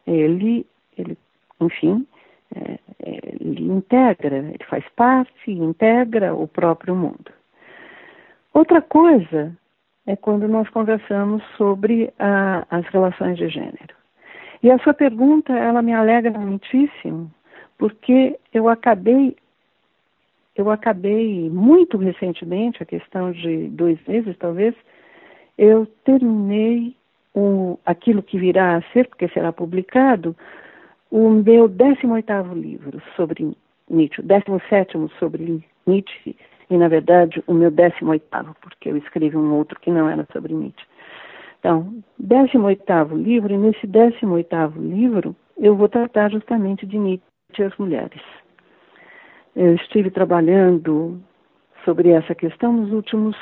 Ele, 0.05 0.65
ele 0.97 1.17
enfim, 1.59 2.05
É, 2.55 2.79
é, 2.99 3.35
ele 3.41 3.63
integra, 3.63 4.37
ele 4.37 4.63
faz 4.69 4.85
parte, 4.95 5.51
integra 5.51 6.33
o 6.33 6.47
próprio 6.47 6.95
mundo. 6.95 7.31
Outra 8.53 8.81
coisa 8.81 9.51
é 10.05 10.15
quando 10.15 10.47
nós 10.47 10.69
conversamos 10.69 11.41
sobre 11.57 12.13
a, 12.19 12.65
as 12.69 12.85
relações 12.93 13.35
de 13.37 13.49
gênero. 13.49 13.94
E 14.65 14.71
a 14.71 14.79
sua 14.79 14.95
pergunta, 14.95 15.53
ela 15.53 15.79
me 15.83 15.93
alegra 15.93 16.31
muitíssimo, 16.39 17.31
porque 17.77 18.35
eu 18.51 18.67
acabei, 18.67 19.35
eu 20.55 20.71
acabei 20.71 21.51
muito 21.51 21.99
recentemente, 21.99 22.81
a 22.81 22.85
questão 22.87 23.31
de 23.31 23.67
dois 23.67 23.99
meses 24.07 24.35
talvez, 24.39 24.73
eu 25.55 25.85
terminei 26.03 26.95
o, 27.35 27.77
aquilo 27.85 28.23
que 28.23 28.39
virá 28.39 28.77
a 28.77 28.81
ser, 28.91 29.07
porque 29.07 29.27
será 29.27 29.53
publicado, 29.53 30.35
o 31.11 31.29
meu 31.29 31.69
18º 31.69 32.59
livro 32.59 32.99
sobre 33.15 33.55
Nietzsche, 33.87 34.19
o 34.19 34.23
17º 34.23 35.11
sobre 35.19 35.63
Nietzsche, 35.85 36.35
e 36.71 36.75
na 36.75 36.87
verdade 36.87 37.43
o 37.45 37.53
meu 37.53 37.71
18º, 37.71 38.55
porque 38.59 38.89
eu 38.89 38.97
escrevi 38.97 39.37
um 39.37 39.53
outro 39.53 39.79
que 39.79 39.91
não 39.91 40.09
era 40.09 40.27
sobre 40.33 40.55
Nietzsche. 40.55 40.87
Então, 41.65 42.03
18º 42.21 43.15
livro, 43.15 43.51
e 43.51 43.57
nesse 43.57 43.87
18º 43.87 44.77
livro 44.77 45.35
eu 45.57 45.75
vou 45.75 45.89
tratar 45.89 46.29
justamente 46.29 46.85
de 46.85 46.95
Nietzsche 46.95 47.25
e 47.57 47.63
as 47.63 47.75
mulheres. 47.77 48.21
Eu 49.55 49.73
estive 49.73 50.11
trabalhando 50.11 51.19
sobre 51.83 52.09
essa 52.11 52.35
questão 52.35 52.71
nos 52.71 52.91
últimos 52.91 53.35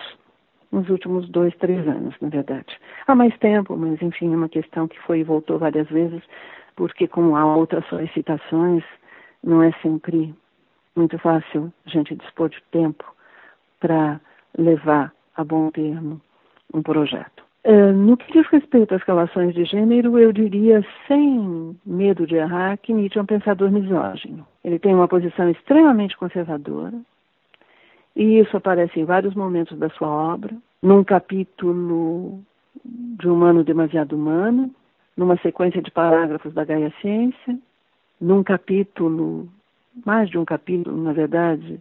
nos 0.72 0.90
últimos 0.90 1.28
dois, 1.28 1.54
três 1.58 1.86
anos, 1.86 2.16
na 2.22 2.30
verdade. 2.30 2.80
Há 3.06 3.14
mais 3.14 3.38
tempo, 3.40 3.76
mas 3.76 4.02
enfim, 4.02 4.34
é 4.34 4.38
uma 4.38 4.48
questão 4.48 4.88
que 4.88 5.00
foi 5.02 5.20
e 5.20 5.24
voltou 5.24 5.60
várias 5.60 5.90
vezes, 5.90 6.24
porque 6.78 7.10
como 7.10 7.36
há 7.36 7.46
outras 7.58 7.86
solicitações, 7.90 8.86
não 9.44 9.62
é 9.62 9.74
sempre 9.82 10.34
muito 10.96 11.20
fácil 11.20 11.74
a 11.86 11.90
gente 11.90 12.16
dispor 12.16 12.48
de 12.48 12.64
tempo 12.72 13.04
para 13.82 14.22
levar 14.58 15.14
a 15.36 15.44
bom 15.44 15.70
termo 15.72 16.22
um 16.74 16.82
projeto. 16.82 17.43
Uh, 17.66 17.94
no 17.94 18.18
que 18.18 18.32
diz 18.34 18.46
respeito 18.48 18.94
às 18.94 19.02
relações 19.04 19.54
de 19.54 19.64
gênero, 19.64 20.20
eu 20.20 20.34
diria, 20.34 20.86
sem 21.08 21.78
medo 21.86 22.28
de 22.28 22.36
errar, 22.36 22.78
que 22.78 22.94
Nietzsche 22.94 23.18
é 23.18 23.22
um 23.22 23.26
pensador 23.26 23.72
misógino. 23.72 24.46
Ele 24.66 24.78
tem 24.78 24.94
uma 24.94 25.08
posição 25.08 25.50
extremamente 25.50 26.18
conservadora, 26.18 27.00
e 28.16 28.40
isso 28.40 28.58
aparece 28.58 29.00
em 29.00 29.06
vários 29.06 29.34
momentos 29.34 29.78
da 29.80 29.90
sua 29.92 30.10
obra, 30.10 30.54
num 30.82 31.06
capítulo 31.06 32.40
de 32.84 33.30
Humano 33.30 33.64
Demasiado 33.64 34.14
Humano, 34.14 34.70
numa 35.16 35.38
sequência 35.38 35.82
de 35.82 35.90
parágrafos 35.90 36.54
da 36.54 36.66
Gaia 36.66 36.94
Ciência, 37.00 37.58
num 38.20 38.44
capítulo, 38.44 39.48
mais 40.06 40.30
de 40.30 40.38
um 40.38 40.44
capítulo, 40.44 41.02
na 41.02 41.14
verdade, 41.14 41.80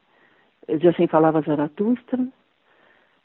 de 0.68 0.88
Assim 0.88 1.06
Falava 1.06 1.40
Zaratustra, 1.42 2.24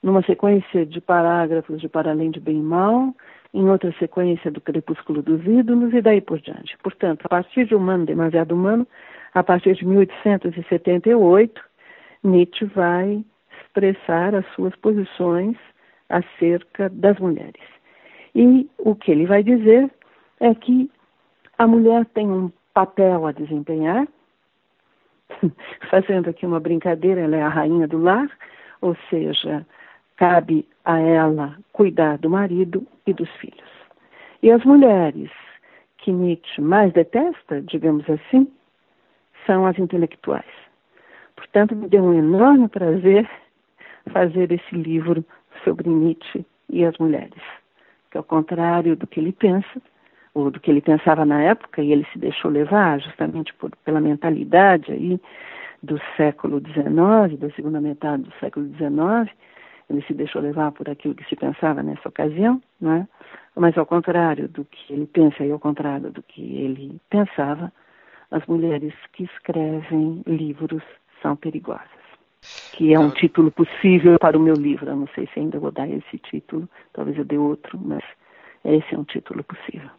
numa 0.07 0.21
sequência 0.21 0.85
de 0.85 1.01
parágrafos 1.01 1.81
de 1.81 1.89
Para 1.89 2.11
Além 2.11 2.31
de 2.31 2.39
Bem 2.39 2.59
e 2.59 2.61
Mal, 2.61 3.13
em 3.53 3.69
outra 3.69 3.93
sequência 3.99 4.49
do 4.49 4.61
Crepúsculo 4.61 5.21
dos 5.21 5.45
Ídolos 5.45 5.93
e 5.93 6.01
daí 6.01 6.21
por 6.21 6.39
diante. 6.39 6.77
Portanto, 6.81 7.25
a 7.25 7.29
partir 7.29 7.65
de 7.65 7.75
Humano 7.75 8.05
Demasiado 8.05 8.55
Humano, 8.55 8.87
a 9.33 9.43
partir 9.43 9.75
de 9.75 9.85
1878, 9.85 11.61
Nietzsche 12.23 12.63
vai 12.67 13.21
expressar 13.61 14.33
as 14.33 14.45
suas 14.53 14.73
posições 14.77 15.57
acerca 16.07 16.87
das 16.87 17.19
mulheres. 17.19 17.61
E 18.33 18.65
o 18.77 18.95
que 18.95 19.11
ele 19.11 19.25
vai 19.25 19.43
dizer 19.43 19.91
é 20.39 20.55
que 20.55 20.89
a 21.57 21.67
mulher 21.67 22.05
tem 22.13 22.31
um 22.31 22.49
papel 22.73 23.25
a 23.25 23.33
desempenhar, 23.33 24.07
fazendo 25.91 26.29
aqui 26.29 26.45
uma 26.45 26.61
brincadeira, 26.61 27.19
ela 27.19 27.35
é 27.35 27.41
a 27.41 27.49
rainha 27.49 27.89
do 27.89 27.97
lar, 27.97 28.29
ou 28.79 28.95
seja, 29.09 29.65
cabe 30.17 30.67
a 30.83 30.99
ela 30.99 31.57
cuidar 31.71 32.17
do 32.17 32.29
marido 32.29 32.85
e 33.05 33.13
dos 33.13 33.29
filhos. 33.37 33.69
E 34.41 34.51
as 34.51 34.63
mulheres 34.65 35.31
que 35.97 36.11
Nietzsche 36.11 36.61
mais 36.61 36.91
detesta, 36.93 37.61
digamos 37.61 38.07
assim, 38.09 38.47
são 39.45 39.65
as 39.65 39.77
intelectuais. 39.79 40.45
Portanto, 41.35 41.75
me 41.75 41.87
deu 41.87 42.03
um 42.03 42.13
enorme 42.13 42.67
prazer 42.67 43.29
fazer 44.11 44.51
esse 44.51 44.75
livro 44.75 45.23
sobre 45.63 45.89
Nietzsche 45.89 46.45
e 46.69 46.83
as 46.83 46.97
mulheres, 46.97 47.41
que 48.11 48.17
ao 48.17 48.23
contrário 48.23 48.95
do 48.95 49.07
que 49.07 49.19
ele 49.19 49.31
pensa, 49.31 49.81
ou 50.33 50.51
do 50.51 50.59
que 50.59 50.69
ele 50.69 50.81
pensava 50.81 51.25
na 51.25 51.41
época, 51.41 51.81
e 51.81 51.91
ele 51.91 52.05
se 52.11 52.19
deixou 52.19 52.51
levar 52.51 52.99
justamente 52.99 53.53
por, 53.55 53.71
pela 53.83 53.99
mentalidade 53.99 54.91
aí 54.91 55.19
do 55.81 55.99
século 56.15 56.59
XIX, 56.59 57.39
da 57.39 57.49
segunda 57.55 57.81
metade 57.81 58.23
do 58.23 58.33
século 58.39 58.67
XIX, 58.75 59.31
ele 59.89 60.01
se 60.03 60.13
deixou 60.13 60.41
levar 60.41 60.71
por 60.71 60.89
aquilo 60.89 61.15
que 61.15 61.23
se 61.25 61.35
pensava 61.35 61.81
nessa 61.81 62.09
ocasião, 62.09 62.61
não 62.79 62.91
é? 62.91 63.07
mas 63.57 63.77
ao 63.77 63.85
contrário 63.85 64.47
do 64.47 64.63
que 64.63 64.93
ele 64.93 65.07
pensa 65.07 65.43
e 65.43 65.51
ao 65.51 65.59
contrário 65.59 66.11
do 66.11 66.21
que 66.21 66.41
ele 66.41 66.99
pensava, 67.09 67.73
as 68.29 68.45
mulheres 68.45 68.93
que 69.13 69.23
escrevem 69.23 70.21
livros 70.27 70.83
são 71.21 71.35
perigosas. 71.35 71.87
Que 72.73 72.93
é 72.93 72.99
um 72.99 73.09
título 73.09 73.51
possível 73.51 74.17
para 74.19 74.37
o 74.37 74.41
meu 74.41 74.53
livro. 74.53 74.87
Eu 74.87 74.95
não 74.95 75.07
sei 75.15 75.27
se 75.33 75.39
ainda 75.39 75.59
vou 75.59 75.71
dar 75.71 75.89
esse 75.89 76.17
título, 76.19 76.69
talvez 76.93 77.17
eu 77.17 77.25
dê 77.25 77.37
outro, 77.37 77.79
mas 77.81 78.03
esse 78.63 78.93
é 78.93 78.97
um 78.97 79.03
título 79.03 79.43
possível. 79.43 79.89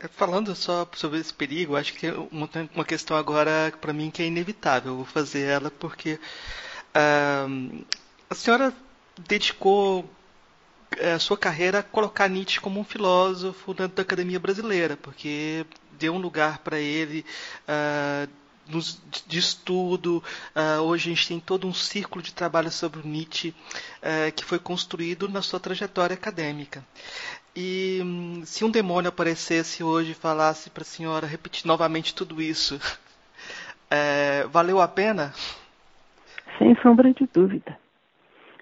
É, 0.00 0.08
falando 0.08 0.54
só 0.54 0.86
sobre 0.92 1.18
esse 1.18 1.34
perigo, 1.34 1.76
acho 1.76 1.92
que 1.94 2.08
uma, 2.30 2.48
uma 2.74 2.84
questão 2.84 3.16
agora 3.16 3.72
para 3.80 3.92
mim 3.92 4.10
que 4.10 4.22
é 4.22 4.26
inevitável. 4.26 4.92
Eu 4.92 4.96
vou 4.96 5.04
fazer 5.04 5.42
ela 5.42 5.70
porque 5.70 6.18
uh, 6.94 7.84
a 8.30 8.34
senhora 8.34 8.72
dedicou 9.26 10.08
é, 10.98 11.12
a 11.12 11.18
sua 11.18 11.36
carreira 11.36 11.80
a 11.80 11.82
colocar 11.82 12.28
Nietzsche 12.28 12.60
como 12.60 12.78
um 12.78 12.84
filósofo 12.84 13.74
dentro 13.74 13.96
da 13.96 14.02
academia 14.02 14.38
brasileira, 14.38 14.96
porque 14.96 15.66
deu 15.98 16.14
um 16.14 16.18
lugar 16.18 16.58
para 16.58 16.78
ele 16.78 17.24
uh, 17.68 18.30
de 19.26 19.38
estudo. 19.38 20.22
Uh, 20.54 20.80
hoje 20.82 21.10
a 21.10 21.14
gente 21.14 21.26
tem 21.26 21.40
todo 21.40 21.66
um 21.66 21.74
círculo 21.74 22.22
de 22.22 22.32
trabalho 22.32 22.70
sobre 22.70 23.00
o 23.00 23.06
Nietzsche 23.06 23.48
uh, 23.48 24.32
que 24.34 24.44
foi 24.44 24.60
construído 24.60 25.28
na 25.28 25.42
sua 25.42 25.58
trajetória 25.58 26.14
acadêmica. 26.14 26.84
E 27.54 28.00
um, 28.00 28.46
se 28.46 28.64
um 28.64 28.70
demônio 28.70 29.08
aparecesse 29.08 29.82
hoje 29.82 30.12
e 30.12 30.14
falasse 30.14 30.70
para 30.70 30.82
a 30.82 30.86
senhora 30.86 31.26
repetir 31.26 31.66
novamente 31.66 32.14
tudo 32.14 32.40
isso, 32.40 32.76
uh, 32.76 34.48
valeu 34.50 34.80
a 34.80 34.86
pena? 34.86 35.34
Sem 36.58 36.80
sombra 36.80 37.12
de 37.12 37.26
dúvida. 37.26 37.76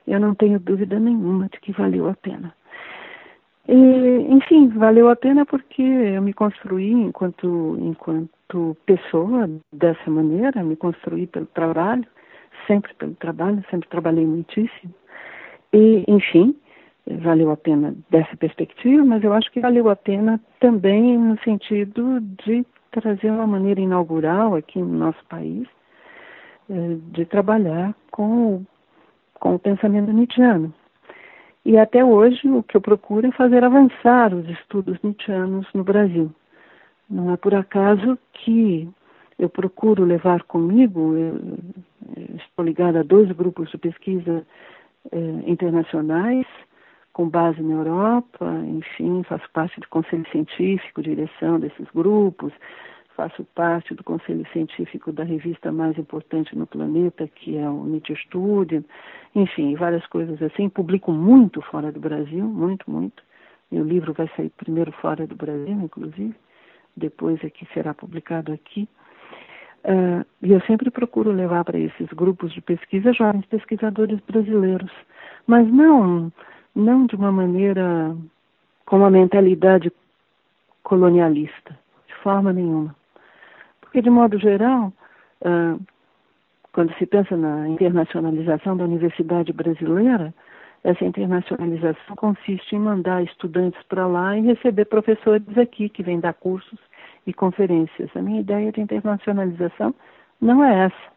Eu 0.08 0.20
não 0.20 0.34
tenho 0.34 0.58
dúvida 0.58 0.98
nenhuma 0.98 1.48
de 1.48 1.60
que 1.60 1.72
valeu 1.72 2.08
a 2.08 2.14
pena. 2.14 2.54
E, 3.68 3.74
enfim, 4.30 4.68
valeu 4.68 5.10
a 5.10 5.16
pena 5.16 5.44
porque 5.44 5.82
eu 5.82 6.22
me 6.22 6.32
construí 6.32 6.90
enquanto, 6.90 7.76
enquanto 7.80 8.76
pessoa 8.86 9.48
dessa 9.72 10.10
maneira, 10.10 10.62
me 10.62 10.74
construí 10.74 11.26
pelo 11.26 11.46
trabalho, 11.46 12.06
sempre 12.66 12.94
pelo 12.94 13.14
trabalho, 13.16 13.62
sempre 13.70 13.88
trabalhei 13.88 14.24
muitíssimo. 14.24 14.94
E, 15.72 16.02
enfim, 16.08 16.56
valeu 17.06 17.50
a 17.50 17.56
pena 17.56 17.94
dessa 18.10 18.36
perspectiva, 18.36 19.04
mas 19.04 19.22
eu 19.22 19.32
acho 19.32 19.50
que 19.50 19.60
valeu 19.60 19.88
a 19.90 19.96
pena 19.96 20.40
também 20.60 21.18
no 21.18 21.38
sentido 21.40 22.20
de 22.20 22.64
trazer 22.90 23.30
uma 23.30 23.46
maneira 23.46 23.80
inaugural 23.80 24.54
aqui 24.54 24.78
no 24.78 24.98
nosso 24.98 25.22
país 25.26 25.66
eh, 26.70 26.96
de 27.12 27.24
trabalhar 27.24 27.94
com, 28.10 28.64
com 29.40 29.54
o 29.54 29.58
pensamento 29.58 30.12
nietzschiano. 30.12 30.72
E 31.64 31.76
até 31.76 32.04
hoje 32.04 32.48
o 32.48 32.62
que 32.62 32.76
eu 32.76 32.80
procuro 32.80 33.26
é 33.26 33.32
fazer 33.32 33.62
avançar 33.62 34.32
os 34.32 34.48
estudos 34.48 34.98
nietzschianos 35.02 35.66
no 35.74 35.84
Brasil. 35.84 36.32
Não 37.10 37.32
é 37.32 37.36
por 37.36 37.54
acaso 37.54 38.18
que 38.32 38.88
eu 39.38 39.48
procuro 39.48 40.04
levar 40.04 40.42
comigo, 40.44 41.14
estou 42.36 42.64
ligada 42.64 43.00
a 43.00 43.04
dois 43.04 43.30
grupos 43.32 43.70
de 43.70 43.78
pesquisa 43.78 44.46
eh, 45.12 45.42
internacionais, 45.46 46.46
com 47.12 47.28
base 47.28 47.60
na 47.62 47.74
Europa, 47.74 48.46
enfim, 48.66 49.22
faço 49.24 49.48
parte 49.52 49.80
do 49.80 49.88
conselho 49.88 50.26
científico, 50.30 51.02
direção 51.02 51.58
desses 51.58 51.86
grupos, 51.94 52.52
faço 53.18 53.44
parte 53.52 53.92
do 53.94 54.04
conselho 54.04 54.46
científico 54.52 55.10
da 55.10 55.24
revista 55.24 55.72
mais 55.72 55.98
importante 55.98 56.56
no 56.56 56.68
planeta, 56.68 57.26
que 57.26 57.58
é 57.58 57.68
o 57.68 57.82
Nietzsche 57.82 58.14
Studio, 58.14 58.84
enfim, 59.34 59.74
várias 59.74 60.06
coisas 60.06 60.40
assim. 60.40 60.68
Publico 60.68 61.10
muito 61.10 61.60
fora 61.62 61.90
do 61.90 61.98
Brasil, 61.98 62.44
muito, 62.44 62.88
muito. 62.88 63.20
Meu 63.72 63.82
livro 63.84 64.12
vai 64.12 64.30
sair 64.36 64.50
primeiro 64.50 64.92
fora 64.92 65.26
do 65.26 65.34
Brasil, 65.34 65.80
inclusive, 65.82 66.32
depois 66.96 67.42
é 67.42 67.50
que 67.50 67.66
será 67.74 67.92
publicado 67.92 68.52
aqui. 68.52 68.88
Uh, 69.84 70.24
e 70.40 70.52
eu 70.52 70.60
sempre 70.60 70.88
procuro 70.88 71.32
levar 71.32 71.64
para 71.64 71.78
esses 71.78 72.06
grupos 72.10 72.52
de 72.52 72.60
pesquisa 72.60 73.12
jovens 73.12 73.46
pesquisadores 73.46 74.20
brasileiros, 74.28 74.92
mas 75.44 75.66
não, 75.72 76.32
não 76.72 77.04
de 77.04 77.16
uma 77.16 77.32
maneira 77.32 78.16
com 78.86 78.98
uma 78.98 79.10
mentalidade 79.10 79.90
colonialista, 80.84 81.76
de 82.06 82.14
forma 82.22 82.52
nenhuma 82.52 82.97
Porque, 83.88 84.02
de 84.02 84.10
modo 84.10 84.38
geral, 84.38 84.92
uh, 85.40 85.82
quando 86.72 86.92
se 86.98 87.06
pensa 87.06 87.34
na 87.38 87.66
internacionalização 87.66 88.76
da 88.76 88.84
universidade 88.84 89.50
brasileira, 89.50 90.34
essa 90.84 91.04
internacionalização 91.06 92.14
consiste 92.14 92.76
em 92.76 92.80
mandar 92.80 93.22
estudantes 93.24 93.82
para 93.84 94.06
lá 94.06 94.36
e 94.36 94.42
receber 94.42 94.84
professores 94.84 95.56
aqui 95.56 95.88
que 95.88 96.02
vêm 96.02 96.20
dar 96.20 96.34
cursos 96.34 96.78
e 97.26 97.32
conferências. 97.32 98.10
A 98.14 98.20
minha 98.20 98.40
ideia 98.40 98.70
de 98.70 98.80
internacionalização 98.82 99.94
não 100.38 100.62
é 100.62 100.84
essa. 100.84 101.12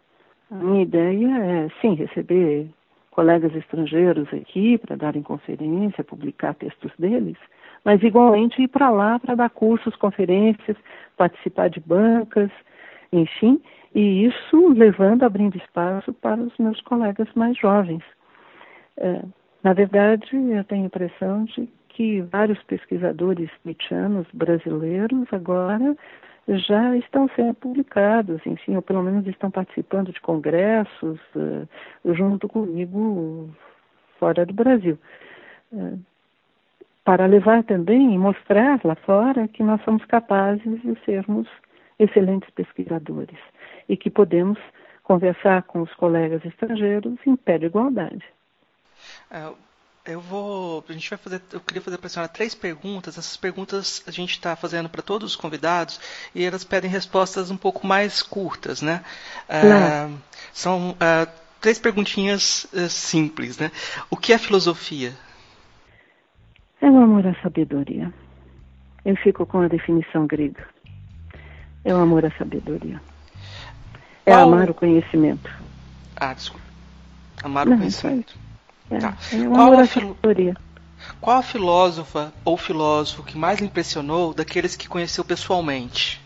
A 0.50 0.56
minha 0.56 0.84
ideia 0.84 1.28
é, 1.28 1.68
sim, 1.82 1.94
receber 1.94 2.70
colegas 3.12 3.54
estrangeiros 3.54 4.34
aqui 4.34 4.78
para 4.78 4.96
darem 4.96 5.22
conferência, 5.22 6.06
publicar 6.06 6.54
textos 6.54 6.92
deles, 6.98 7.38
mas 7.84 8.02
igualmente 8.04 8.62
ir 8.62 8.68
para 8.68 8.90
lá 8.90 9.20
para 9.20 9.36
dar 9.36 9.50
cursos, 9.50 9.96
conferências, 9.96 10.78
participar 11.18 11.70
de 11.70 11.80
bancas, 11.80 12.52
enfim, 13.12 13.62
e 13.94 14.26
isso 14.26 14.70
levando, 14.70 15.24
abrindo 15.24 15.58
espaço 15.58 16.14
para 16.14 16.40
os 16.40 16.58
meus 16.58 16.80
colegas 16.82 17.28
mais 17.36 17.58
jovens. 17.58 18.04
É, 18.98 19.22
na 19.64 19.74
verdade, 19.74 20.28
eu 20.36 20.64
tenho 20.64 20.84
a 20.84 20.88
impressão 20.88 21.46
de 21.46 21.68
que 21.90 22.22
vários 22.22 22.62
pesquisadores 22.64 23.50
nietzschianos 23.66 24.26
brasileiros 24.34 25.28
agora 25.32 25.96
já 26.48 26.96
estão 26.98 27.30
sendo 27.36 27.54
publicados, 27.54 28.42
enfim, 28.46 28.76
ou 28.76 28.82
pelo 28.82 29.04
menos 29.04 29.28
estão 29.28 29.52
participando 29.52 30.12
de 30.12 30.20
congressos 30.22 31.20
uh, 31.36 31.68
junto 32.14 32.48
comigo 32.48 33.50
fora 34.20 34.46
do 34.46 34.54
Brasil. 34.54 34.98
Uh, 35.72 36.00
para 37.04 37.26
levar 37.26 37.64
também 37.64 38.14
e 38.14 38.18
mostrar 38.18 38.80
lá 38.84 38.96
fora 38.96 39.48
que 39.48 39.64
nós 39.64 39.84
somos 39.84 40.06
capazes 40.06 40.82
de 40.82 40.98
sermos 41.04 41.48
excelentes 41.98 42.50
pesquisadores 42.52 43.38
e 43.90 43.98
que 43.98 44.10
podemos 44.10 44.58
conversar 45.04 45.64
com 45.64 45.82
os 45.82 45.94
colegas 45.96 46.44
estrangeiros 46.46 47.18
em 47.26 47.36
pé 47.36 47.58
de 47.58 47.66
igualdade. 47.66 48.24
É, 49.30 49.52
eu 50.06 50.20
vou. 50.20 50.84
A 50.88 50.94
gente 50.94 51.10
vai 51.10 51.18
fazer. 51.18 51.42
Eu 51.52 51.60
queria 51.60 51.82
fazer 51.82 51.98
para 51.98 52.08
a 52.08 52.10
senhora 52.10 52.32
três 52.32 52.56
perguntas. 52.56 53.18
Essas 53.18 53.36
perguntas 53.36 54.04
a 54.08 54.12
gente 54.12 54.32
está 54.32 54.56
fazendo 54.56 54.90
para 54.90 55.02
todos 55.02 55.32
os 55.32 55.36
convidados 55.36 56.00
e 56.34 56.44
elas 56.44 56.64
pedem 56.64 56.90
respostas 56.90 57.52
um 57.52 57.58
pouco 57.58 57.86
mais 57.86 58.22
curtas, 58.22 58.82
né? 58.82 59.04
Uh, 59.50 60.18
são 60.54 60.92
uh, 60.92 61.32
três 61.60 61.78
perguntinhas 61.80 62.68
simples, 62.90 63.58
né? 63.58 63.72
O 64.10 64.18
que 64.18 64.34
é 64.34 64.38
filosofia? 64.38 65.14
É 66.82 66.90
o 66.90 66.98
amor 66.98 67.26
à 67.28 67.36
sabedoria. 67.42 68.12
Eu 69.06 69.16
fico 69.18 69.46
com 69.46 69.62
a 69.62 69.68
definição 69.68 70.26
grega. 70.28 70.68
É 71.84 71.94
o 71.94 71.98
amor 71.98 72.26
à 72.26 72.32
sabedoria. 72.32 73.00
É 74.26 74.32
Qual... 74.32 74.44
amar 74.44 74.70
o 74.70 74.74
conhecimento. 74.74 75.50
Ah, 76.16 76.34
desculpa. 76.34 76.66
Amar 77.44 77.66
Não, 77.66 77.76
o 77.76 77.80
conhecimento. 77.80 78.36
É, 78.90 78.98
tá. 78.98 79.16
é 79.32 79.48
Qual, 79.48 79.80
a 79.80 79.86
filo... 79.86 80.18
Qual 81.20 81.38
a 81.38 81.44
filósofa 81.44 82.34
ou 82.44 82.58
filósofo 82.58 83.24
que 83.24 83.38
mais 83.38 83.60
lhe 83.60 83.66
impressionou 83.66 84.34
daqueles 84.34 84.76
que 84.76 84.88
conheceu 84.88 85.24
pessoalmente? 85.24 86.22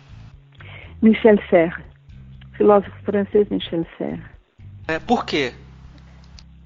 Michel 1.02 1.38
Serre. 1.50 1.84
Filósofo 2.54 2.96
francês 3.04 3.48
Michel 3.50 3.86
Serre. 3.98 4.24
É, 4.88 5.00
por 5.00 5.26
quê? 5.26 5.54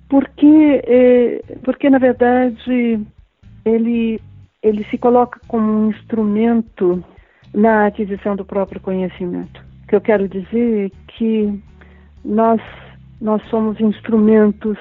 Porque, 0.08 0.82
é, 0.86 1.58
porque, 1.64 1.90
na 1.90 2.00
verdade, 2.00 3.06
ele, 3.70 4.22
ele 4.62 4.84
se 4.86 4.98
coloca 4.98 5.40
como 5.48 5.72
um 5.72 5.90
instrumento 5.90 7.04
na 7.54 7.88
aquisição 7.88 8.36
do 8.36 8.46
próprio 8.46 8.82
conhecimento. 8.82 9.62
O 9.84 9.88
que 9.88 9.96
eu 9.96 10.02
quero 10.02 10.28
dizer 10.28 10.88
é 10.88 11.12
que 11.14 11.62
nós, 12.24 12.62
nós 13.22 13.42
somos 13.50 13.80
instrumentos 13.80 14.78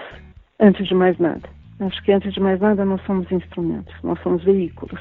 antes 0.60 0.86
de 0.86 0.94
mais 0.94 1.18
nada. 1.18 1.48
Acho 1.80 2.02
que 2.02 2.12
antes 2.12 2.32
de 2.32 2.40
mais 2.40 2.60
nada 2.60 2.84
nós 2.84 3.00
somos 3.06 3.30
instrumentos, 3.30 3.94
nós 4.02 4.20
somos 4.22 4.42
veículos 4.42 5.00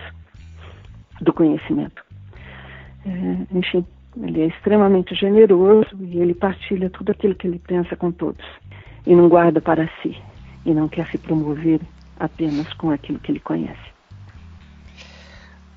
do 1.21 1.33
conhecimento. 1.33 2.03
É, 3.05 3.57
enfim, 3.57 3.85
ele 4.21 4.41
é 4.41 4.45
extremamente 4.47 5.15
generoso 5.15 5.89
e 5.99 6.19
ele 6.19 6.33
partilha 6.33 6.89
tudo 6.89 7.11
aquilo 7.11 7.35
que 7.35 7.47
ele 7.47 7.59
pensa 7.59 7.95
com 7.95 8.11
todos 8.11 8.45
e 9.05 9.15
não 9.15 9.27
guarda 9.27 9.59
para 9.59 9.89
si 10.01 10.15
e 10.65 10.73
não 10.73 10.87
quer 10.87 11.07
se 11.07 11.17
promover 11.17 11.79
apenas 12.19 12.71
com 12.73 12.91
aquilo 12.91 13.19
que 13.19 13.31
ele 13.31 13.39
conhece. 13.39 13.97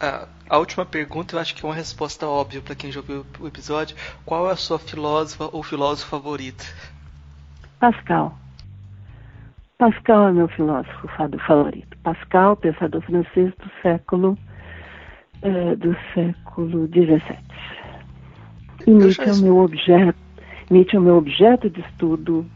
A, 0.01 0.27
a 0.49 0.59
última 0.59 0.87
pergunta, 0.87 1.37
eu 1.37 1.41
acho 1.41 1.55
que 1.55 1.65
é 1.65 1.69
uma 1.69 1.75
resposta 1.75 2.27
óbvia 2.27 2.63
para 2.63 2.75
quem 2.75 2.91
já 2.91 3.01
ouviu 3.01 3.27
o 3.39 3.47
episódio. 3.47 3.97
Qual 4.25 4.49
é 4.49 4.53
a 4.53 4.57
sua 4.57 4.79
filósofa 4.79 5.51
ou 5.53 5.63
filósofo 5.63 6.11
favorito? 6.11 6.65
Pascal. 7.79 8.37
Pascal 9.79 10.29
é 10.29 10.33
meu 10.33 10.49
filósofo 10.49 11.09
favorito. 11.47 11.97
Pascal, 12.03 12.57
pensador 12.57 13.03
francês 13.03 13.53
do 13.57 13.71
século 13.83 14.39
é, 15.43 15.77
do 15.77 15.97
século 16.15 16.87
XVII. 16.89 17.39
E 18.87 18.91
Nietzsche 18.91 19.23
é 19.23 19.33
o 19.33 19.43
meu 19.43 19.59
objeto, 19.59 20.19
Nietzsche 20.71 20.97
é 20.97 20.99
o 20.99 21.03
meu 21.03 21.17
objeto 21.17 21.69
de 21.69 21.81
estudo 21.81 22.47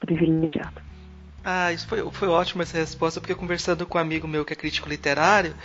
privilegiado. 0.00 0.80
Ah, 1.42 1.72
isso 1.72 1.86
foi, 1.86 2.08
foi 2.10 2.28
ótimo 2.28 2.62
essa 2.62 2.76
resposta, 2.76 3.18
porque 3.18 3.34
conversando 3.34 3.86
com 3.86 3.96
um 3.96 4.00
amigo 4.00 4.28
meu 4.28 4.44
que 4.44 4.52
é 4.52 4.56
crítico 4.56 4.88
literário, 4.88 5.56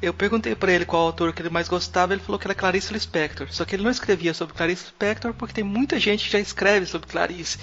eu 0.00 0.14
perguntei 0.14 0.54
para 0.54 0.72
ele 0.72 0.86
qual 0.86 1.02
autor 1.02 1.34
que 1.34 1.42
ele 1.42 1.50
mais 1.50 1.68
gostava, 1.68 2.14
ele 2.14 2.22
falou 2.22 2.38
que 2.38 2.46
era 2.46 2.54
Clarice 2.54 2.92
Lispector. 2.92 3.52
Só 3.52 3.64
que 3.64 3.76
ele 3.76 3.82
não 3.82 3.90
escrevia 3.90 4.32
sobre 4.32 4.54
Clarice 4.54 4.84
Lispector 4.84 5.34
porque 5.34 5.54
tem 5.54 5.64
muita 5.64 6.00
gente 6.00 6.24
que 6.24 6.32
já 6.32 6.38
escreve 6.38 6.86
sobre 6.86 7.08
Clarice. 7.08 7.58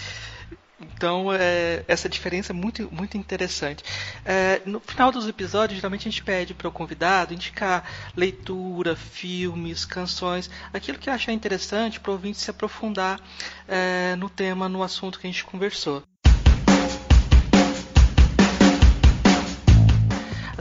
Então, 0.80 1.34
é, 1.34 1.84
essa 1.88 2.10
diferença 2.10 2.52
é 2.52 2.56
muito, 2.56 2.88
muito 2.94 3.18
interessante. 3.18 3.84
É, 4.26 4.62
no 4.66 4.80
final 4.80 5.12
dos 5.12 5.28
episódios, 5.28 5.78
geralmente 5.78 6.08
a 6.08 6.12
gente 6.12 6.24
pede 6.24 6.54
para 6.54 6.68
o 6.68 6.72
convidado 6.72 7.34
indicar 7.34 7.90
leitura, 8.16 8.96
filmes, 8.96 9.86
canções, 9.86 10.50
aquilo 10.74 11.00
que 11.00 11.10
achar 11.10 11.32
interessante 11.32 12.00
para 12.00 12.12
o 12.12 12.14
ouvinte 12.14 12.38
se 12.38 12.52
aprofundar 12.52 13.20
é, 13.68 14.16
no 14.18 14.30
tema, 14.30 14.68
no 14.68 14.84
assunto 14.84 15.20
que 15.20 15.28
a 15.28 15.32
gente 15.32 15.46
conversou. 15.46 16.04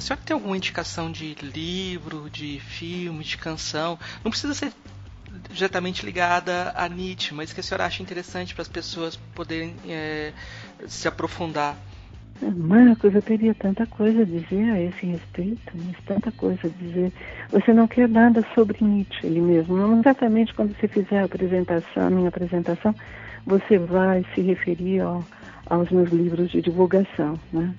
Senhora 0.04 0.22
tem 0.24 0.34
alguma 0.34 0.56
indicação 0.56 1.10
de 1.10 1.34
livro, 1.34 2.28
de 2.30 2.60
filme, 2.60 3.24
de 3.24 3.38
canção? 3.38 3.98
Não 4.22 4.30
precisa 4.30 4.54
ser 4.54 4.72
diretamente 5.50 6.04
ligada 6.04 6.72
a 6.76 6.88
Nietzsche, 6.88 7.34
mas 7.34 7.52
que 7.52 7.60
a 7.60 7.62
senhora 7.62 7.86
acha 7.86 8.02
interessante 8.02 8.54
para 8.54 8.62
as 8.62 8.68
pessoas 8.68 9.16
poderem 9.34 9.74
é, 9.88 10.32
se 10.86 11.08
aprofundar? 11.08 11.76
Marcos, 12.42 13.14
eu 13.14 13.22
teria 13.22 13.54
tanta 13.54 13.86
coisa 13.86 14.22
a 14.22 14.24
dizer 14.24 14.70
a 14.70 14.80
esse 14.80 15.06
respeito, 15.06 15.72
mas 15.74 15.96
tanta 16.04 16.32
coisa 16.32 16.66
a 16.66 16.84
dizer. 16.84 17.12
Você 17.50 17.72
não 17.72 17.86
quer 17.86 18.08
nada 18.08 18.44
sobre 18.54 18.84
Nietzsche, 18.84 19.26
ele 19.26 19.40
mesmo. 19.40 19.76
Não 19.76 20.00
exatamente 20.00 20.52
quando 20.52 20.76
você 20.76 20.88
fizer 20.88 21.20
a 21.20 21.24
apresentação, 21.24 22.06
a 22.06 22.10
minha 22.10 22.28
apresentação, 22.28 22.94
você 23.46 23.78
vai 23.78 24.24
se 24.34 24.40
referir 24.40 25.00
ao, 25.00 25.24
aos 25.66 25.90
meus 25.90 26.10
livros 26.10 26.50
de 26.50 26.60
divulgação, 26.60 27.38
né? 27.52 27.72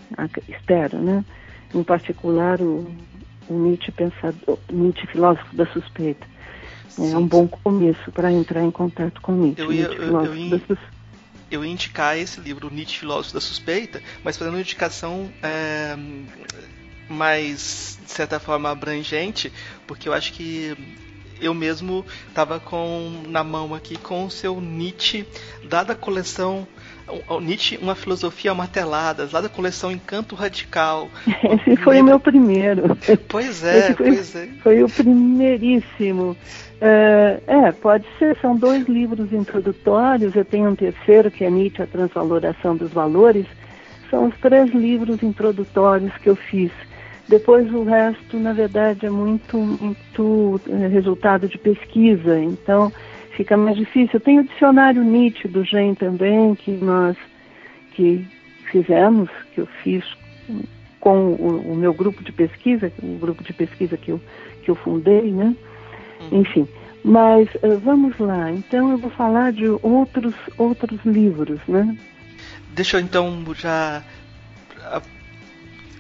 espero, 0.48 0.98
né? 0.98 1.24
Em 1.76 1.84
particular 1.84 2.62
o, 2.62 2.90
o 3.50 3.54
Nietzsche 3.54 3.92
pensador, 3.92 4.58
Nietzsche 4.72 5.06
filósofo 5.08 5.56
da 5.56 5.66
suspeita. 5.68 6.26
É 6.98 7.18
um 7.18 7.28
bom 7.28 7.46
começo 7.48 8.10
para 8.12 8.32
entrar 8.32 8.64
em 8.64 8.72
contato 8.72 9.20
com 9.22 9.34
Nietzsche. 9.34 9.62
Eu 9.62 9.74
ia, 9.74 9.88
eu, 9.88 10.24
eu, 10.24 10.78
eu 11.52 11.64
ia 11.64 11.72
indicar 11.72 12.18
esse 12.18 12.40
livro, 12.40 12.74
Nietzsche, 12.74 13.00
Filósofo 13.00 13.34
da 13.34 13.42
Suspeita, 13.42 14.02
mas 14.24 14.38
fazendo 14.38 14.56
uma 14.56 14.62
indicação 14.62 15.30
é, 15.44 15.96
mais, 17.10 18.00
de 18.04 18.12
certa 18.12 18.40
forma, 18.40 18.70
abrangente, 18.70 19.52
porque 19.86 20.10
eu 20.10 20.14
acho 20.14 20.34
que 20.34 20.76
eu 21.40 21.54
mesmo 21.54 22.06
estava 22.30 22.60
com 22.60 23.24
na 23.28 23.44
mão 23.44 23.76
aqui 23.76 23.98
com 23.98 24.26
o 24.26 24.32
seu 24.32 24.60
Nietzsche, 24.60 25.28
dada 25.68 25.94
a 25.94 25.96
coleção 25.96 26.68
o 27.30 27.40
Nietzsche, 27.40 27.78
uma 27.78 27.96
filosofia 27.96 28.54
martelada, 28.54 29.28
lá 29.32 29.42
da 29.42 29.50
coleção 29.50 29.92
Encanto 29.92 30.36
Radical. 30.36 31.10
Esse 31.44 31.76
foi 31.78 32.02
o 32.02 32.06
meu 32.06 32.20
primeiro. 32.20 32.98
Pois 33.28 33.64
é, 33.64 33.94
foi, 33.94 34.08
pois 34.08 34.36
é. 34.36 34.48
Foi 34.62 34.84
o 34.84 34.90
primeiríssimo. 34.90 36.36
É, 36.82 37.40
é, 37.48 37.72
pode 37.72 38.06
ser, 38.20 38.38
são 38.42 38.56
dois 38.56 38.88
livros 38.88 39.32
introdutórios, 39.32 40.36
eu 40.36 40.44
tenho 40.44 40.70
um 40.70 40.76
terceiro 40.76 41.32
que 41.32 41.46
é 41.46 41.50
Nietzsche, 41.50 41.82
a 41.82 41.88
Transvaloração 41.88 42.76
dos 42.76 42.92
Valores. 42.92 43.46
São 44.10 44.28
os 44.28 44.38
três 44.38 44.72
livros 44.74 45.24
introdutórios 45.24 46.16
que 46.18 46.30
eu 46.30 46.36
fiz. 46.36 46.72
Depois 47.28 47.72
o 47.74 47.84
resto, 47.84 48.38
na 48.38 48.54
verdade, 48.54 49.06
é 49.06 49.10
muito, 49.10 49.58
muito 49.58 50.62
é, 50.70 50.88
resultado 50.88 51.48
de 51.48 51.58
pesquisa. 51.58 52.40
Então, 52.40 52.92
fica 53.36 53.56
mais 53.56 53.78
difícil. 53.78 54.20
Tem 54.20 54.40
o 54.40 54.44
dicionário 54.44 55.04
Nietzsche 55.04 55.48
do 55.48 55.64
GEM 55.64 55.96
também, 55.96 56.56
que 56.56 56.72
nós 56.72 57.16
que 57.92 58.28
fizemos, 58.72 59.30
que 59.54 59.62
eu 59.62 59.68
fiz 59.84 60.04
com 61.00 61.34
o, 61.34 61.72
o, 61.72 61.76
meu 61.76 61.94
grupo 61.94 62.24
de 62.24 62.32
pesquisa, 62.32 62.92
o 63.02 63.18
grupo 63.18 63.44
de 63.44 63.54
pesquisa 63.54 63.96
que 63.96 64.12
eu, 64.12 64.20
que 64.64 64.70
eu 64.70 64.76
fundei, 64.76 65.32
né? 65.32 65.56
Uhum. 66.20 66.42
Enfim, 66.42 66.68
Mas 67.04 67.48
uh, 67.56 67.80
vamos 67.84 68.18
lá, 68.18 68.52
então 68.52 68.92
eu 68.92 68.98
vou 68.98 69.12
falar 69.12 69.54
de 69.54 69.68
outros, 69.84 70.34
outros 70.58 71.00
livros, 71.06 71.60
né? 71.68 71.96
Deixa 72.74 72.98
eu 72.98 73.02
então 73.02 73.46
já 73.54 74.04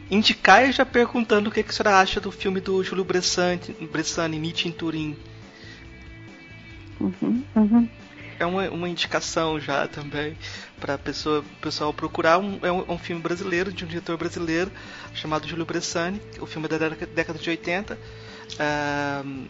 indicar 0.09 0.67
e 0.67 0.71
já 0.71 0.85
perguntando 0.85 1.49
o 1.49 1.53
que, 1.53 1.63
que 1.63 1.69
a 1.69 1.73
senhora 1.73 1.99
acha 1.99 2.19
do 2.19 2.31
filme 2.31 2.59
do 2.59 2.83
Júlio 2.83 3.03
Bressani, 3.03 3.59
Bressani 3.91 4.39
Nietzsche 4.39 4.67
em 4.67 4.71
Turim. 4.71 5.15
Uhum, 6.99 7.43
uhum. 7.55 7.89
É 8.37 8.45
uma, 8.45 8.69
uma 8.69 8.89
indicação 8.89 9.59
já 9.59 9.87
também 9.87 10.35
para 10.79 10.97
pessoa 10.97 11.43
pessoal 11.61 11.93
procurar. 11.93 12.37
Um, 12.37 12.59
é 12.61 12.71
um, 12.71 12.83
um, 12.93 12.97
filme 12.97 13.21
brasileiro, 13.21 13.71
de 13.71 13.85
um 13.85 13.87
diretor 13.87 14.17
brasileiro, 14.17 14.69
chamado 15.13 15.47
Júlio 15.47 15.65
Bressani. 15.65 16.19
O 16.41 16.45
filme 16.45 16.67
é 16.69 16.77
da 16.77 16.89
década 16.89 17.39
de 17.39 17.49
80. 17.49 17.93
Uh, 17.93 19.45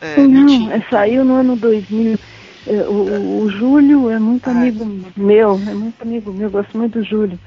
é, 0.00 0.16
Não, 0.26 0.70
é, 0.70 0.80
saiu 0.90 1.24
no 1.24 1.34
ano 1.34 1.56
2000. 1.56 2.18
É, 2.66 2.72
o, 2.82 3.42
o, 3.42 3.50
Júlio 3.50 4.10
é 4.10 4.18
muito 4.18 4.48
ah, 4.48 4.52
amigo 4.52 4.84
meu, 5.16 5.54
é 5.54 5.74
muito 5.74 6.02
amigo 6.02 6.32
meu, 6.32 6.50
gosto 6.50 6.76
muito 6.76 6.98
do 6.98 7.04
Júlio. 7.04 7.38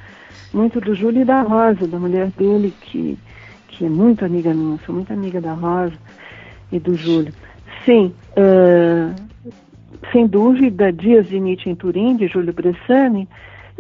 Muito 0.51 0.79
do 0.81 0.95
Júlio 0.95 1.21
e 1.21 1.25
da 1.25 1.41
Rosa, 1.41 1.87
da 1.87 1.99
mulher 1.99 2.29
dele, 2.31 2.73
que, 2.81 3.17
que 3.67 3.85
é 3.85 3.89
muito 3.89 4.25
amiga 4.25 4.53
minha, 4.53 4.79
sou 4.85 4.93
muito 4.93 5.11
amiga 5.13 5.39
da 5.39 5.53
Rosa 5.53 5.93
e 6.71 6.79
do 6.79 6.95
Júlio. 6.95 7.33
Sim, 7.85 8.13
uh, 8.37 9.13
sem 10.11 10.27
dúvida, 10.27 10.91
Dias 10.91 11.27
de 11.27 11.39
Nietzsche 11.39 11.69
em 11.69 11.75
Turim, 11.75 12.15
de 12.15 12.27
Júlio 12.27 12.53
Bressani, 12.53 13.27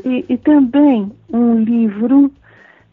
e, 0.03 0.25
e 0.27 0.37
também 0.37 1.11
um 1.31 1.59
livro 1.63 2.31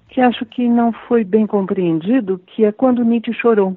que 0.08 0.20
acho 0.20 0.44
que 0.44 0.68
não 0.68 0.92
foi 0.92 1.24
bem 1.24 1.46
compreendido, 1.46 2.40
que 2.46 2.64
é 2.64 2.72
Quando 2.72 3.04
Nietzsche 3.04 3.32
Chorou. 3.32 3.76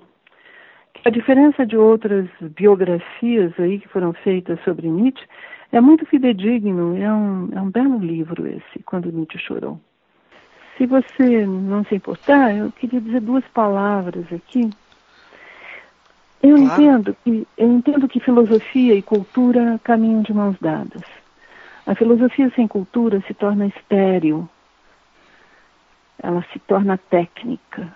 A 1.06 1.10
diferença 1.10 1.66
de 1.66 1.76
outras 1.76 2.28
biografias 2.56 3.52
aí 3.60 3.80
que 3.80 3.88
foram 3.90 4.14
feitas 4.14 4.58
sobre 4.64 4.88
Nietzsche 4.88 5.26
é 5.72 5.82
muito 5.82 6.06
fidedigno, 6.06 6.96
é 6.96 7.12
um, 7.12 7.50
é 7.52 7.62
um 7.62 7.70
belo 7.70 7.98
livro 7.98 8.48
esse, 8.48 8.84
Quando 8.86 9.12
Nietzsche 9.12 9.40
Chorou. 9.40 9.80
Se 10.78 10.86
você 10.86 11.46
não 11.46 11.84
se 11.86 11.96
importar, 11.96 12.56
eu 12.56 12.72
queria 12.72 13.02
dizer 13.02 13.22
duas 13.22 13.44
palavras 13.54 14.26
aqui. 14.32 14.70
Eu, 16.44 16.58
claro. 16.58 16.82
entendo, 16.82 17.18
que, 17.24 17.48
eu 17.58 17.72
entendo 17.72 18.08
que 18.08 18.20
filosofia 18.20 18.94
e 18.94 19.02
cultura 19.02 19.80
caminham 19.84 20.22
de 20.22 20.34
mãos 20.34 20.58
dadas. 20.60 21.04
A 21.88 21.96
filosofia 21.96 22.52
sem 22.56 22.68
cultura 22.68 23.24
se 23.26 23.34
torna 23.34 23.66
estéril, 23.66 24.48
ela 26.22 26.46
se 26.52 26.60
torna 26.60 26.98
técnica, 26.98 27.92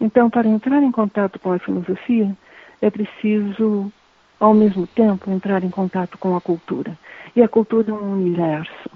então, 0.00 0.30
para 0.30 0.46
entrar 0.46 0.82
em 0.82 0.92
contato 0.92 1.38
com 1.40 1.52
a 1.52 1.58
filosofia, 1.58 2.36
é 2.80 2.90
preciso, 2.90 3.92
ao 4.38 4.54
mesmo 4.54 4.86
tempo, 4.86 5.30
entrar 5.30 5.64
em 5.64 5.70
contato 5.70 6.16
com 6.18 6.36
a 6.36 6.40
cultura. 6.40 6.96
E 7.34 7.42
a 7.42 7.48
cultura 7.48 7.90
é 7.90 7.94
um 7.94 8.12
universo. 8.12 8.90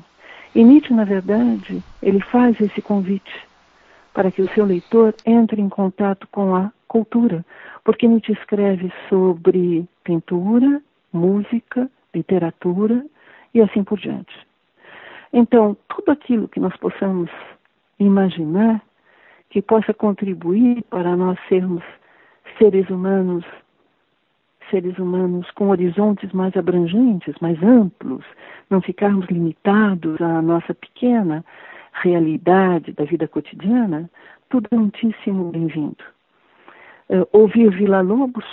E 0.54 0.62
Nietzsche, 0.62 0.94
na 0.94 1.04
verdade, 1.04 1.82
ele 2.02 2.20
faz 2.20 2.60
esse 2.60 2.80
convite 2.80 3.32
para 4.14 4.30
que 4.30 4.42
o 4.42 4.48
seu 4.50 4.64
leitor 4.64 5.14
entre 5.24 5.60
em 5.60 5.68
contato 5.68 6.28
com 6.30 6.54
a 6.54 6.70
cultura, 6.86 7.44
porque 7.84 8.06
Nietzsche 8.06 8.32
escreve 8.32 8.92
sobre 9.08 9.86
pintura, 10.04 10.80
música, 11.12 11.90
literatura 12.14 13.04
e 13.54 13.60
assim 13.60 13.82
por 13.84 13.98
diante. 13.98 14.34
Então, 15.32 15.76
tudo 15.88 16.12
aquilo 16.12 16.48
que 16.48 16.60
nós 16.60 16.76
possamos 16.76 17.30
imaginar 17.98 18.82
que 19.50 19.62
possa 19.62 19.92
contribuir 19.92 20.82
para 20.84 21.16
nós 21.16 21.38
sermos 21.48 21.82
seres 22.58 22.88
humanos, 22.88 23.44
seres 24.70 24.98
humanos 24.98 25.50
com 25.52 25.68
horizontes 25.68 26.32
mais 26.32 26.56
abrangentes, 26.56 27.34
mais 27.40 27.62
amplos, 27.62 28.24
não 28.70 28.80
ficarmos 28.80 29.26
limitados 29.26 30.20
à 30.20 30.40
nossa 30.40 30.74
pequena 30.74 31.44
realidade 31.92 32.92
da 32.92 33.04
vida 33.04 33.28
cotidiana, 33.28 34.10
tudo 34.48 34.68
é 34.70 34.76
muitíssimo 34.76 35.50
bem-vindo. 35.50 36.02
Uh, 37.08 37.26
ouvir 37.32 37.70
Vila 37.70 38.00
Lobos, 38.00 38.46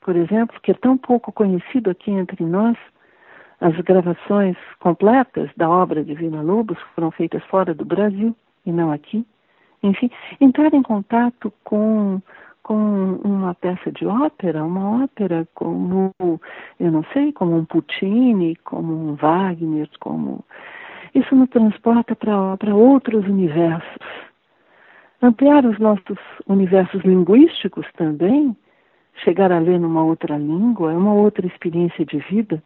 por 0.00 0.14
exemplo, 0.14 0.60
que 0.62 0.70
é 0.70 0.74
tão 0.74 0.96
pouco 0.96 1.32
conhecido 1.32 1.90
aqui 1.90 2.10
entre 2.10 2.44
nós, 2.44 2.76
as 3.60 3.74
gravações 3.80 4.56
completas 4.78 5.50
da 5.56 5.68
obra 5.68 6.04
de 6.04 6.14
Vila 6.14 6.42
Lobos 6.42 6.78
foram 6.94 7.10
feitas 7.10 7.42
fora 7.44 7.74
do 7.74 7.84
Brasil 7.84 8.36
e 8.64 8.70
não 8.70 8.92
aqui 8.92 9.26
enfim, 9.82 10.10
entrar 10.40 10.72
em 10.74 10.82
contato 10.82 11.52
com 11.64 12.20
com 12.62 13.20
uma 13.22 13.54
peça 13.54 13.92
de 13.92 14.04
ópera, 14.04 14.64
uma 14.64 15.04
ópera 15.04 15.46
como, 15.54 16.12
eu 16.80 16.90
não 16.90 17.04
sei, 17.12 17.30
como 17.30 17.56
um 17.56 17.64
Puccini, 17.64 18.56
como 18.56 18.92
um 18.92 19.14
Wagner, 19.14 19.88
como. 20.00 20.44
Isso 21.14 21.32
nos 21.36 21.48
transporta 21.48 22.16
para 22.16 22.74
outros 22.74 23.24
universos. 23.24 23.96
Ampliar 25.22 25.64
os 25.64 25.78
nossos 25.78 26.18
universos 26.46 27.02
linguísticos 27.02 27.86
também, 27.96 28.56
chegar 29.24 29.50
a 29.50 29.58
ler 29.58 29.80
numa 29.80 30.04
outra 30.04 30.36
língua, 30.36 30.92
é 30.92 30.96
uma 30.96 31.14
outra 31.14 31.46
experiência 31.46 32.04
de 32.04 32.18
vida. 32.18 32.62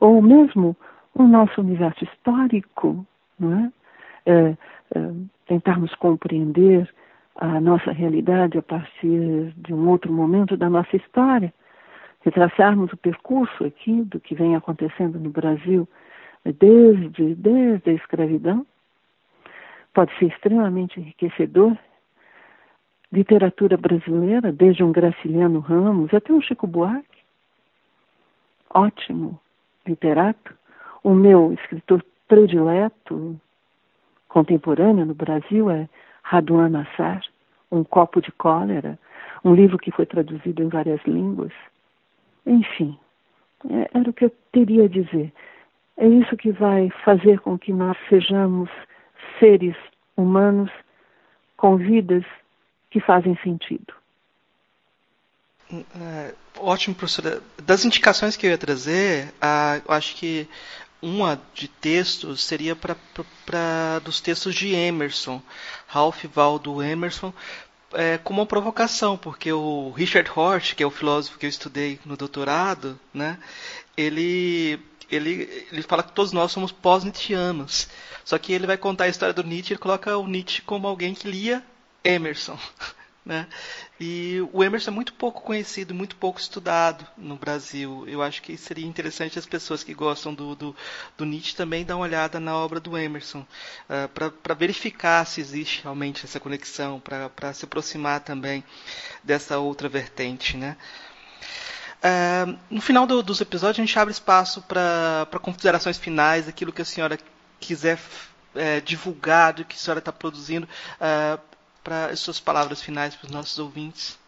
Ou 0.00 0.22
mesmo 0.22 0.76
o 1.14 1.24
nosso 1.24 1.60
universo 1.60 2.04
histórico, 2.04 3.04
não 3.38 3.52
é? 3.58 3.72
é, 4.26 4.56
é 4.94 5.12
tentarmos 5.46 5.94
compreender 5.96 6.88
a 7.36 7.60
nossa 7.60 7.92
realidade 7.92 8.58
a 8.58 8.62
partir 8.62 9.52
de 9.56 9.72
um 9.72 9.88
outro 9.88 10.12
momento 10.12 10.56
da 10.56 10.68
nossa 10.68 10.96
história, 10.96 11.52
retraçarmos 12.22 12.92
o 12.92 12.96
percurso 12.96 13.64
aqui 13.64 14.02
do 14.02 14.18
que 14.18 14.34
vem 14.34 14.56
acontecendo 14.56 15.18
no 15.20 15.30
Brasil 15.30 15.88
desde, 16.44 17.34
desde 17.34 17.90
a 17.90 17.92
escravidão, 17.92 18.66
pode 19.98 20.16
ser 20.16 20.26
extremamente 20.26 21.00
enriquecedor. 21.00 21.76
Literatura 23.10 23.76
brasileira, 23.76 24.52
desde 24.52 24.84
um 24.84 24.92
Graciliano 24.92 25.58
Ramos 25.58 26.14
até 26.14 26.32
um 26.32 26.40
Chico 26.40 26.68
Buarque, 26.68 27.18
ótimo 28.70 29.40
literato. 29.84 30.54
O 31.02 31.12
meu 31.12 31.52
escritor 31.52 32.04
predileto, 32.28 33.40
contemporânea 34.28 35.04
no 35.04 35.14
Brasil 35.14 35.68
é 35.68 35.88
Raduan 36.22 36.68
Nassar, 36.68 37.20
Um 37.68 37.82
Copo 37.82 38.20
de 38.20 38.30
Cólera, 38.30 38.96
um 39.44 39.52
livro 39.52 39.78
que 39.78 39.90
foi 39.90 40.06
traduzido 40.06 40.62
em 40.62 40.68
várias 40.68 41.02
línguas. 41.06 41.52
Enfim, 42.46 42.96
é, 43.68 43.98
era 43.98 44.08
o 44.08 44.12
que 44.12 44.26
eu 44.26 44.32
teria 44.52 44.84
a 44.84 44.88
dizer. 44.88 45.32
É 45.96 46.06
isso 46.06 46.36
que 46.36 46.52
vai 46.52 46.88
fazer 47.04 47.40
com 47.40 47.58
que 47.58 47.72
nós 47.72 47.98
sejamos 48.08 48.70
seres 49.38 49.76
humanos 50.16 50.70
com 51.56 51.76
vidas 51.76 52.24
que 52.90 53.00
fazem 53.00 53.36
sentido. 53.42 53.94
É, 55.70 56.34
ótimo, 56.56 56.94
professora. 56.94 57.42
Das 57.62 57.84
indicações 57.84 58.36
que 58.36 58.46
eu 58.46 58.50
ia 58.50 58.58
trazer, 58.58 59.32
eu 59.86 59.94
acho 59.94 60.16
que 60.16 60.48
uma 61.00 61.40
de 61.54 61.68
textos 61.68 62.42
seria 62.42 62.74
para 62.74 63.98
dos 64.02 64.20
textos 64.20 64.54
de 64.54 64.74
Emerson, 64.74 65.42
Ralph 65.86 66.24
Waldo 66.34 66.82
Emerson, 66.82 67.32
é, 67.92 68.18
como 68.18 68.40
uma 68.40 68.46
provocação, 68.46 69.16
porque 69.16 69.52
o 69.52 69.90
Richard 69.90 70.30
Hort, 70.34 70.74
que 70.74 70.82
é 70.82 70.86
o 70.86 70.90
filósofo 70.90 71.38
que 71.38 71.46
eu 71.46 71.50
estudei 71.50 71.98
no 72.04 72.16
doutorado, 72.16 72.98
né, 73.14 73.38
ele, 73.96 74.78
ele, 75.10 75.66
ele 75.72 75.82
fala 75.82 76.02
que 76.02 76.12
todos 76.12 76.32
nós 76.32 76.52
somos 76.52 76.72
pós-Nietzscheanos. 76.72 77.88
Só 78.24 78.36
que 78.38 78.52
ele 78.52 78.66
vai 78.66 78.76
contar 78.76 79.04
a 79.04 79.08
história 79.08 79.32
do 79.32 79.42
Nietzsche 79.42 79.74
e 79.74 79.78
coloca 79.78 80.16
o 80.16 80.26
Nietzsche 80.26 80.62
como 80.62 80.86
alguém 80.86 81.14
que 81.14 81.28
lia 81.28 81.64
Emerson. 82.04 82.58
Né? 83.24 83.46
E 84.00 84.38
o 84.54 84.64
Emerson 84.64 84.90
é 84.90 84.94
muito 84.94 85.12
pouco 85.12 85.42
conhecido, 85.42 85.94
muito 85.94 86.16
pouco 86.16 86.40
estudado 86.40 87.06
no 87.14 87.36
Brasil. 87.36 88.08
Eu 88.08 88.22
acho 88.22 88.40
que 88.40 88.56
seria 88.56 88.86
interessante 88.86 89.38
as 89.38 89.44
pessoas 89.44 89.84
que 89.84 89.92
gostam 89.92 90.32
do, 90.32 90.56
do, 90.56 90.74
do 91.14 91.26
Nietzsche 91.26 91.54
também 91.54 91.84
dar 91.84 91.96
uma 91.96 92.06
olhada 92.06 92.40
na 92.40 92.56
obra 92.56 92.80
do 92.80 92.96
Emerson, 92.96 93.40
uh, 93.40 93.44
ah, 93.90 94.30
para 94.42 94.54
verificar 94.54 95.26
se 95.26 95.42
existe 95.42 95.82
realmente 95.82 96.24
essa 96.24 96.40
conexão, 96.40 97.00
para 97.00 97.52
se 97.52 97.66
aproximar 97.66 98.20
também 98.20 98.64
dessa 99.22 99.58
outra 99.58 99.90
vertente. 99.90 100.56
Né? 100.56 100.74
Uh, 101.98 102.56
no 102.70 102.80
final 102.80 103.06
do, 103.06 103.22
dos 103.22 103.40
episódios, 103.40 103.78
a 103.78 103.84
gente 103.84 103.98
abre 103.98 104.12
espaço 104.12 104.62
para 104.62 105.26
considerações 105.42 105.98
finais, 105.98 106.48
aquilo 106.48 106.72
que 106.72 106.82
a 106.82 106.84
senhora 106.84 107.18
quiser 107.58 107.98
é, 108.54 108.80
divulgar 108.80 109.52
do 109.54 109.64
que 109.64 109.74
a 109.74 109.78
senhora 109.78 109.98
está 109.98 110.12
produzindo. 110.12 110.68
Uh, 110.96 111.48
para 111.88 112.06
as 112.06 112.20
suas 112.20 112.38
palavras 112.38 112.82
finais 112.82 113.16
para 113.16 113.26
os 113.26 113.32
nossos 113.32 113.58
ouvintes. 113.58 114.18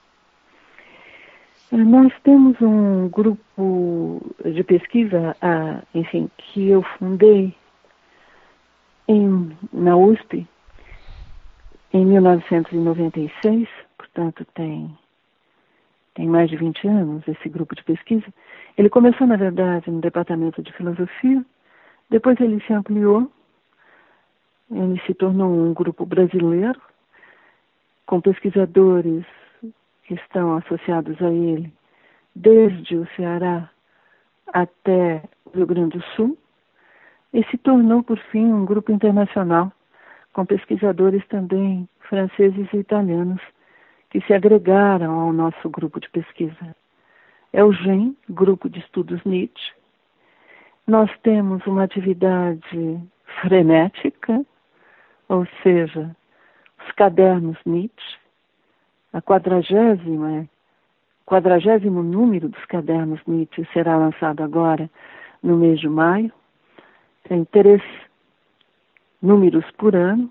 Nós 1.70 2.10
temos 2.24 2.56
um 2.62 3.08
grupo 3.10 4.20
de 4.42 4.64
pesquisa, 4.64 5.36
enfim, 5.94 6.30
que 6.38 6.68
eu 6.68 6.82
fundei 6.98 7.54
em, 9.06 9.56
na 9.72 9.94
USP 9.94 10.48
em 11.92 12.06
1996, 12.06 13.68
portanto 13.98 14.44
tem, 14.54 14.96
tem 16.20 16.28
mais 16.28 16.50
de 16.50 16.56
20 16.56 16.86
anos, 16.86 17.26
esse 17.26 17.48
grupo 17.48 17.74
de 17.74 17.82
pesquisa. 17.82 18.26
Ele 18.76 18.90
começou, 18.90 19.26
na 19.26 19.36
verdade, 19.36 19.90
no 19.90 20.02
departamento 20.02 20.62
de 20.62 20.70
filosofia, 20.74 21.42
depois 22.10 22.38
ele 22.38 22.62
se 22.66 22.74
ampliou, 22.74 23.32
ele 24.70 25.00
se 25.06 25.14
tornou 25.14 25.50
um 25.50 25.72
grupo 25.72 26.04
brasileiro, 26.04 26.78
com 28.04 28.20
pesquisadores 28.20 29.24
que 30.04 30.12
estão 30.12 30.58
associados 30.58 31.16
a 31.22 31.30
ele, 31.30 31.72
desde 32.36 32.96
o 32.96 33.08
Ceará 33.16 33.70
até 34.52 35.22
o 35.46 35.56
Rio 35.56 35.66
Grande 35.66 35.96
do 35.96 36.04
Sul, 36.16 36.36
e 37.32 37.42
se 37.44 37.56
tornou, 37.56 38.02
por 38.02 38.18
fim, 38.30 38.44
um 38.44 38.66
grupo 38.66 38.92
internacional, 38.92 39.72
com 40.34 40.44
pesquisadores 40.44 41.26
também 41.28 41.88
franceses 42.10 42.70
e 42.74 42.76
italianos 42.76 43.40
que 44.10 44.20
se 44.22 44.34
agregaram 44.34 45.18
ao 45.18 45.32
nosso 45.32 45.70
grupo 45.70 46.00
de 46.00 46.10
pesquisa. 46.10 46.76
É 47.52 47.64
o 47.64 47.72
GEM, 47.72 48.16
Grupo 48.28 48.68
de 48.68 48.80
Estudos 48.80 49.22
Nietzsche. 49.24 49.72
Nós 50.86 51.10
temos 51.22 51.64
uma 51.66 51.84
atividade 51.84 53.00
frenética, 53.40 54.44
ou 55.28 55.46
seja, 55.62 56.14
os 56.84 56.92
cadernos 56.92 57.56
Nietzsche, 57.64 58.18
a 59.12 59.22
quadragésima, 59.22 60.48
quadragésimo 61.24 62.02
número 62.02 62.48
dos 62.48 62.64
cadernos 62.66 63.20
Nietzsche 63.26 63.66
será 63.72 63.96
lançado 63.96 64.42
agora 64.42 64.90
no 65.42 65.56
mês 65.56 65.78
de 65.78 65.88
maio. 65.88 66.32
Tem 67.28 67.44
três 67.44 67.82
números 69.22 69.64
por 69.72 69.94
ano, 69.94 70.30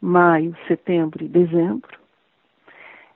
maio, 0.00 0.56
setembro 0.68 1.24
e 1.24 1.28
dezembro. 1.28 2.05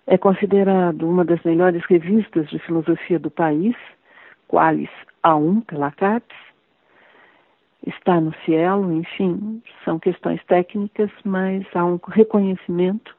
É 0.07 0.16
considerado 0.18 1.09
uma 1.09 1.24
das 1.24 1.42
melhores 1.42 1.84
revistas 1.84 2.48
de 2.48 2.59
filosofia 2.61 3.18
do 3.18 3.30
país, 3.30 3.76
Qualis 4.48 4.90
A1 5.22 5.64
pela 5.66 5.90
CAPES. 5.92 6.36
Está 7.86 8.20
no 8.20 8.34
cielo, 8.44 8.92
enfim, 8.92 9.62
são 9.84 9.98
questões 9.98 10.42
técnicas, 10.44 11.11
mas 11.24 11.64
há 11.74 11.84
um 11.84 11.98
reconhecimento 12.09 13.16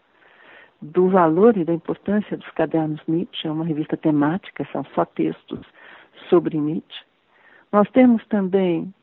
do 0.82 1.10
valor 1.10 1.58
e 1.58 1.64
da 1.64 1.74
importância 1.74 2.38
dos 2.38 2.50
cadernos 2.52 3.02
Nietzsche, 3.08 3.48
é 3.48 3.52
uma 3.52 3.66
revista 3.66 3.96
temática, 3.96 4.68
são 4.72 4.84
só 4.96 5.06
textos 5.06 5.62
sobre 6.30 6.58
Nietzsche. 6.58 7.06
Nós 7.72 7.90
temos 7.92 8.26
também 8.28 8.94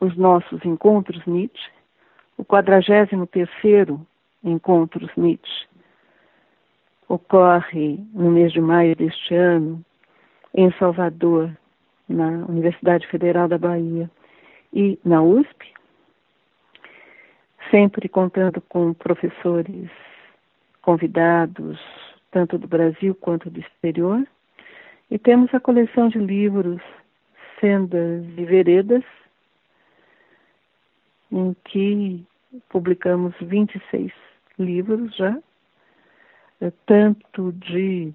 os 0.00 0.16
nossos 0.16 0.64
encontros 0.64 1.24
Nietzsche, 1.26 1.70
o 2.36 2.44
43º 2.44 4.00
Encontros 4.44 5.10
Nietzsche 5.16 5.68
ocorre 7.08 7.98
no 8.12 8.30
mês 8.30 8.52
de 8.52 8.60
maio 8.60 8.94
deste 8.94 9.34
ano 9.34 9.84
em 10.54 10.70
Salvador, 10.72 11.50
na 12.08 12.46
Universidade 12.46 13.06
Federal 13.08 13.48
da 13.48 13.58
Bahia 13.58 14.10
e 14.72 14.98
na 15.04 15.22
USP, 15.22 15.72
sempre 17.70 18.08
contando 18.08 18.60
com 18.62 18.94
professores 18.94 19.90
convidados, 20.82 21.78
tanto 22.30 22.58
do 22.58 22.66
Brasil 22.66 23.14
quanto 23.14 23.50
do 23.50 23.60
exterior. 23.60 24.26
E 25.10 25.18
temos 25.18 25.52
a 25.54 25.60
coleção 25.60 26.08
de 26.08 26.18
livros 26.18 26.80
Sendas 27.60 28.24
e 28.36 28.44
Veredas, 28.44 29.04
em 31.30 31.54
que 31.64 32.24
publicamos 32.68 33.34
26 33.40 34.12
livros 34.58 35.14
já, 35.14 35.38
tanto 36.86 37.52
de 37.52 38.12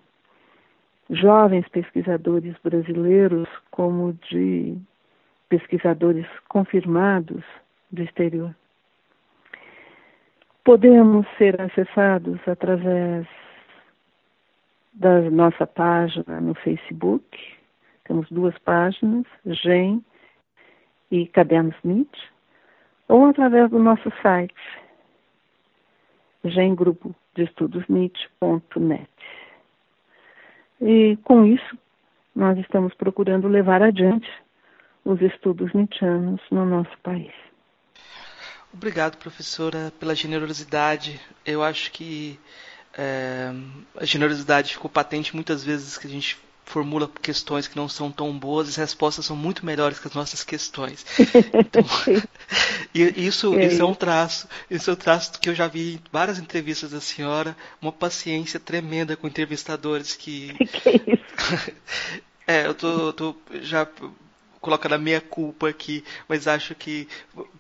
jovens 1.10 1.68
pesquisadores 1.70 2.56
brasileiros 2.64 3.48
como 3.72 4.14
de 4.30 4.78
pesquisadores 5.50 6.26
confirmados 6.48 7.44
do 7.92 8.02
exterior. 8.02 8.56
Podemos 10.64 11.28
ser 11.38 11.62
acessados 11.62 12.40
através 12.48 13.28
da 14.94 15.22
nossa 15.30 15.68
página 15.68 16.40
no 16.40 16.54
Facebook. 16.56 17.26
Temos 18.06 18.30
duas 18.30 18.58
páginas, 18.60 19.26
GEM 19.46 20.04
e 21.12 21.28
Cadernos 21.28 21.76
Nietzsche 21.84 22.34
ou 23.08 23.26
através 23.26 23.70
do 23.70 23.80
nosso 23.80 24.12
site, 24.22 24.56
gengrupo 26.46 27.14
de 27.36 27.44
estudos 27.44 27.84
Nietzsche.net. 27.88 29.10
E 30.82 31.18
com 31.24 31.46
isso, 31.46 31.78
nós 32.36 32.58
estamos 32.58 32.94
procurando 32.96 33.48
levar 33.48 33.82
adiante 33.82 34.30
os 35.06 35.22
estudos 35.22 35.74
nietzschianos 35.74 36.42
no 36.52 36.66
nosso 36.66 36.98
país. 37.02 37.32
Obrigado, 38.74 39.18
professora, 39.18 39.94
pela 40.00 40.16
generosidade. 40.16 41.20
Eu 41.46 41.62
acho 41.62 41.92
que 41.92 42.40
é, 42.98 43.52
a 43.96 44.06
generosidade 44.06 44.74
ficou 44.74 44.90
patente 44.90 45.36
muitas 45.36 45.64
vezes 45.64 45.98
que 45.98 46.08
a 46.08 46.10
gente 46.10 46.40
formula 46.66 47.10
questões 47.22 47.68
que 47.68 47.76
não 47.76 47.90
são 47.90 48.12
tão 48.12 48.38
boas 48.38 48.68
e 48.68 48.70
as 48.72 48.76
respostas 48.78 49.26
são 49.26 49.36
muito 49.36 49.66
melhores 49.66 50.00
que 50.00 50.08
as 50.08 50.14
nossas 50.14 50.44
questões. 50.44 51.06
Então, 51.54 51.84
e 52.94 53.26
isso, 53.26 53.54
é 53.56 53.66
isso 53.66 53.82
é 53.82 53.86
um 53.86 53.94
traço. 53.94 54.48
Isso 54.70 54.90
é 54.90 54.94
um 54.94 54.98
traço 54.98 55.40
que 55.40 55.50
eu 55.50 55.56
já 55.56 55.68
vi 55.68 55.96
em 55.96 56.00
várias 56.12 56.40
entrevistas 56.40 56.92
da 56.92 57.02
senhora, 57.02 57.56
uma 57.82 57.92
paciência 57.92 58.60
tremenda 58.60 59.16
com 59.16 59.28
entrevistadores 59.28 60.16
que. 60.16 60.54
que 60.68 60.90
é 60.90 60.96
isso? 60.96 61.74
é, 62.48 62.68
eu 62.68 62.74
tô, 62.74 63.14
tô 63.14 63.36
já 63.62 63.88
colocando 64.64 64.94
a 64.94 64.98
minha 64.98 65.20
culpa 65.20 65.68
aqui, 65.68 66.06
mas 66.28 66.48
acho 66.48 66.74
que 66.74 67.06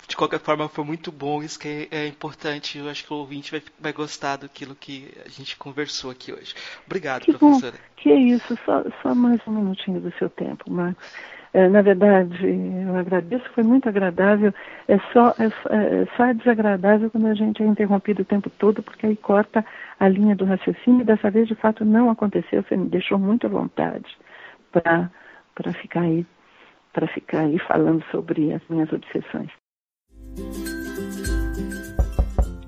de 0.07 0.15
qualquer 0.15 0.39
forma 0.39 0.69
foi 0.69 0.86
muito 0.86 1.11
bom, 1.11 1.43
isso 1.43 1.59
que 1.59 1.89
é, 1.91 2.03
é 2.03 2.07
importante. 2.07 2.77
Eu 2.77 2.89
acho 2.89 3.05
que 3.05 3.13
o 3.13 3.17
ouvinte 3.17 3.51
vai, 3.51 3.61
vai 3.77 3.91
gostar 3.91 4.38
daquilo 4.38 4.73
que 4.73 5.13
a 5.25 5.29
gente 5.29 5.57
conversou 5.57 6.09
aqui 6.09 6.31
hoje. 6.31 6.55
Obrigado, 6.86 7.25
que 7.25 7.34
professora. 7.34 7.73
Bom. 7.73 7.93
Que 7.97 8.09
é 8.09 8.17
isso, 8.17 8.57
só, 8.65 8.84
só 9.01 9.13
mais 9.13 9.39
um 9.45 9.51
minutinho 9.51 9.99
do 9.99 10.13
seu 10.17 10.29
tempo, 10.29 10.71
Marcos. 10.71 11.03
É, 11.53 11.69
na 11.69 11.83
verdade, 11.83 12.47
eu 12.47 12.95
agradeço, 12.95 13.47
foi 13.53 13.63
muito 13.63 13.87
agradável. 13.87 14.51
É 14.87 14.97
só, 15.13 15.29
é, 15.39 15.45
é, 15.45 16.05
só 16.17 16.25
é 16.25 16.33
desagradável 16.33 17.11
quando 17.11 17.27
a 17.27 17.35
gente 17.35 17.61
é 17.61 17.65
interrompido 17.65 18.23
o 18.23 18.25
tempo 18.25 18.49
todo, 18.49 18.81
porque 18.81 19.05
aí 19.05 19.15
corta 19.15 19.63
a 19.99 20.07
linha 20.07 20.35
do 20.35 20.45
raciocínio. 20.45 21.01
E 21.01 21.05
dessa 21.05 21.29
vez, 21.29 21.47
de 21.47 21.55
fato, 21.55 21.85
não 21.85 22.09
aconteceu. 22.09 22.63
Você 22.63 22.75
me 22.75 22.89
deixou 22.89 23.19
muito 23.19 23.45
à 23.45 23.49
vontade 23.49 24.17
para 24.71 25.73
ficar 25.73 26.01
aí 26.01 26.25
para 26.91 27.07
ficar 27.07 27.41
aí 27.41 27.57
falando 27.59 28.03
sobre 28.11 28.53
as 28.53 28.61
minhas 28.69 28.91
obsessões. 28.93 29.49